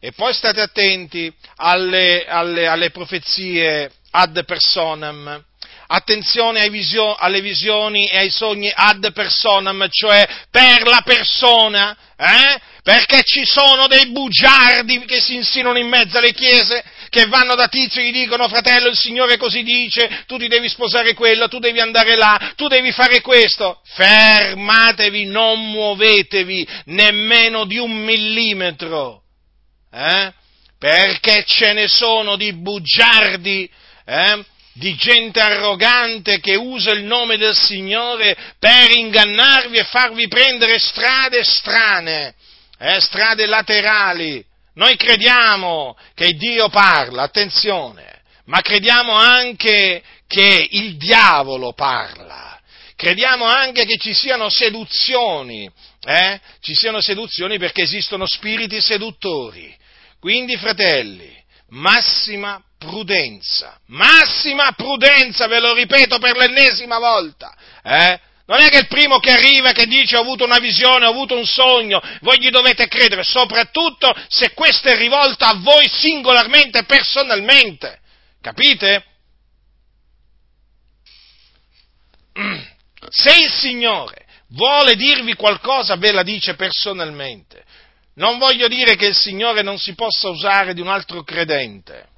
E 0.01 0.11
poi 0.11 0.35
state 0.35 0.61
attenti 0.61 1.33
alle, 1.55 2.27
alle, 2.27 2.67
alle 2.67 2.91
profezie 2.91 3.93
ad 4.11 4.45
personam, 4.45 5.45
attenzione 5.87 6.69
visio, 6.69 7.15
alle 7.15 7.41
visioni 7.41 8.09
e 8.09 8.19
ai 8.19 8.31
sogni 8.31 8.73
ad 8.75 9.13
personam, 9.13 9.87
cioè 9.89 10.29
per 10.51 10.83
la 10.89 11.03
persona, 11.05 11.97
eh? 12.17 12.61
perché 12.83 13.23
ci 13.23 13.45
sono 13.45 13.87
dei 13.87 14.09
bugiardi 14.09 14.99
che 15.05 15.21
si 15.21 15.37
insinuano 15.37 15.79
in 15.79 15.87
mezzo 15.87 16.19
alle 16.19 16.33
chiese 16.33 16.83
che 17.13 17.27
vanno 17.27 17.55
da 17.55 17.69
tizio 17.69 18.01
e 18.01 18.07
gli 18.07 18.13
dicono 18.13 18.49
fratello 18.49 18.89
il 18.89 18.97
Signore 18.97 19.37
così 19.37 19.63
dice, 19.63 20.25
tu 20.27 20.39
ti 20.39 20.49
devi 20.49 20.67
sposare 20.71 21.13
quello, 21.13 21.47
tu 21.47 21.59
devi 21.59 21.79
andare 21.79 22.17
là, 22.17 22.55
tu 22.57 22.69
devi 22.69 22.91
fare 22.91 23.21
questo. 23.21 23.83
Fermatevi, 23.85 25.27
non 25.27 25.61
muovetevi 25.73 26.67
nemmeno 26.87 27.67
di 27.67 27.77
un 27.77 27.93
millimetro, 27.93 29.25
eh? 29.93 30.33
perché 30.79 31.45
ce 31.45 31.75
ne 31.75 31.87
sono 31.87 32.37
di 32.37 32.55
bugiardi, 32.55 33.71
eh? 34.07 34.45
di 34.73 34.95
gente 34.95 35.39
arrogante 35.39 36.41
che 36.41 36.57
usa 36.57 36.93
il 36.93 37.03
nome 37.03 37.37
del 37.37 37.55
Signore 37.55 38.35
per 38.59 38.91
ingannarvi 38.91 39.77
e 39.77 39.85
farvi 39.85 40.29
prendere 40.29 40.79
strade 40.79 41.45
strane, 41.45 42.35
eh? 42.79 43.01
strade 43.03 43.45
laterali 43.45 44.43
noi 44.75 44.97
crediamo 44.97 45.97
che 46.15 46.33
Dio 46.33 46.69
parla, 46.69 47.23
attenzione, 47.23 48.23
ma 48.47 48.61
crediamo 48.61 49.13
anche 49.13 50.03
che 50.27 50.69
il 50.71 50.97
diavolo 50.97 51.73
parla. 51.73 52.59
Crediamo 52.97 53.45
anche 53.45 53.85
che 53.85 53.99
ci 53.99 54.15
siano 54.15 54.49
seduzioni, 54.49 55.71
eh? 56.05 56.41
ci 56.61 56.75
siano 56.75 57.01
seduzioni 57.01 57.59
perché 57.59 57.83
esistono 57.83 58.27
spiriti 58.27 58.81
seduttori. 58.81 59.77
Quindi, 60.21 60.57
fratelli, 60.57 61.35
massima 61.71 62.63
prudenza, 62.79 63.79
massima 63.87 64.73
prudenza, 64.73 65.49
ve 65.49 65.61
lo 65.61 65.75
ripeto 65.75 66.19
per 66.19 66.37
l'ennesima 66.37 66.99
volta, 66.99 67.55
eh? 67.83 68.21
Che 68.73 68.79
il 68.79 68.87
primo 68.87 69.19
che 69.19 69.33
arriva 69.33 69.73
che 69.73 69.85
dice 69.85 70.17
ho 70.17 70.23
avuto 70.23 70.45
una 70.45 70.57
visione, 70.57 71.05
ho 71.05 71.11
avuto 71.11 71.37
un 71.37 71.45
sogno, 71.45 72.01
voi 72.23 72.41
gli 72.41 72.49
dovete 72.49 72.89
credere, 72.89 73.23
soprattutto 73.23 74.11
se 74.29 74.55
questo 74.55 74.89
è 74.89 74.97
rivolto 74.97 75.45
a 75.45 75.59
voi 75.61 75.87
singolarmente, 75.91 76.85
personalmente. 76.85 78.01
Capite? 78.41 79.05
Se 83.11 83.37
il 83.37 83.51
Signore 83.51 84.25
vuole 84.49 84.97
dirvi 84.97 85.35
qualcosa, 85.35 85.97
ve 85.97 86.11
la 86.11 86.23
dice 86.23 86.55
personalmente. 86.55 87.65
Non 88.15 88.39
voglio 88.39 88.69
dire 88.69 88.97
che 88.97 89.09
il 89.09 89.15
Signore 89.15 89.61
non 89.61 89.79
si 89.79 89.95
possa 89.95 90.31
usare 90.31 90.73
di 90.73 90.81
un 90.81 90.89
altro 90.89 91.23
credente 91.25 92.09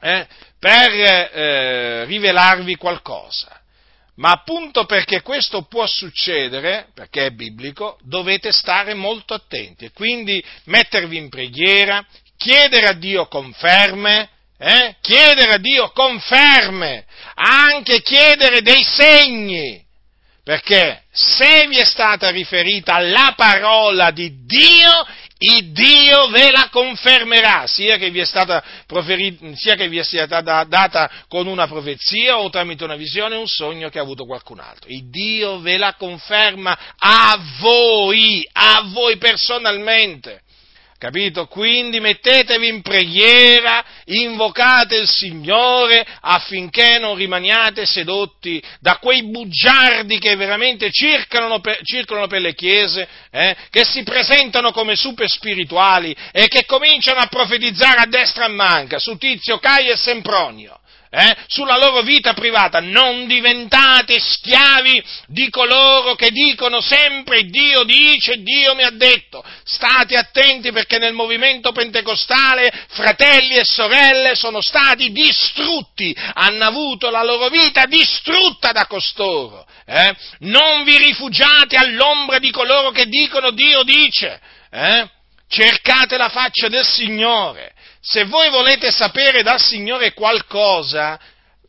eh, 0.00 0.26
per 0.58 0.90
eh, 0.90 2.04
rivelarvi 2.06 2.74
qualcosa. 2.76 3.60
Ma 4.16 4.32
appunto 4.32 4.84
perché 4.84 5.22
questo 5.22 5.62
può 5.62 5.86
succedere, 5.86 6.88
perché 6.94 7.26
è 7.26 7.30
biblico, 7.30 7.98
dovete 8.02 8.52
stare 8.52 8.94
molto 8.94 9.34
attenti. 9.34 9.86
E 9.86 9.92
quindi 9.92 10.42
mettervi 10.64 11.16
in 11.16 11.28
preghiera, 11.28 12.04
chiedere 12.36 12.88
a 12.88 12.92
Dio 12.92 13.26
conferme, 13.26 14.28
eh? 14.58 14.96
chiedere 15.00 15.54
a 15.54 15.58
Dio 15.58 15.90
conferme, 15.92 17.04
anche 17.34 18.02
chiedere 18.02 18.62
dei 18.62 18.84
segni, 18.84 19.82
perché 20.44 21.04
se 21.10 21.66
vi 21.68 21.78
è 21.78 21.84
stata 21.84 22.30
riferita 22.30 22.98
la 22.98 23.32
parola 23.36 24.10
di 24.10 24.44
Dio, 24.44 25.06
il 25.42 25.72
Dio 25.72 26.28
ve 26.28 26.52
la 26.52 26.68
confermerà, 26.70 27.66
sia 27.66 27.96
che 27.96 28.10
vi, 28.10 28.20
è 28.20 28.24
stata 28.24 28.62
sia 29.54 29.74
che 29.74 29.88
vi 29.88 30.02
sia 30.04 30.24
stata 30.24 30.62
data 30.64 31.10
con 31.26 31.48
una 31.48 31.66
profezia 31.66 32.38
o 32.38 32.48
tramite 32.48 32.84
una 32.84 32.94
visione 32.94 33.34
un 33.34 33.48
sogno 33.48 33.88
che 33.88 33.98
ha 33.98 34.02
avuto 34.02 34.24
qualcun 34.24 34.60
altro. 34.60 34.88
Il 34.88 35.10
Dio 35.10 35.58
ve 35.60 35.78
la 35.78 35.94
conferma 35.94 36.78
a 36.96 37.38
voi, 37.58 38.48
a 38.52 38.88
voi 38.92 39.16
personalmente. 39.16 40.42
Capito? 41.02 41.48
Quindi 41.48 41.98
mettetevi 41.98 42.68
in 42.68 42.80
preghiera, 42.80 43.84
invocate 44.04 44.98
il 44.98 45.08
Signore 45.08 46.06
affinché 46.20 47.00
non 47.00 47.16
rimaniate 47.16 47.86
sedotti 47.86 48.62
da 48.78 48.98
quei 48.98 49.24
bugiardi 49.24 50.20
che 50.20 50.36
veramente 50.36 50.92
circolano 50.92 51.58
per, 51.58 51.80
circolano 51.82 52.28
per 52.28 52.40
le 52.40 52.54
chiese, 52.54 53.08
eh, 53.32 53.56
che 53.70 53.84
si 53.84 54.04
presentano 54.04 54.70
come 54.70 54.94
super 54.94 55.28
spirituali 55.28 56.14
e 56.30 56.46
che 56.46 56.64
cominciano 56.66 57.18
a 57.18 57.26
profetizzare 57.26 58.02
a 58.02 58.06
destra 58.06 58.44
e 58.44 58.46
a 58.46 58.50
manca 58.50 59.00
su 59.00 59.16
Tizio, 59.16 59.58
Caio 59.58 59.94
e 59.94 59.96
Sempronio 59.96 60.81
eh, 61.14 61.36
sulla 61.46 61.76
loro 61.76 62.00
vita 62.00 62.32
privata, 62.32 62.80
non 62.80 63.26
diventate 63.26 64.18
schiavi 64.18 65.04
di 65.26 65.50
coloro 65.50 66.14
che 66.14 66.30
dicono 66.30 66.80
sempre 66.80 67.44
Dio 67.44 67.82
dice, 67.84 68.42
Dio 68.42 68.74
mi 68.74 68.82
ha 68.82 68.90
detto. 68.90 69.44
State 69.62 70.16
attenti 70.16 70.72
perché 70.72 70.96
nel 70.96 71.12
movimento 71.12 71.72
pentecostale 71.72 72.72
fratelli 72.88 73.56
e 73.56 73.64
sorelle 73.64 74.34
sono 74.34 74.62
stati 74.62 75.12
distrutti, 75.12 76.16
hanno 76.32 76.64
avuto 76.64 77.10
la 77.10 77.22
loro 77.22 77.48
vita 77.48 77.84
distrutta 77.84 78.72
da 78.72 78.86
costoro. 78.86 79.66
eh? 79.84 80.14
non 80.40 80.82
vi 80.84 80.96
rifugiate 80.96 81.76
all'ombra 81.76 82.38
di 82.38 82.50
coloro 82.50 82.90
che 82.90 83.04
dicono 83.04 83.50
Dio 83.50 83.82
dice, 83.82 84.40
eh? 84.70 85.10
cercate 85.46 86.16
la 86.16 86.30
faccia 86.30 86.68
del 86.68 86.86
Signore. 86.86 87.74
Se 88.04 88.24
voi 88.24 88.50
volete 88.50 88.90
sapere 88.90 89.44
dal 89.44 89.60
Signore 89.60 90.12
qualcosa, 90.12 91.20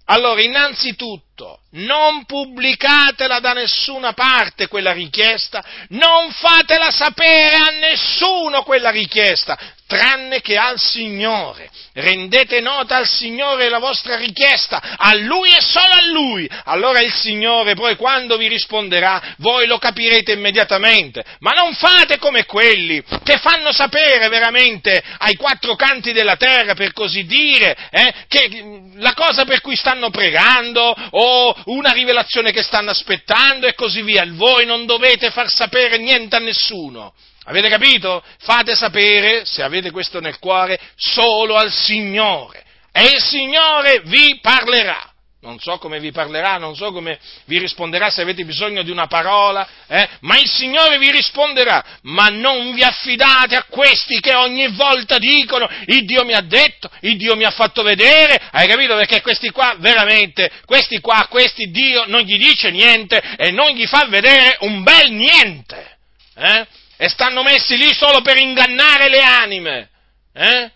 allora 0.05 0.41
innanzitutto 0.41 1.59
non 1.73 2.25
pubblicatela 2.25 3.39
da 3.39 3.53
nessuna 3.53 4.13
parte 4.13 4.67
quella 4.67 4.93
richiesta, 4.93 5.63
non 5.89 6.31
fatela 6.31 6.89
sapere 6.89 7.55
a 7.55 7.69
nessuno 7.79 8.63
quella 8.63 8.89
richiesta, 8.89 9.57
tranne 9.93 10.41
che 10.41 10.57
al 10.57 10.79
Signore. 10.79 11.69
Rendete 11.93 12.59
nota 12.59 12.95
al 12.95 13.07
Signore 13.07 13.69
la 13.69 13.77
vostra 13.77 14.15
richiesta, 14.15 14.95
a 14.97 15.13
Lui 15.13 15.51
e 15.51 15.61
solo 15.61 15.93
a 15.93 16.05
Lui. 16.11 16.49
Allora 16.65 16.99
il 16.99 17.13
Signore 17.13 17.75
poi 17.75 17.95
quando 17.95 18.35
vi 18.37 18.47
risponderà, 18.47 19.35
voi 19.37 19.67
lo 19.67 19.77
capirete 19.77 20.31
immediatamente. 20.31 21.23
Ma 21.39 21.51
non 21.51 21.75
fate 21.75 22.17
come 22.17 22.45
quelli 22.45 23.03
che 23.23 23.37
fanno 23.37 23.71
sapere 23.71 24.27
veramente 24.29 25.03
ai 25.19 25.35
quattro 25.35 25.75
canti 25.75 26.11
della 26.11 26.37
terra, 26.37 26.73
per 26.73 26.91
così 26.93 27.25
dire, 27.25 27.77
eh, 27.91 28.13
che 28.27 28.89
la 28.95 29.13
cosa 29.13 29.45
per 29.45 29.61
cui 29.61 29.75
stanno 29.75 30.09
pregando 30.09 30.95
o 31.11 31.55
una 31.65 31.91
rivelazione 31.91 32.51
che 32.51 32.63
stanno 32.63 32.89
aspettando 32.89 33.67
e 33.67 33.75
così 33.75 34.01
via. 34.01 34.25
Voi 34.27 34.65
non 34.65 34.87
dovete 34.87 35.29
far 35.29 35.51
sapere 35.51 35.99
niente 35.99 36.35
a 36.35 36.39
nessuno. 36.39 37.13
Avete 37.45 37.69
capito? 37.69 38.23
Fate 38.39 38.75
sapere, 38.75 39.45
se 39.45 39.63
avete 39.63 39.91
questo 39.91 40.19
nel 40.19 40.39
cuore, 40.39 40.79
solo 40.95 41.55
al 41.55 41.71
Signore. 41.71 42.63
E 42.91 43.03
il 43.15 43.21
Signore 43.21 44.01
vi 44.05 44.39
parlerà. 44.41 45.13
Non 45.41 45.59
so 45.59 45.77
come 45.77 45.99
vi 45.99 46.13
parlerà, 46.13 46.55
non 46.55 46.73
so 46.73 46.93
come 46.93 47.19
vi 47.45 47.59
risponderà 47.59 48.09
se 48.09 48.21
avete 48.21 48.45
bisogno 48.45 48.81
di 48.81 48.91
una 48.91 49.07
parola, 49.07 49.67
eh? 49.87 50.07
ma 50.21 50.39
il 50.39 50.47
Signore 50.47 50.97
vi 50.97 51.11
risponderà. 51.11 51.83
Ma 52.03 52.27
non 52.27 52.73
vi 52.73 52.81
affidate 52.81 53.57
a 53.57 53.65
questi 53.67 54.21
che 54.21 54.33
ogni 54.33 54.69
volta 54.69 55.17
dicono 55.17 55.67
il 55.87 56.05
Dio 56.05 56.23
mi 56.23 56.31
ha 56.31 56.39
detto, 56.39 56.89
il 57.01 57.17
Dio 57.17 57.35
mi 57.35 57.43
ha 57.43 57.51
fatto 57.51 57.83
vedere. 57.83 58.39
Hai 58.51 58.67
capito? 58.67 58.95
Perché 58.95 59.21
questi 59.21 59.49
qua, 59.49 59.75
veramente, 59.79 60.49
questi 60.63 61.01
qua, 61.01 61.27
questi 61.29 61.69
Dio 61.71 62.05
non 62.07 62.21
gli 62.21 62.37
dice 62.37 62.71
niente 62.71 63.21
e 63.35 63.51
non 63.51 63.71
gli 63.71 63.85
fa 63.85 64.05
vedere 64.05 64.55
un 64.61 64.81
bel 64.81 65.11
niente. 65.11 65.97
Eh? 66.35 66.67
E 66.95 67.09
stanno 67.09 67.43
messi 67.43 67.75
lì 67.77 67.93
solo 67.93 68.21
per 68.21 68.37
ingannare 68.37 69.09
le 69.09 69.21
anime. 69.21 69.89
Eh? 70.33 70.71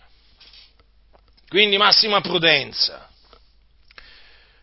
Quindi 1.48 1.76
massima 1.76 2.20
prudenza. 2.20 3.08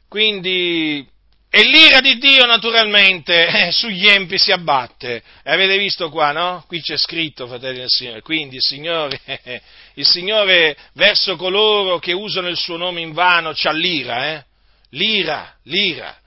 Quindi, 0.08 1.06
e 1.50 1.64
l'ira 1.64 2.00
di 2.00 2.18
Dio 2.18 2.46
naturalmente 2.46 3.48
eh, 3.68 3.72
sugli 3.72 4.08
empi 4.08 4.38
si 4.38 4.52
abbatte. 4.52 5.24
E 5.44 5.52
avete 5.52 5.78
visto 5.78 6.10
qua, 6.10 6.32
no? 6.32 6.64
Qui 6.68 6.82
c'è 6.82 6.98
scritto, 6.98 7.48
fratelli 7.48 7.80
del 7.80 7.90
Signore. 7.90 8.22
Quindi 8.22 8.56
il 8.58 8.62
Signore, 8.62 9.20
il 9.96 10.06
Signore 10.06 10.78
verso 10.94 11.36
coloro 11.36 11.98
che 12.00 12.14
usano 12.14 12.48
il 12.48 12.58
suo 12.58 12.78
nome 12.78 13.02
in 13.02 13.14
vano 13.14 13.52
c'ha 13.54 13.72
l'ira, 13.72 14.34
eh? 14.34 14.46
L'ira, 14.92 15.56
l'ira. 15.64 16.18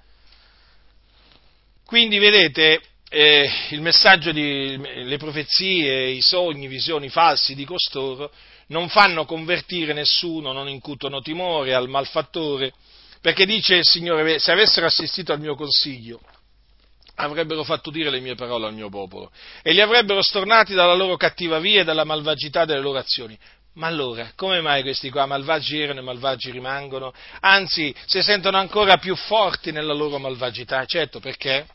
Quindi 1.87 2.18
vedete, 2.18 2.83
eh, 3.11 3.50
il 3.70 3.80
messaggio 3.80 4.32
di 4.32 4.76
le 4.76 5.16
profezie, 5.16 6.09
i 6.11 6.20
sogni, 6.20 6.66
visioni 6.66 7.09
falsi 7.09 7.54
di 7.54 7.64
costoro 7.64 8.30
non 8.68 8.88
fanno 8.88 9.24
convertire 9.24 9.92
nessuno, 9.92 10.52
non 10.52 10.68
incutono 10.68 11.20
timore 11.20 11.74
al 11.74 11.88
malfattore, 11.88 12.72
perché 13.20 13.46
dice 13.46 13.76
il 13.76 13.84
Signore, 13.84 14.38
se 14.38 14.52
avessero 14.52 14.86
assistito 14.86 15.32
al 15.32 15.40
mio 15.40 15.54
consiglio, 15.54 16.20
avrebbero 17.14 17.64
fatto 17.64 17.90
dire 17.90 18.11
le 18.11 18.20
mie 18.20 18.34
parole 18.34 18.66
al 18.66 18.74
mio 18.74 18.90
popolo 18.90 19.32
e 19.62 19.72
li 19.72 19.80
avrebbero 19.80 20.22
stornati 20.22 20.74
dalla 20.74 20.94
loro 20.94 21.16
cattiva 21.16 21.59
via 21.59 21.80
e 21.80 21.84
dalla 21.84 22.04
malvagità 22.04 22.64
delle 22.64 22.80
loro 22.80 22.98
azioni. 22.98 23.36
Ma 23.74 23.86
allora, 23.86 24.32
come 24.34 24.61
mai 24.61 24.82
questi 24.82 25.09
qua 25.09 25.24
malvagi 25.26 25.80
erano 25.80 26.00
e 26.00 26.02
malvagi 26.02 26.50
rimangono? 26.50 27.12
Anzi, 27.40 27.94
si 28.06 28.22
sentono 28.22 28.56
ancora 28.56 28.98
più 28.98 29.14
forti 29.14 29.70
nella 29.70 29.94
loro 29.94 30.18
malvagità, 30.18 30.84
certo 30.84 31.20
perché? 31.20 31.66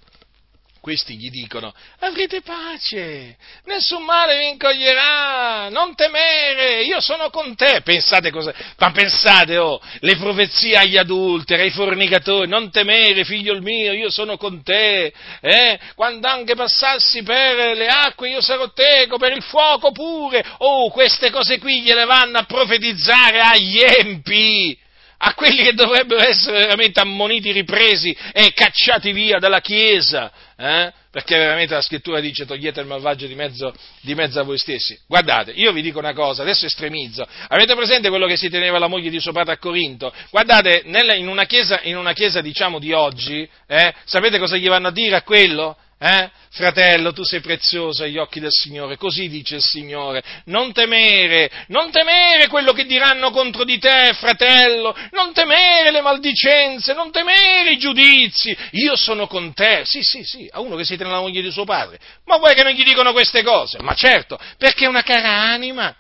Questi 0.84 1.16
gli 1.16 1.30
dicono, 1.30 1.74
avrete 2.00 2.42
pace, 2.42 3.38
nessun 3.64 4.04
male 4.04 4.38
vi 4.38 4.50
incoglierà, 4.50 5.70
non 5.70 5.96
temere, 5.96 6.84
io 6.84 7.00
sono 7.00 7.30
con 7.30 7.56
te. 7.56 7.80
Pensate 7.86 8.32
cosa, 8.32 8.54
ma 8.78 8.92
pensate, 8.92 9.58
oh, 9.58 9.80
le 10.02 10.18
profezie 10.18 10.76
agli 10.76 10.98
adulteri, 10.98 11.62
ai 11.62 11.70
fornicatori, 11.70 12.50
non 12.50 12.70
temere, 12.70 13.24
figlio 13.24 13.58
mio, 13.62 13.94
io 13.94 14.12
sono 14.12 14.36
con 14.36 14.62
te, 14.62 15.14
eh? 15.40 15.80
quando 15.96 16.28
anche 16.28 16.54
passassi 16.54 17.24
per 17.24 17.78
le 17.78 17.88
acque 17.88 18.32
io 18.32 18.42
sarò 18.42 18.70
teco, 18.74 19.16
per 19.16 19.32
il 19.32 19.42
fuoco 19.42 19.94
pure, 19.94 20.44
oh, 20.58 20.90
queste 20.92 21.32
cose 21.32 21.60
qui 21.60 21.82
gliele 21.82 22.04
vanno 22.04 22.40
a 22.40 22.44
profetizzare 22.44 23.40
agli 23.40 23.80
empi 23.80 24.78
a 25.26 25.34
quelli 25.36 25.64
che 25.64 25.74
dovrebbero 25.74 26.22
essere 26.22 26.60
veramente 26.60 27.00
ammoniti, 27.00 27.52
ripresi 27.52 28.16
e 28.34 28.52
cacciati 28.54 29.14
via 29.14 29.40
dalla 29.40 29.62
Chiesa, 29.62 30.32
eh? 30.64 30.94
perché 31.12 31.38
veramente 31.38 31.74
la 31.74 31.82
scrittura 31.82 32.22
dice 32.22 32.46
togliete 32.46 32.80
il 32.80 32.88
malvagio 32.88 33.28
di 33.28 33.36
mezzo, 33.36 33.74
di 34.02 34.16
mezzo, 34.16 34.40
a 34.40 34.44
voi 34.44 34.58
stessi. 34.58 34.98
Guardate, 35.06 35.52
io 35.52 35.74
vi 35.74 35.82
dico 35.82 36.00
una 36.00 36.14
cosa, 36.14 36.42
adesso 36.42 36.66
estremizzo, 36.66 37.28
avete 37.50 37.76
presente 37.76 38.08
quello 38.08 38.28
che 38.28 38.38
si 38.38 38.50
teneva 38.50 38.80
la 38.80 38.88
moglie 38.88 39.10
di 39.10 39.20
suo 39.20 39.34
padre 39.34 39.54
a 39.54 39.58
Corinto? 39.58 40.14
Guardate, 40.32 40.84
nella, 40.86 41.16
in, 41.16 41.28
una 41.28 41.44
chiesa, 41.44 41.82
in, 41.84 41.98
una 41.98 42.14
chiesa, 42.14 42.40
diciamo 42.40 42.80
di 42.80 42.94
oggi, 42.94 43.48
eh, 43.68 43.94
sapete 44.06 44.40
cosa 44.40 44.56
gli 44.56 44.68
vanno 44.70 44.88
a 44.88 44.92
dire 44.92 45.18
a 45.18 45.22
quello? 45.22 45.76
Eh? 46.06 46.30
Fratello, 46.50 47.14
tu 47.14 47.24
sei 47.24 47.40
prezioso 47.40 48.04
agli 48.04 48.18
occhi 48.18 48.42
del 48.42 48.52
Signore, 48.52 48.98
così 48.98 49.30
dice 49.30 49.56
il 49.56 49.64
Signore. 49.64 50.22
Non 50.48 50.74
temere, 50.74 51.50
non 51.68 51.92
temere 51.92 52.50
quello 52.50 52.74
che 52.74 52.86
diranno 52.86 53.32
contro 53.32 53.64
di 53.64 53.80
te, 53.80 54.12
fratello, 54.14 54.94
non 55.12 55.32
temere 55.32 55.92
le 55.92 56.02
maldicenze, 56.02 56.94
non 56.94 57.10
temere 57.10 57.72
i 57.72 57.78
giudizi. 57.78 58.56
Io 58.72 58.98
sono 58.98 59.28
con 59.28 59.54
te. 59.54 59.84
Sì, 59.86 60.02
sì, 60.02 60.26
sì, 60.26 60.50
a 60.52 60.60
uno 60.60 60.76
che 60.76 60.84
si 60.84 60.98
tiene 60.98 61.10
la 61.10 61.22
moglie 61.22 61.42
di 61.42 61.52
suo 61.52 61.64
padre. 61.64 61.98
Ma 62.26 62.36
vuoi 62.36 62.54
che 62.54 62.64
non 62.64 62.74
gli 62.74 62.84
dicono 62.84 63.14
queste 63.14 63.42
cose? 63.42 63.78
Ma 63.80 63.94
certo, 63.94 64.38
perché 64.58 64.84
è 64.84 64.90
una 64.90 65.04
cara 65.04 65.30
anima. 65.30 65.96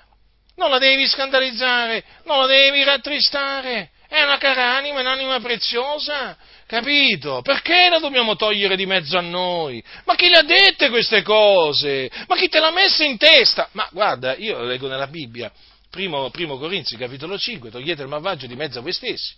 Non 0.57 0.69
la 0.69 0.79
devi 0.79 1.07
scandalizzare, 1.07 2.03
non 2.25 2.39
la 2.39 2.45
devi 2.45 2.83
rattristare. 2.83 3.91
È 4.09 4.21
una 4.21 4.37
cara 4.37 4.75
anima, 4.75 4.99
è 4.99 5.01
un'anima 5.01 5.39
preziosa. 5.39 6.37
Capito? 6.73 7.43
Perché 7.43 7.87
la 7.87 7.99
dobbiamo 7.99 8.35
togliere 8.35 8.75
di 8.75 8.87
mezzo 8.87 9.15
a 9.15 9.21
noi? 9.21 9.83
Ma 10.05 10.15
chi 10.15 10.27
le 10.27 10.37
ha 10.37 10.41
dette 10.41 10.89
queste 10.89 11.21
cose? 11.21 12.09
Ma 12.27 12.35
chi 12.35 12.49
te 12.49 12.59
l'ha 12.59 12.71
messa 12.71 13.03
in 13.03 13.15
testa? 13.15 13.69
Ma 13.73 13.87
guarda, 13.91 14.35
io 14.35 14.59
leggo 14.63 14.87
nella 14.87 15.05
Bibbia, 15.05 15.51
primo, 15.91 16.31
primo 16.31 16.57
Corinzi, 16.57 16.97
capitolo 16.97 17.37
5, 17.37 17.69
togliete 17.69 18.01
il 18.01 18.07
malvagio 18.07 18.47
di 18.47 18.55
mezzo 18.55 18.79
a 18.79 18.81
voi 18.81 18.91
stessi. 18.91 19.35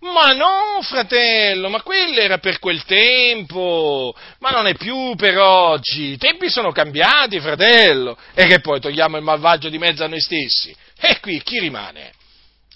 Ma 0.00 0.32
no, 0.32 0.82
fratello, 0.82 1.70
ma 1.70 1.80
quello 1.80 2.20
era 2.20 2.36
per 2.36 2.58
quel 2.58 2.84
tempo, 2.84 4.14
ma 4.40 4.50
non 4.50 4.66
è 4.66 4.74
più 4.74 5.14
per 5.16 5.38
oggi. 5.38 6.12
I 6.12 6.18
tempi 6.18 6.50
sono 6.50 6.72
cambiati, 6.72 7.40
fratello. 7.40 8.18
E 8.34 8.46
che 8.46 8.60
poi 8.60 8.80
togliamo 8.80 9.16
il 9.16 9.22
malvagio 9.22 9.70
di 9.70 9.78
mezzo 9.78 10.04
a 10.04 10.08
noi 10.08 10.20
stessi? 10.20 10.76
E 11.00 11.20
qui 11.20 11.42
chi 11.42 11.58
rimane? 11.58 12.12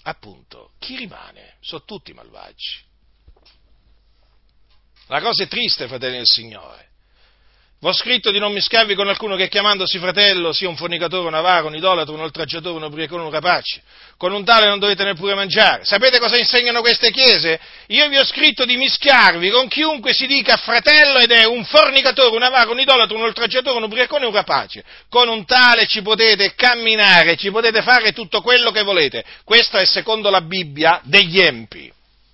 Appunto, 0.05 0.71
chi 0.79 0.95
rimane? 0.95 1.57
Sono 1.59 1.83
tutti 1.85 2.13
malvagi. 2.13 2.89
La 5.11 5.19
cosa 5.19 5.43
è 5.43 5.47
triste, 5.49 5.89
fratelli 5.89 6.15
del 6.15 6.25
Signore. 6.25 6.87
V'ho 7.81 7.91
scritto 7.91 8.31
di 8.31 8.39
non 8.39 8.53
mischiarvi 8.53 8.95
con 8.95 9.09
alcuno 9.09 9.35
che 9.35 9.49
chiamandosi 9.49 9.99
fratello 9.99 10.53
sia 10.53 10.69
un 10.69 10.77
fornicatore, 10.77 11.27
un 11.27 11.33
avaro, 11.33 11.67
un 11.67 11.75
idolatro, 11.75 12.13
un 12.13 12.21
oltraggiatore, 12.21 12.77
un 12.77 12.83
ubriacone, 12.83 13.21
un 13.21 13.29
rapace. 13.29 13.81
Con 14.15 14.31
un 14.31 14.45
tale 14.45 14.67
non 14.67 14.79
dovete 14.79 15.03
neppure 15.03 15.35
mangiare. 15.35 15.83
Sapete 15.83 16.17
cosa 16.17 16.37
insegnano 16.37 16.79
queste 16.79 17.11
chiese? 17.11 17.59
Io 17.87 18.07
vi 18.07 18.19
ho 18.19 18.23
scritto 18.23 18.63
di 18.63 18.77
mischiarvi 18.77 19.49
con 19.49 19.67
chiunque 19.67 20.13
si 20.13 20.27
dica 20.27 20.55
fratello 20.55 21.17
ed 21.17 21.31
è 21.31 21.43
un 21.43 21.65
fornicatore, 21.65 22.33
un 22.33 22.43
avaro, 22.43 22.71
un 22.71 22.79
idolatro, 22.79 23.17
un 23.17 23.23
oltraggiatore, 23.23 23.75
un 23.75 23.83
ubriacone, 23.83 24.25
un 24.25 24.31
rapace. 24.31 24.81
Con 25.09 25.27
un 25.27 25.43
tale 25.43 25.87
ci 25.87 26.01
potete 26.01 26.55
camminare, 26.55 27.35
ci 27.35 27.51
potete 27.51 27.81
fare 27.81 28.13
tutto 28.13 28.39
quello 28.39 28.71
che 28.71 28.83
volete. 28.83 29.25
Questo 29.43 29.75
è 29.75 29.83
secondo 29.83 30.29
la 30.29 30.39
Bibbia 30.39 31.01
degli 31.03 31.41
empi 31.41 31.91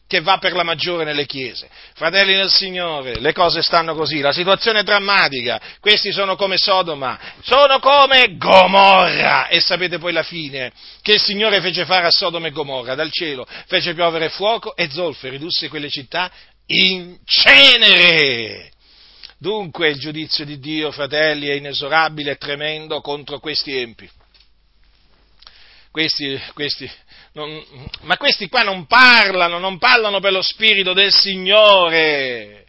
che 0.08 0.22
va 0.22 0.38
per 0.38 0.54
la 0.54 0.64
maggiore 0.64 1.04
nelle 1.04 1.26
chiese. 1.26 1.70
Fratelli 1.94 2.34
del 2.34 2.50
Signore, 2.50 3.20
le 3.20 3.34
cose 3.34 3.62
stanno 3.62 3.94
così, 3.94 4.20
la 4.20 4.32
situazione 4.32 4.80
è 4.80 4.84
drammatica, 4.84 5.60
questi 5.80 6.12
sono 6.12 6.36
come 6.36 6.58
Sodoma, 6.58 7.20
sono 7.44 7.80
come 7.80 8.38
Gomorra 8.38 9.48
e 9.48 9.60
sapete 9.60 9.98
poi 10.00 10.14
la 10.14 10.24
fine 10.24 10.72
che 11.02 11.14
il 11.14 11.22
Signore 11.22 11.62
fece 11.62 11.86
fare 11.86 12.08
a 12.08 12.12
Sodoma 12.12 12.48
e 12.48 12.52
Gomorra 12.52 12.96
dal 12.96 13.12
cielo, 13.12 13.46
fece 13.68 13.94
piovere 13.94 14.30
fuoco 14.30 14.76
e 14.76 14.90
zolfo 14.90 15.30
ridusse 15.30 15.68
quelle 15.68 15.90
città 15.90 16.32
in 16.68 17.18
cenere. 17.26 18.72
Dunque 19.38 19.90
il 19.90 20.00
giudizio 20.00 20.46
di 20.46 20.58
Dio, 20.60 20.92
fratelli, 20.92 21.48
è 21.48 21.54
inesorabile 21.54 22.32
e 22.32 22.38
tremendo 22.38 23.02
contro 23.02 23.40
questi 23.40 23.78
empi. 23.78 24.10
Questi, 25.92 26.40
questi, 26.54 26.90
non, 27.38 27.64
ma 28.02 28.18
questi 28.18 28.50
qua 28.50 28.64
non 28.64 28.88
parlano, 28.88 29.60
non 29.60 29.78
parlano 29.78 30.20
per 30.20 30.32
lo 30.32 30.42
Spirito 30.42 30.94
del 30.94 31.14
Signore. 31.14 32.66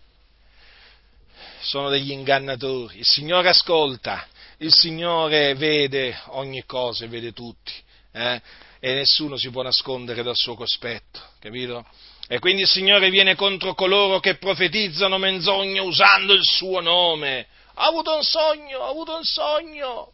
sono 1.60 1.88
degli 1.88 2.10
ingannatori, 2.10 2.98
il 2.98 3.06
Signore 3.06 3.48
ascolta, 3.48 4.26
il 4.58 4.72
Signore 4.72 5.54
vede 5.54 6.20
ogni 6.26 6.64
cosa 6.66 7.06
vede 7.06 7.32
tutti, 7.32 7.72
eh? 8.12 8.42
e 8.78 8.94
nessuno 8.94 9.38
si 9.38 9.48
può 9.50 9.62
nascondere 9.62 10.22
dal 10.22 10.36
suo 10.36 10.54
cospetto, 10.54 11.18
capito? 11.40 11.86
E 12.28 12.38
quindi 12.38 12.62
il 12.62 12.68
Signore 12.68 13.08
viene 13.08 13.36
contro 13.36 13.72
coloro 13.72 14.20
che 14.20 14.36
profetizzano 14.36 15.16
menzogne 15.16 15.80
usando 15.80 16.34
il 16.34 16.44
suo 16.44 16.80
nome. 16.80 17.46
Ha 17.72 17.86
avuto 17.86 18.14
un 18.14 18.22
sogno, 18.22 18.82
ha 18.82 18.88
avuto 18.88 19.16
un 19.16 19.24
sogno. 19.24 20.12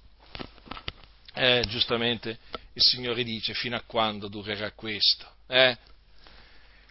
Eh, 1.34 1.64
giustamente 1.66 2.38
il 2.74 2.82
Signore 2.82 3.24
dice 3.24 3.54
fino 3.54 3.76
a 3.76 3.82
quando 3.86 4.28
durerà 4.28 4.72
questo. 4.72 5.26
Eh? 5.48 5.76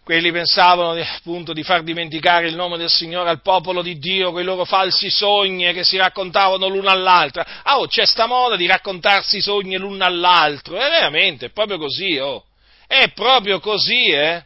Quelli 0.02 0.32
pensavano 0.32 1.00
appunto 1.00 1.52
di 1.52 1.62
far 1.62 1.82
dimenticare 1.82 2.48
il 2.48 2.54
nome 2.54 2.76
del 2.76 2.90
Signore 2.90 3.30
al 3.30 3.40
popolo 3.40 3.80
di 3.80 3.98
Dio, 3.98 4.32
quei 4.32 4.44
loro 4.44 4.64
falsi 4.64 5.08
sogni 5.08 5.72
che 5.72 5.84
si 5.84 5.96
raccontavano 5.96 6.68
l'uno 6.68 6.90
all'altro. 6.90 7.42
Ah, 7.42 7.78
oh, 7.78 7.86
c'è 7.86 8.04
sta 8.04 8.26
moda 8.26 8.56
di 8.56 8.66
raccontarsi 8.66 9.38
i 9.38 9.40
sogni 9.40 9.76
l'uno 9.76 10.04
all'altro. 10.04 10.76
È 10.76 10.88
veramente, 10.90 11.46
è 11.46 11.50
proprio 11.50 11.78
così, 11.78 12.18
oh. 12.18 12.44
È 12.86 13.12
proprio 13.12 13.60
così, 13.60 14.10
eh 14.10 14.44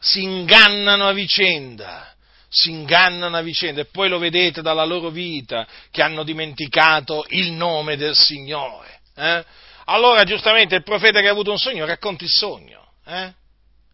si 0.00 0.22
ingannano 0.22 1.08
a 1.08 1.12
vicenda, 1.12 2.14
si 2.48 2.70
ingannano 2.70 3.36
a 3.36 3.42
vicenda 3.42 3.80
e 3.80 3.86
poi 3.86 4.08
lo 4.08 4.18
vedete 4.18 4.62
dalla 4.62 4.84
loro 4.84 5.10
vita 5.10 5.66
che 5.90 6.02
hanno 6.02 6.22
dimenticato 6.22 7.24
il 7.30 7.52
nome 7.52 7.96
del 7.96 8.14
Signore. 8.14 8.97
Eh? 9.18 9.44
Allora 9.86 10.22
giustamente 10.24 10.76
il 10.76 10.82
profeta 10.82 11.20
che 11.20 11.28
ha 11.28 11.32
avuto 11.32 11.50
un 11.50 11.58
sogno 11.58 11.84
racconta 11.84 12.24
il 12.24 12.30
sogno. 12.30 12.92
Eh? 13.04 13.32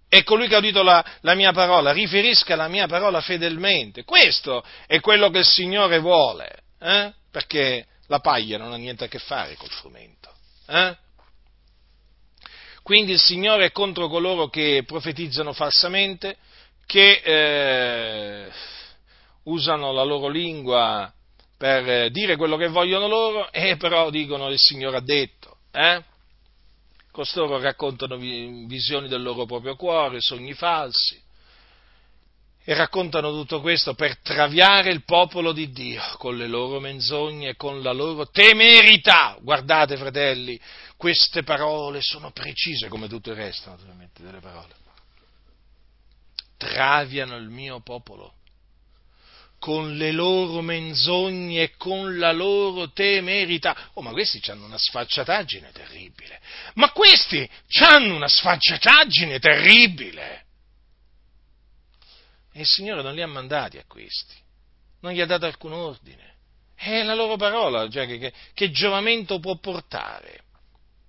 E 0.08 0.22
colui 0.22 0.48
che 0.48 0.54
ha 0.54 0.58
udito 0.58 0.82
la, 0.82 1.04
la, 1.22 1.34
mia 1.34 1.52
parola 1.52 1.92
riferisca 1.92 2.54
la 2.56 2.68
mia 2.68 2.86
parola 2.86 3.20
fedelmente. 3.20 4.04
Questo 4.04 4.62
è 4.86 5.00
quello 5.00 5.30
che 5.30 5.38
il 5.38 5.44
Signore 5.44 5.98
vuole, 5.98 6.62
eh? 6.78 7.12
perché 7.30 7.86
la 8.08 8.20
paglia 8.20 8.58
non 8.58 8.72
ha 8.72 8.76
niente 8.76 9.04
a 9.04 9.08
che 9.08 9.18
fare 9.18 9.56
col 9.56 9.70
frumento. 9.70 10.30
Eh? 10.66 10.96
Quindi 12.82 13.12
il 13.12 13.20
Signore 13.20 13.66
è 13.66 13.72
contro 13.72 14.08
coloro 14.08 14.48
che 14.48 14.82
profetizzano 14.86 15.52
falsamente, 15.54 16.36
che 16.84 17.22
eh, 17.24 18.52
usano 19.44 19.92
la 19.92 20.02
loro 20.02 20.28
lingua 20.28 21.12
per 21.56 22.10
dire 22.10 22.36
quello 22.36 22.56
che 22.56 22.68
vogliono 22.68 23.06
loro 23.08 23.50
e 23.52 23.76
però 23.76 24.10
dicono 24.10 24.48
il 24.48 24.58
Signore 24.58 24.98
ha 24.98 25.00
detto. 25.00 25.58
Eh? 25.72 26.02
Costoro 27.10 27.60
raccontano 27.60 28.16
visioni 28.16 29.06
del 29.08 29.22
loro 29.22 29.46
proprio 29.46 29.76
cuore, 29.76 30.20
sogni 30.20 30.52
falsi 30.52 31.22
e 32.66 32.74
raccontano 32.74 33.30
tutto 33.30 33.60
questo 33.60 33.94
per 33.94 34.18
traviare 34.20 34.90
il 34.90 35.04
popolo 35.04 35.52
di 35.52 35.70
Dio 35.70 36.02
con 36.16 36.36
le 36.36 36.46
loro 36.46 36.80
menzogne 36.80 37.50
e 37.50 37.56
con 37.56 37.82
la 37.82 37.92
loro 37.92 38.28
temerità. 38.30 39.36
Guardate, 39.40 39.98
fratelli, 39.98 40.58
queste 40.96 41.42
parole 41.42 42.00
sono 42.00 42.30
precise 42.30 42.88
come 42.88 43.06
tutto 43.06 43.30
il 43.30 43.36
resto, 43.36 43.68
naturalmente, 43.68 44.22
delle 44.22 44.40
parole. 44.40 44.74
Traviano 46.56 47.36
il 47.36 47.50
mio 47.50 47.80
popolo 47.80 48.36
con 49.64 49.96
le 49.96 50.12
loro 50.12 50.60
menzogne 50.60 51.62
e 51.62 51.76
con 51.78 52.18
la 52.18 52.32
loro 52.32 52.92
temerità. 52.92 53.88
Oh, 53.94 54.02
ma 54.02 54.10
questi 54.10 54.38
hanno 54.50 54.66
una 54.66 54.76
sfacciataggine 54.76 55.72
terribile. 55.72 56.38
Ma 56.74 56.92
questi 56.92 57.48
hanno 57.80 58.14
una 58.14 58.28
sfacciataggine 58.28 59.38
terribile. 59.38 60.44
E 62.52 62.60
il 62.60 62.66
Signore 62.66 63.00
non 63.00 63.14
li 63.14 63.22
ha 63.22 63.26
mandati 63.26 63.78
a 63.78 63.84
questi, 63.88 64.34
non 65.00 65.12
gli 65.12 65.22
ha 65.22 65.26
dato 65.26 65.46
alcun 65.46 65.72
ordine. 65.72 66.34
È 66.74 67.02
la 67.02 67.14
loro 67.14 67.36
parola, 67.36 67.88
cioè 67.88 68.06
che, 68.06 68.18
che, 68.18 68.34
che 68.52 68.70
giovamento 68.70 69.38
può 69.38 69.56
portare 69.56 70.42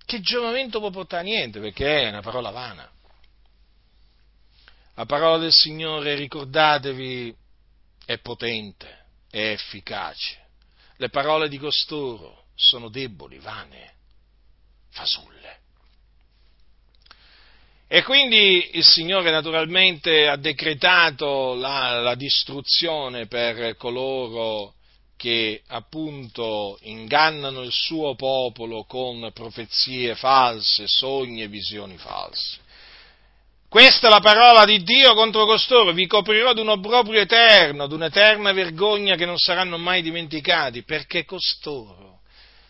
che 0.06 0.20
giovamento 0.20 0.78
può 0.78 0.88
portare? 0.88 1.24
Niente, 1.24 1.60
perché 1.60 2.04
è 2.04 2.08
una 2.08 2.22
parola 2.22 2.50
vana. 2.50 2.88
La 4.94 5.04
parola 5.04 5.36
del 5.36 5.52
Signore, 5.52 6.14
ricordatevi, 6.14 7.34
è 8.06 8.18
potente, 8.18 9.06
è 9.28 9.50
efficace. 9.50 10.44
Le 10.96 11.10
parole 11.10 11.50
di 11.50 11.58
costoro 11.58 12.44
sono 12.54 12.88
deboli, 12.88 13.38
vane, 13.38 13.94
fasulle. 14.90 15.58
E 17.88 18.02
quindi 18.02 18.70
il 18.74 18.84
Signore 18.84 19.30
naturalmente 19.30 20.26
ha 20.26 20.36
decretato 20.36 21.54
la, 21.54 22.00
la 22.00 22.14
distruzione 22.14 23.26
per 23.26 23.76
coloro 23.76 24.74
che 25.16 25.62
appunto 25.68 26.78
ingannano 26.82 27.62
il 27.62 27.72
suo 27.72 28.14
popolo 28.14 28.84
con 28.84 29.30
profezie 29.32 30.14
false, 30.14 30.86
sogni 30.86 31.42
e 31.42 31.48
visioni 31.48 31.96
false. 31.96 32.64
Questa 33.68 34.06
è 34.06 34.10
la 34.10 34.20
parola 34.20 34.64
di 34.64 34.82
Dio 34.82 35.14
contro 35.14 35.44
costoro, 35.44 35.92
vi 35.92 36.06
coprirò 36.06 36.52
d'un 36.52 36.68
obbrobrio 36.68 37.20
eterno, 37.20 37.88
d'un'eterna 37.88 38.52
vergogna 38.52 39.16
che 39.16 39.26
non 39.26 39.38
saranno 39.38 39.76
mai 39.76 40.02
dimenticati, 40.02 40.84
perché 40.84 41.24
costoro 41.24 42.20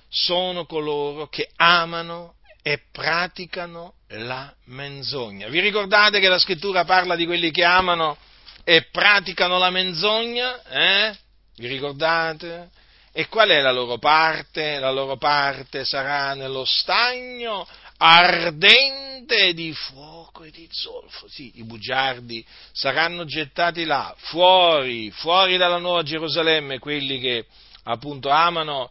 sono 0.08 0.64
coloro 0.64 1.28
che 1.28 1.50
amano 1.56 2.34
e 2.62 2.80
praticano 2.90 3.94
la 4.08 4.52
menzogna. 4.64 5.48
Vi 5.48 5.60
ricordate 5.60 6.18
che 6.18 6.28
la 6.28 6.38
scrittura 6.38 6.84
parla 6.84 7.14
di 7.14 7.26
quelli 7.26 7.50
che 7.50 7.62
amano 7.62 8.16
e 8.64 8.88
praticano 8.90 9.58
la 9.58 9.70
menzogna? 9.70 10.62
Eh? 10.64 11.16
Vi 11.56 11.66
ricordate? 11.68 12.70
E 13.12 13.28
qual 13.28 13.50
è 13.50 13.60
la 13.60 13.72
loro 13.72 13.98
parte? 13.98 14.78
La 14.78 14.90
loro 14.90 15.16
parte 15.16 15.84
sarà 15.84 16.34
nello 16.34 16.64
stagno 16.64 17.66
ardente 17.98 19.52
di 19.54 19.72
fuoco 19.72 20.44
e 20.44 20.50
di 20.50 20.68
zolfo. 20.70 21.28
Sì, 21.28 21.52
i 21.56 21.64
bugiardi 21.64 22.44
saranno 22.72 23.24
gettati 23.24 23.84
là, 23.84 24.14
fuori, 24.16 25.10
fuori 25.10 25.56
dalla 25.56 25.78
nuova 25.78 26.02
Gerusalemme, 26.02 26.78
quelli 26.78 27.18
che 27.20 27.46
appunto 27.84 28.28
amano 28.28 28.90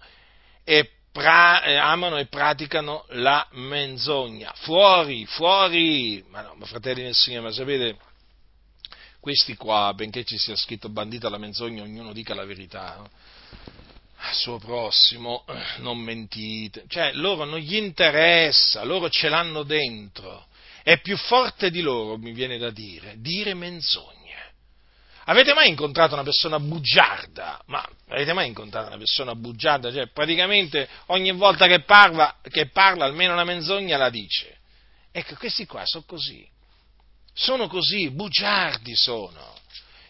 e, 0.64 0.90
pra, 1.12 1.64
eh, 1.64 1.76
amano 1.76 2.18
e 2.18 2.26
praticano 2.26 3.06
la 3.10 3.48
menzogna. 3.52 4.52
Fuori, 4.56 5.26
fuori! 5.26 6.24
Ma 6.30 6.42
no, 6.42 6.56
ma 6.56 6.66
fratelli 6.66 7.04
del 7.04 7.14
Signore, 7.14 7.48
ma 7.48 7.52
sapete 7.52 7.98
questi 9.20 9.56
qua, 9.56 9.92
benché 9.96 10.24
ci 10.24 10.38
sia 10.38 10.56
scritto 10.56 10.88
bandita 10.90 11.30
la 11.30 11.40
menzogna, 11.40 11.82
ognuno 11.82 12.14
dica 12.14 12.36
la 12.36 12.46
verità, 12.46 12.96
no? 12.98 13.10
Al 14.28 14.34
suo 14.34 14.58
prossimo 14.58 15.46
non 15.78 15.98
mentite, 16.00 16.86
cioè 16.88 17.14
loro 17.14 17.46
non 17.46 17.60
gli 17.60 17.76
interessa, 17.76 18.84
loro 18.84 19.10
ce 19.10 19.30
l'hanno 19.30 19.64
dentro, 19.64 20.48
è 20.84 21.00
più 21.00 21.18
forte 21.18 21.70
di 21.70 21.82
loro, 21.82 22.18
mi 22.18 22.32
viene 22.32 22.58
da 22.58 22.70
dire, 22.70 23.16
dire 23.18 23.54
menzogne. 23.54 24.14
Avete 25.28 25.54
mai 25.54 25.70
incontrato 25.70 26.14
una 26.14 26.24
persona 26.24 26.60
bugiarda? 26.60 27.60
Ma 27.66 27.84
avete 28.10 28.34
mai 28.34 28.48
incontrato 28.48 28.88
una 28.88 28.98
persona 28.98 29.34
bugiarda? 29.34 29.92
Cioè, 29.92 30.10
praticamente 30.10 30.88
ogni 31.08 31.32
volta 31.32 31.66
che 31.66 31.82
parla, 31.82 32.38
che 32.44 32.70
parla 32.70 33.06
almeno 33.06 33.34
una 33.34 33.44
menzogna 33.44 33.98
la 33.98 34.12
dice. 34.12 34.58
Ecco, 35.12 35.34
questi 35.36 35.66
qua 35.66 35.82
sono 35.86 36.04
così 36.06 36.48
sono 37.36 37.68
così, 37.68 38.10
bugiardi 38.10 38.96
sono. 38.96 39.54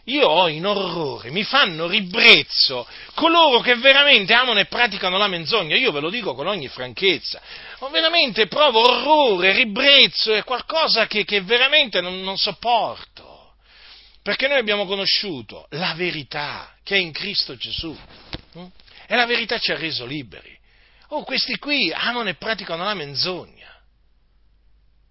Io 0.06 0.28
ho 0.28 0.47
in 0.47 0.66
orrore, 0.66 1.32
mi 1.32 1.43
fanno 1.43 1.88
ribrezzo. 1.88 2.88
Coloro 3.16 3.60
che 3.62 3.76
veramente 3.76 4.34
amano 4.34 4.60
e 4.60 4.66
praticano 4.66 5.18
la 5.18 5.28
menzogna, 5.28 5.76
io 5.76 5.91
ve 5.91 5.99
lo 5.99 6.12
dico 6.12 6.36
con 6.36 6.45
ogni 6.45 6.68
franchezza, 6.68 7.41
Ho 7.80 7.89
veramente 7.89 8.47
provo 8.47 8.82
orrore, 8.82 9.53
ribrezzo, 9.53 10.34
è 10.34 10.43
qualcosa 10.43 11.08
che, 11.08 11.26
che 11.26 11.41
veramente 11.41 12.01
non, 12.01 12.22
non 12.22 12.38
sopporto, 12.38 13.56
perché 14.22 14.47
noi 14.47 14.60
abbiamo 14.60 14.86
conosciuto 14.86 15.66
la 15.72 15.93
verità 15.95 16.76
che 16.84 16.95
è 16.95 16.99
in 16.99 17.12
Cristo 17.12 17.56
Gesù 17.56 17.97
hm? 18.53 18.66
e 19.08 19.16
la 19.16 19.26
verità 19.26 19.58
ci 19.58 19.72
ha 19.72 19.78
reso 19.78 20.06
liberi. 20.06 20.56
Oh, 21.10 21.24
questi 21.24 21.58
qui 21.58 21.91
amano 21.91 22.30
e 22.30 22.36
praticano 22.36 22.84
la 22.84 22.93
menzogna. 22.93 23.74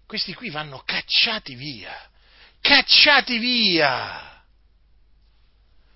Questi 0.07 0.33
qui 0.33 0.49
vanno 0.49 0.83
cacciati 0.85 1.55
via, 1.55 1.93
cacciati 2.61 3.37
via, 3.39 4.34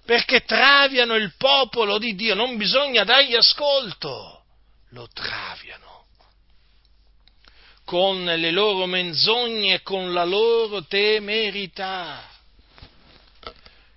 perché 0.09 0.41
traviano 0.43 1.13
il 1.13 1.35
popolo 1.37 1.99
di 1.99 2.15
Dio, 2.15 2.33
non 2.33 2.57
bisogna 2.57 3.03
dargli 3.03 3.35
ascolto, 3.35 4.41
lo 4.89 5.07
traviano 5.13 6.05
con 7.85 8.23
le 8.23 8.49
loro 8.49 8.87
menzogne 8.87 9.75
e 9.75 9.81
con 9.83 10.11
la 10.11 10.23
loro 10.23 10.83
temerità. 10.85 12.27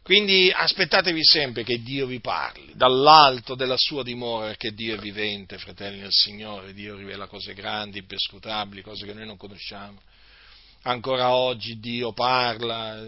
Quindi 0.02 0.52
aspettatevi 0.54 1.24
sempre 1.24 1.64
che 1.64 1.80
Dio 1.80 2.04
vi 2.04 2.20
parli, 2.20 2.72
dall'alto 2.74 3.54
della 3.54 3.78
sua 3.78 4.02
dimora, 4.02 4.48
perché 4.48 4.74
Dio 4.74 4.96
è 4.96 4.98
vivente, 4.98 5.56
fratelli 5.56 6.00
del 6.00 6.12
Signore, 6.12 6.74
Dio 6.74 6.94
rivela 6.94 7.26
cose 7.26 7.54
grandi, 7.54 8.00
imperscrutabili, 8.00 8.82
cose 8.82 9.06
che 9.06 9.14
noi 9.14 9.24
non 9.24 9.38
conosciamo. 9.38 9.98
Ancora 10.82 11.32
oggi 11.32 11.80
Dio 11.80 12.12
parla, 12.12 13.02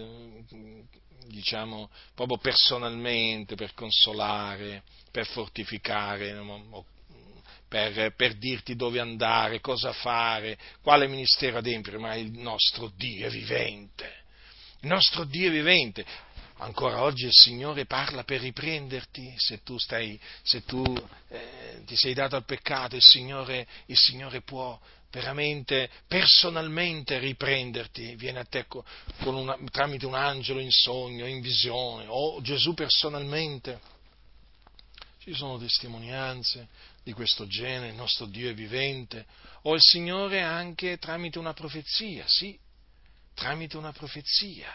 diciamo, 1.26 1.90
proprio 2.14 2.38
personalmente 2.38 3.54
per 3.54 3.74
consolare, 3.74 4.82
per 5.10 5.26
fortificare, 5.26 6.34
per, 7.68 8.14
per, 8.14 8.36
dirti 8.36 8.76
dove 8.76 9.00
andare, 9.00 9.60
cosa 9.60 9.92
fare, 9.92 10.58
quale 10.82 11.08
ministero 11.08 11.58
adempiere, 11.58 11.98
ma 11.98 12.14
il 12.14 12.30
nostro 12.32 12.92
Dio 12.96 13.26
è 13.26 13.30
vivente. 13.30 14.22
Il 14.80 14.88
nostro 14.88 15.24
Dio 15.24 15.48
è 15.48 15.52
vivente. 15.52 16.04
Ancora 16.58 17.02
oggi 17.02 17.24
il 17.24 17.32
Signore 17.32 17.84
parla 17.84 18.22
per 18.22 18.40
riprenderti 18.40 19.34
se 19.36 19.62
tu, 19.64 19.76
stai, 19.76 20.18
se 20.42 20.64
tu 20.64 20.84
eh, 21.28 21.82
ti 21.84 21.96
sei 21.96 22.14
dato 22.14 22.36
al 22.36 22.44
peccato, 22.44 22.94
il 22.94 23.02
Signore, 23.02 23.66
il 23.86 23.96
Signore 23.96 24.40
può 24.42 24.78
veramente, 25.14 25.88
personalmente 26.08 27.20
riprenderti, 27.20 28.16
viene 28.16 28.40
a 28.40 28.44
te 28.44 28.66
una, 29.20 29.56
tramite 29.70 30.06
un 30.06 30.14
angelo 30.14 30.58
in 30.58 30.72
sogno, 30.72 31.24
in 31.26 31.40
visione, 31.40 32.06
o 32.08 32.42
Gesù 32.42 32.74
personalmente. 32.74 33.80
Ci 35.20 35.32
sono 35.32 35.56
testimonianze 35.56 36.68
di 37.04 37.12
questo 37.12 37.46
genere, 37.46 37.90
il 37.90 37.94
nostro 37.94 38.26
Dio 38.26 38.50
è 38.50 38.54
vivente, 38.54 39.24
o 39.62 39.74
il 39.74 39.80
Signore 39.80 40.42
anche 40.42 40.98
tramite 40.98 41.38
una 41.38 41.54
profezia, 41.54 42.24
sì, 42.26 42.58
tramite 43.34 43.76
una 43.76 43.92
profezia, 43.92 44.68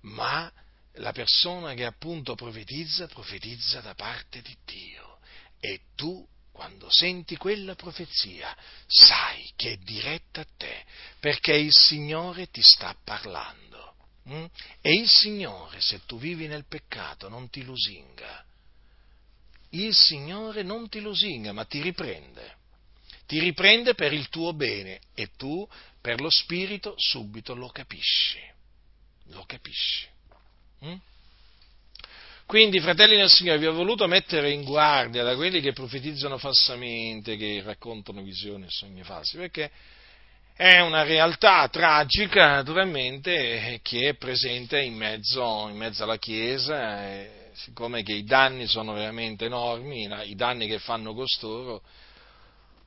ma 0.00 0.50
la 0.94 1.12
persona 1.12 1.74
che 1.74 1.84
appunto 1.84 2.34
profetizza, 2.34 3.06
profetizza 3.06 3.80
da 3.82 3.94
parte 3.94 4.40
di 4.40 4.56
Dio 4.64 5.18
e 5.60 5.80
tu 5.94 6.26
quando 6.54 6.86
senti 6.88 7.36
quella 7.36 7.74
profezia 7.74 8.56
sai 8.86 9.52
che 9.56 9.72
è 9.72 9.76
diretta 9.78 10.42
a 10.42 10.46
te 10.56 10.84
perché 11.18 11.52
il 11.52 11.72
Signore 11.72 12.48
ti 12.48 12.62
sta 12.62 12.96
parlando. 13.02 13.94
Mm? 14.28 14.44
E 14.80 14.92
il 14.92 15.08
Signore, 15.08 15.80
se 15.80 16.06
tu 16.06 16.16
vivi 16.16 16.46
nel 16.46 16.64
peccato, 16.66 17.28
non 17.28 17.50
ti 17.50 17.64
lusinga. 17.64 18.44
Il 19.70 19.92
Signore 19.92 20.62
non 20.62 20.88
ti 20.88 21.00
lusinga, 21.00 21.52
ma 21.52 21.64
ti 21.64 21.82
riprende. 21.82 22.56
Ti 23.26 23.40
riprende 23.40 23.94
per 23.94 24.12
il 24.12 24.28
tuo 24.28 24.54
bene 24.54 25.00
e 25.12 25.30
tu 25.36 25.68
per 26.00 26.20
lo 26.20 26.30
Spirito 26.30 26.94
subito 26.96 27.54
lo 27.54 27.68
capisci. 27.68 28.38
Lo 29.30 29.44
capisci. 29.44 30.06
Mm? 30.84 30.96
Quindi, 32.46 32.78
fratelli 32.78 33.16
del 33.16 33.30
Signore, 33.30 33.58
vi 33.58 33.66
ho 33.66 33.72
voluto 33.72 34.06
mettere 34.06 34.50
in 34.50 34.64
guardia 34.64 35.22
da 35.22 35.34
quelli 35.34 35.60
che 35.60 35.72
profetizzano 35.72 36.36
falsamente, 36.36 37.36
che 37.36 37.62
raccontano 37.64 38.22
visioni 38.22 38.64
e 38.64 38.70
sogni 38.70 39.02
falsi, 39.02 39.38
perché 39.38 39.70
è 40.54 40.78
una 40.80 41.02
realtà 41.02 41.66
tragica, 41.68 42.46
naturalmente, 42.52 43.80
che 43.82 44.10
è 44.10 44.14
presente 44.14 44.78
in 44.80 44.94
mezzo, 44.94 45.68
in 45.68 45.76
mezzo 45.76 46.04
alla 46.04 46.18
Chiesa, 46.18 47.08
e 47.08 47.50
siccome 47.54 48.02
i 48.04 48.24
danni 48.24 48.66
sono 48.66 48.92
veramente 48.92 49.46
enormi, 49.46 50.08
i 50.26 50.34
danni 50.36 50.66
che 50.66 50.78
fanno 50.78 51.14
costoro, 51.14 51.82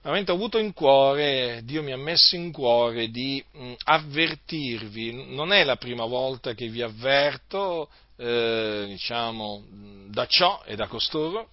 veramente 0.03 0.31
ho 0.31 0.35
avuto 0.35 0.59
in 0.59 0.71
cuore, 0.71 1.61
Dio 1.63 1.81
mi 1.81 1.91
ha 1.91 1.97
messo 1.97 2.35
in 2.35 2.51
cuore 2.51 3.09
di 3.09 3.43
avvertirvi, 3.83 5.33
non 5.33 5.51
è 5.51 5.63
la 5.63 5.77
prima 5.77 6.05
volta 6.05 6.53
che 6.53 6.67
vi 6.67 6.83
avverto, 6.83 7.89
eh, 8.17 8.85
diciamo, 8.87 9.63
da 10.09 10.25
ciò 10.25 10.63
e 10.65 10.75
da 10.75 10.87
costoro, 10.87 11.51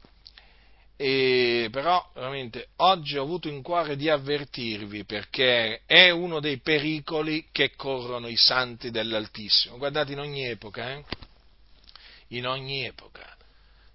e 0.96 1.68
però 1.72 2.08
veramente 2.14 2.68
oggi 2.76 3.18
ho 3.18 3.22
avuto 3.22 3.48
in 3.48 3.62
cuore 3.62 3.96
di 3.96 4.08
avvertirvi 4.08 5.04
perché 5.04 5.82
è 5.86 6.10
uno 6.10 6.38
dei 6.38 6.58
pericoli 6.58 7.48
che 7.50 7.74
corrono 7.74 8.28
i 8.28 8.36
santi 8.36 8.90
dell'Altissimo. 8.90 9.76
Guardate 9.76 10.12
in 10.12 10.20
ogni 10.20 10.44
epoca, 10.44 10.92
eh? 10.92 11.04
in 12.28 12.46
ogni 12.46 12.84
epoca. 12.84 13.36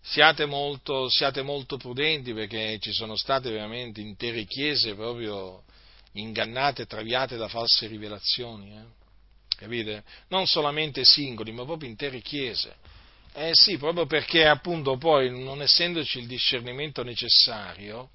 Siate 0.02 0.46
molto, 0.46 1.08
siate 1.10 1.42
molto 1.42 1.78
prudenti 1.78 2.34
perché 2.34 2.80
ci 2.80 2.92
sono 2.92 3.16
state 3.16 3.50
veramente 3.50 4.02
intere 4.02 4.46
chiese 4.46 4.96
proprio 4.96 5.64
ingannate 6.14 6.86
traviate 6.86 7.38
da 7.38 7.48
false 7.48 7.88
rivelazioni. 7.88 8.76
Eh? 8.76 8.99
Capite? 9.60 10.04
Non 10.30 10.48
solamente 10.48 11.04
singoli, 11.04 11.52
ma 11.52 11.66
proprio 11.66 11.90
intere 11.90 12.22
chiese. 12.22 12.76
Eh 13.34 13.52
sì, 13.54 13.78
proprio 13.78 14.06
perché 14.06 14.48
appunto 14.48 14.98
poi, 14.98 15.30
non 15.30 15.62
essendoci 15.62 16.20
il 16.20 16.28
discernimento 16.28 17.04
necessario, 17.04 18.10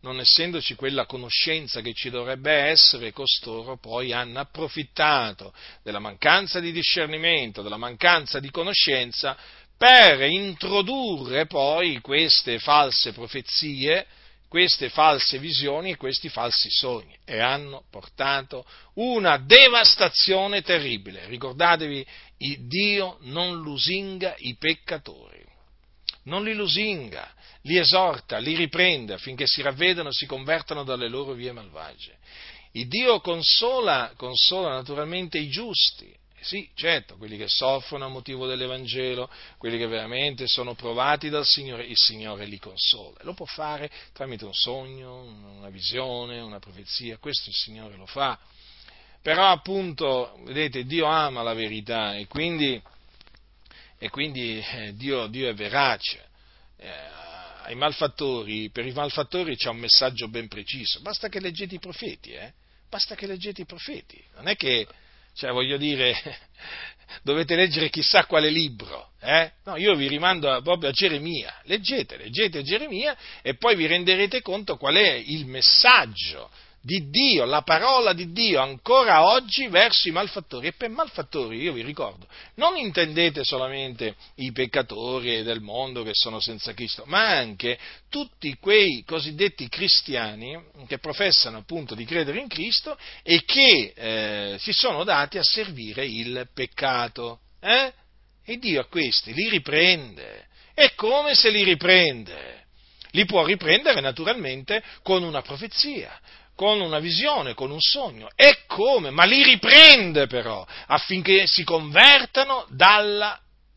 non 0.00 0.18
essendoci 0.18 0.74
quella 0.74 1.06
conoscenza 1.06 1.80
che 1.80 1.92
ci 1.94 2.10
dovrebbe 2.10 2.52
essere, 2.52 3.12
costoro 3.12 3.76
poi 3.76 4.12
hanno 4.12 4.40
approfittato 4.40 5.54
della 5.84 6.00
mancanza 6.00 6.58
di 6.58 6.72
discernimento, 6.72 7.62
della 7.62 7.76
mancanza 7.76 8.40
di 8.40 8.50
conoscenza, 8.50 9.36
per 9.76 10.22
introdurre 10.22 11.46
poi 11.46 12.00
queste 12.00 12.58
false 12.58 13.12
profezie 13.12 14.06
queste 14.52 14.90
false 14.90 15.38
visioni 15.38 15.92
e 15.92 15.96
questi 15.96 16.28
falsi 16.28 16.68
sogni 16.68 17.16
e 17.24 17.40
hanno 17.40 17.84
portato 17.88 18.66
una 18.96 19.38
devastazione 19.38 20.60
terribile. 20.60 21.24
Ricordatevi, 21.24 22.06
Dio 22.58 23.16
non 23.20 23.62
lusinga 23.62 24.34
i 24.40 24.54
peccatori, 24.58 25.42
non 26.24 26.44
li 26.44 26.52
lusinga, 26.52 27.32
li 27.62 27.78
esorta, 27.78 28.36
li 28.36 28.54
riprende 28.54 29.14
affinché 29.14 29.46
si 29.46 29.62
ravvedano 29.62 30.10
e 30.10 30.12
si 30.12 30.26
convertano 30.26 30.84
dalle 30.84 31.08
loro 31.08 31.32
vie 31.32 31.52
malvagie. 31.52 32.18
Il 32.72 32.88
Dio 32.88 33.20
consola, 33.20 34.12
consola 34.18 34.74
naturalmente 34.74 35.38
i 35.38 35.48
giusti, 35.48 36.14
sì, 36.42 36.68
certo, 36.74 37.16
quelli 37.16 37.36
che 37.36 37.46
soffrono 37.48 38.04
a 38.04 38.08
motivo 38.08 38.46
dell'Evangelo, 38.46 39.30
quelli 39.58 39.78
che 39.78 39.86
veramente 39.86 40.46
sono 40.46 40.74
provati 40.74 41.28
dal 41.28 41.46
Signore, 41.46 41.84
il 41.84 41.96
Signore 41.96 42.44
li 42.46 42.58
consola. 42.58 43.18
Lo 43.22 43.34
può 43.34 43.46
fare 43.46 43.90
tramite 44.12 44.44
un 44.44 44.54
sogno, 44.54 45.22
una 45.22 45.70
visione, 45.70 46.40
una 46.40 46.58
profezia, 46.58 47.18
questo 47.18 47.50
il 47.50 47.56
Signore 47.56 47.96
lo 47.96 48.06
fa. 48.06 48.38
Però 49.22 49.48
appunto, 49.48 50.38
vedete, 50.44 50.84
Dio 50.84 51.06
ama 51.06 51.42
la 51.42 51.54
verità 51.54 52.16
e 52.16 52.26
quindi, 52.26 52.80
e 53.98 54.10
quindi 54.10 54.58
eh, 54.58 54.94
Dio, 54.94 55.28
Dio, 55.28 55.48
è 55.48 55.54
verace. 55.54 56.28
Eh, 56.76 56.90
ai 57.64 57.74
malfattori, 57.76 58.70
per 58.70 58.84
i 58.86 58.92
malfattori 58.92 59.56
c'è 59.56 59.68
un 59.68 59.78
messaggio 59.78 60.28
ben 60.28 60.48
preciso, 60.48 61.00
basta 61.00 61.28
che 61.28 61.40
leggete 61.40 61.76
i 61.76 61.78
profeti, 61.78 62.32
eh? 62.32 62.52
basta 62.88 63.14
che 63.14 63.26
leggete 63.26 63.62
i 63.62 63.66
profeti, 63.66 64.22
non 64.34 64.48
è 64.48 64.56
che 64.56 64.86
cioè, 65.34 65.50
voglio 65.50 65.76
dire, 65.76 66.14
dovete 67.22 67.54
leggere 67.54 67.90
chissà 67.90 68.26
quale 68.26 68.50
libro, 68.50 69.10
eh? 69.20 69.52
No, 69.64 69.76
io 69.76 69.94
vi 69.94 70.08
rimando 70.08 70.60
proprio 70.62 70.90
a 70.90 70.92
Geremia. 70.92 71.60
Leggete, 71.64 72.16
leggete 72.16 72.62
Geremia 72.62 73.16
e 73.42 73.56
poi 73.56 73.76
vi 73.76 73.86
renderete 73.86 74.42
conto 74.42 74.76
qual 74.76 74.96
è 74.96 75.12
il 75.12 75.46
messaggio 75.46 76.50
di 76.82 77.08
Dio, 77.10 77.44
la 77.44 77.62
parola 77.62 78.12
di 78.12 78.32
Dio 78.32 78.60
ancora 78.60 79.24
oggi 79.24 79.68
verso 79.68 80.08
i 80.08 80.10
malfattori. 80.10 80.66
E 80.66 80.72
per 80.72 80.90
malfattori, 80.90 81.60
io 81.60 81.72
vi 81.72 81.82
ricordo, 81.82 82.26
non 82.56 82.76
intendete 82.76 83.44
solamente 83.44 84.16
i 84.36 84.50
peccatori 84.50 85.42
del 85.44 85.60
mondo 85.60 86.02
che 86.02 86.10
sono 86.12 86.40
senza 86.40 86.74
Cristo, 86.74 87.04
ma 87.06 87.28
anche 87.28 87.78
tutti 88.10 88.56
quei 88.58 89.04
cosiddetti 89.06 89.68
cristiani 89.68 90.60
che 90.88 90.98
professano 90.98 91.58
appunto 91.58 91.94
di 91.94 92.04
credere 92.04 92.40
in 92.40 92.48
Cristo 92.48 92.98
e 93.22 93.44
che 93.44 93.92
eh, 93.94 94.56
si 94.58 94.72
sono 94.72 95.04
dati 95.04 95.38
a 95.38 95.44
servire 95.44 96.04
il 96.04 96.48
peccato. 96.52 97.40
Eh? 97.60 97.92
E 98.44 98.58
Dio 98.58 98.80
a 98.80 98.86
questi 98.86 99.32
li 99.32 99.48
riprende. 99.48 100.46
E 100.74 100.94
come 100.96 101.36
se 101.36 101.50
li 101.50 101.62
riprende? 101.62 102.60
Li 103.12 103.24
può 103.26 103.44
riprendere 103.44 104.00
naturalmente 104.00 104.82
con 105.02 105.22
una 105.22 105.42
profezia, 105.42 106.18
con 106.62 106.80
una 106.80 107.00
visione, 107.00 107.54
con 107.54 107.72
un 107.72 107.80
sogno. 107.80 108.30
E 108.36 108.66
come? 108.68 109.10
Ma 109.10 109.24
li 109.24 109.42
riprende 109.42 110.28
però 110.28 110.64
affinché 110.86 111.44
si 111.48 111.64
convertano 111.64 112.68
dalla 112.70 113.36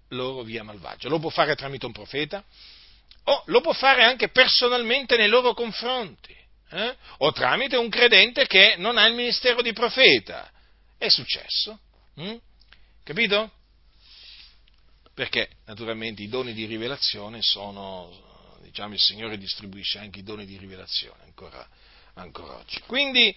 loro 0.10 0.44
via 0.44 0.64
malvagia. 0.64 1.10
Lo 1.10 1.18
può 1.18 1.32
fare 1.32 1.56
tramite 1.56 1.88
un 1.88 1.92
profeta 1.92 2.44
o 3.24 3.42
lo 3.48 3.62
può 3.62 3.74
fare 3.74 4.04
anche 4.04 4.30
personalmente 4.30 5.18
nei 5.18 5.30
loro 5.30 5.56
confronti. 5.56 6.32
Eh? 6.70 6.96
O 7.18 7.32
tramite 7.32 7.76
un 7.76 7.90
credente 7.90 8.46
che 8.46 8.76
non 8.78 9.00
ha 9.00 9.08
il 9.08 9.16
ministero 9.16 9.64
di 9.64 9.74
profeta. 9.74 10.52
È 10.96 11.10
successo. 11.10 11.80
Hm? 12.18 12.36
Capito? 13.04 13.52
Perché 15.16 15.50
naturalmente 15.66 16.22
i 16.22 16.30
doni 16.30 16.54
di 16.54 16.66
rivelazione 16.66 17.40
sono, 17.42 18.60
diciamo, 18.62 18.94
il 18.94 19.00
Signore 19.00 19.40
distribuisce 19.40 19.98
anche 19.98 20.20
i 20.20 20.24
doni 20.24 20.46
di 20.46 20.56
rivelazione 20.58 21.24
ancora 21.24 21.68
ancora 22.16 22.58
oggi. 22.58 22.82
Quindi 22.86 23.36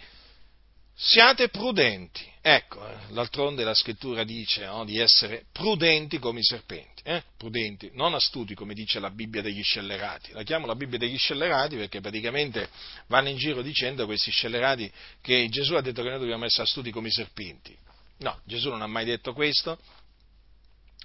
siate 0.94 1.48
prudenti. 1.48 2.26
Ecco, 2.40 2.86
eh, 2.88 3.12
d'altronde 3.12 3.62
la 3.62 3.74
scrittura 3.74 4.24
dice 4.24 4.64
no, 4.64 4.84
di 4.84 4.98
essere 4.98 5.44
prudenti 5.52 6.18
come 6.18 6.40
i 6.40 6.44
serpenti, 6.44 7.02
eh? 7.04 7.22
prudenti, 7.36 7.90
non 7.92 8.14
astuti 8.14 8.54
come 8.54 8.74
dice 8.74 8.98
la 8.98 9.10
Bibbia 9.10 9.42
degli 9.42 9.62
scellerati. 9.62 10.32
La 10.32 10.42
chiamo 10.42 10.66
la 10.66 10.74
Bibbia 10.74 10.98
degli 10.98 11.16
scellerati 11.16 11.76
perché 11.76 12.00
praticamente 12.00 12.68
vanno 13.06 13.28
in 13.28 13.36
giro 13.36 13.62
dicendo 13.62 14.02
a 14.02 14.06
questi 14.06 14.30
scellerati 14.30 14.90
che 15.20 15.48
Gesù 15.48 15.74
ha 15.74 15.80
detto 15.80 16.02
che 16.02 16.08
noi 16.08 16.18
dobbiamo 16.18 16.46
essere 16.46 16.62
astuti 16.64 16.90
come 16.90 17.08
i 17.08 17.12
serpenti. 17.12 17.76
No, 18.18 18.40
Gesù 18.44 18.70
non 18.70 18.82
ha 18.82 18.86
mai 18.86 19.04
detto 19.04 19.32
questo. 19.32 19.78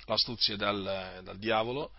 l'astuzia 0.06 0.56
dal, 0.56 1.22
dal 1.24 1.38
diavolo, 1.38 1.92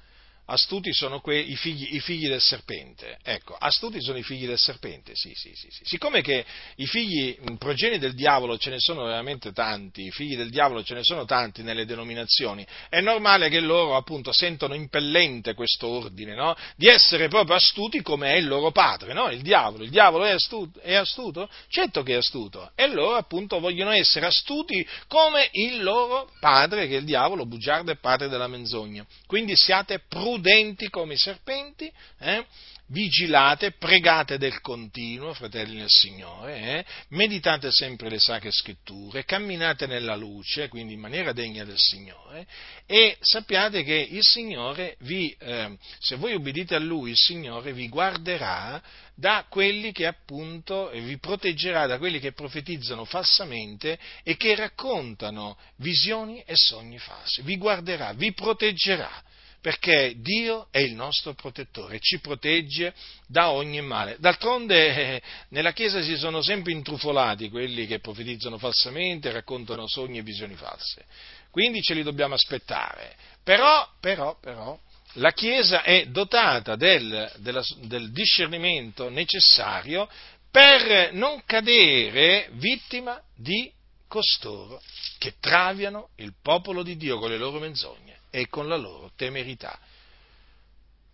astuti 0.46 0.92
sono 0.92 1.20
que, 1.20 1.38
i, 1.38 1.56
figli, 1.56 1.94
i, 1.94 2.00
figli, 2.00 2.28
del 2.28 2.40
serpente. 2.40 3.18
Ecco, 3.22 3.54
astuti 3.54 4.00
sono 4.02 4.18
i 4.18 4.22
figli 4.22 4.46
del 4.46 4.58
serpente, 4.58 5.12
sì, 5.14 5.32
sì, 5.34 5.52
sì. 5.54 5.68
sì. 5.70 5.84
Siccome 5.84 6.20
che 6.20 6.44
i 6.76 6.86
figli 6.86 7.36
progeni 7.58 7.98
del 7.98 8.14
diavolo 8.14 8.58
ce 8.58 8.70
ne 8.70 8.78
sono 8.78 9.04
veramente 9.04 9.52
tanti, 9.52 10.06
i 10.06 10.10
figli 10.10 10.36
del 10.36 10.50
diavolo 10.50 10.82
ce 10.82 10.94
ne 10.94 11.02
sono 11.02 11.24
tanti 11.24 11.62
nelle 11.62 11.86
denominazioni, 11.86 12.66
è 12.88 13.00
normale 13.00 13.48
che 13.48 13.60
loro 13.60 13.96
appunto 13.96 14.32
sentono 14.32 14.74
impellente 14.74 15.54
questo 15.54 15.88
ordine, 15.88 16.34
no? 16.34 16.54
Di 16.76 16.88
essere 16.88 17.28
proprio 17.28 17.56
astuti 17.56 18.02
come 18.02 18.32
è 18.32 18.36
il 18.36 18.46
loro 18.46 18.70
padre, 18.70 19.14
no? 19.14 19.30
Il 19.30 19.40
diavolo. 19.40 19.84
Il 19.84 19.90
diavolo 19.90 20.24
è 20.24 20.32
astuto? 20.32 20.80
È 20.80 20.94
astuto? 20.94 21.48
Certo 21.68 22.02
che 22.02 22.14
è 22.14 22.16
astuto. 22.16 22.70
E 22.74 22.86
loro 22.88 23.16
appunto 23.16 23.60
vogliono 23.60 23.90
essere 23.90 24.26
astuti 24.26 24.86
come 25.08 25.48
il 25.52 25.82
loro 25.82 26.30
padre, 26.38 26.86
che 26.86 26.96
è 26.96 26.98
il 26.98 27.04
diavolo, 27.04 27.46
bugiardo 27.46 27.90
e 27.90 27.96
padre 27.96 28.28
della 28.28 28.48
menzogna. 28.48 29.06
Quindi 29.26 29.56
siate 29.56 30.02
prudenti 30.06 30.32
prudenti 30.34 30.88
come 30.88 31.14
i 31.14 31.18
serpenti, 31.18 31.90
eh? 32.18 32.44
vigilate, 32.88 33.72
pregate 33.72 34.36
del 34.36 34.60
continuo, 34.60 35.32
fratelli 35.32 35.76
nel 35.76 35.88
Signore, 35.88 36.58
eh? 36.58 36.84
meditate 37.10 37.70
sempre 37.70 38.10
le 38.10 38.18
sacre 38.18 38.50
scritture, 38.50 39.24
camminate 39.24 39.86
nella 39.86 40.16
luce, 40.16 40.68
quindi 40.68 40.94
in 40.94 41.00
maniera 41.00 41.32
degna 41.32 41.64
del 41.64 41.78
Signore, 41.78 42.46
e 42.84 43.16
sappiate 43.20 43.84
che 43.84 44.08
il 44.10 44.22
Signore 44.22 44.96
vi, 45.00 45.34
eh, 45.38 45.78
se 46.00 46.16
voi 46.16 46.34
ubbidite 46.34 46.74
a 46.74 46.80
Lui, 46.80 47.10
il 47.10 47.16
Signore 47.16 47.72
vi 47.72 47.88
guarderà 47.88 48.82
da 49.14 49.46
quelli 49.48 49.92
che 49.92 50.06
appunto 50.06 50.90
vi 50.92 51.16
proteggerà 51.18 51.86
da 51.86 51.98
quelli 51.98 52.18
che 52.18 52.32
profetizzano 52.32 53.04
falsamente 53.04 53.96
e 54.24 54.36
che 54.36 54.56
raccontano 54.56 55.56
visioni 55.76 56.42
e 56.44 56.54
sogni 56.56 56.98
falsi. 56.98 57.42
Vi 57.42 57.56
guarderà, 57.56 58.12
vi 58.12 58.32
proteggerà 58.32 59.22
perché 59.64 60.12
Dio 60.18 60.66
è 60.70 60.80
il 60.80 60.92
nostro 60.92 61.32
protettore, 61.32 61.98
ci 61.98 62.18
protegge 62.18 62.92
da 63.26 63.48
ogni 63.48 63.80
male. 63.80 64.16
D'altronde 64.18 64.94
eh, 64.94 65.22
nella 65.48 65.72
Chiesa 65.72 66.02
si 66.02 66.18
sono 66.18 66.42
sempre 66.42 66.72
intrufolati 66.72 67.48
quelli 67.48 67.86
che 67.86 67.98
profetizzano 67.98 68.58
falsamente, 68.58 69.32
raccontano 69.32 69.88
sogni 69.88 70.18
e 70.18 70.22
visioni 70.22 70.54
false. 70.54 71.06
Quindi 71.50 71.80
ce 71.80 71.94
li 71.94 72.02
dobbiamo 72.02 72.34
aspettare. 72.34 73.16
Però, 73.42 73.88
però, 74.00 74.36
però, 74.38 74.78
la 75.14 75.32
Chiesa 75.32 75.80
è 75.82 76.08
dotata 76.08 76.76
del, 76.76 77.32
della, 77.36 77.64
del 77.84 78.12
discernimento 78.12 79.08
necessario 79.08 80.06
per 80.50 81.14
non 81.14 81.40
cadere 81.46 82.50
vittima 82.52 83.18
di 83.34 83.72
costoro 84.08 84.82
che 85.16 85.36
traviano 85.40 86.10
il 86.16 86.34
popolo 86.42 86.82
di 86.82 86.98
Dio 86.98 87.18
con 87.18 87.30
le 87.30 87.38
loro 87.38 87.58
menzogne 87.60 88.13
e 88.34 88.48
con 88.48 88.66
la 88.66 88.74
loro 88.74 89.12
temerità. 89.14 89.78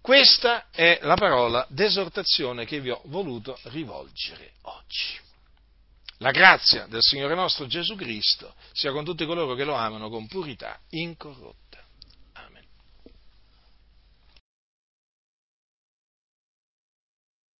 Questa 0.01 0.71
è 0.71 1.01
la 1.03 1.17
parola 1.17 1.67
d'esortazione 1.69 2.65
che 2.65 2.81
vi 2.81 2.89
ho 2.89 3.03
voluto 3.05 3.59
rivolgere 3.65 4.53
oggi. 4.63 5.19
La 6.19 6.31
grazia 6.31 6.87
del 6.87 7.03
Signore 7.03 7.35
nostro 7.35 7.67
Gesù 7.67 7.95
Cristo 7.95 8.55
sia 8.73 8.91
con 8.93 9.05
tutti 9.05 9.27
coloro 9.27 9.55
che 9.55 9.65
lo 9.65 9.75
amano 9.75 10.09
con 10.09 10.27
purità 10.29 10.81
incorrotta. 10.91 11.70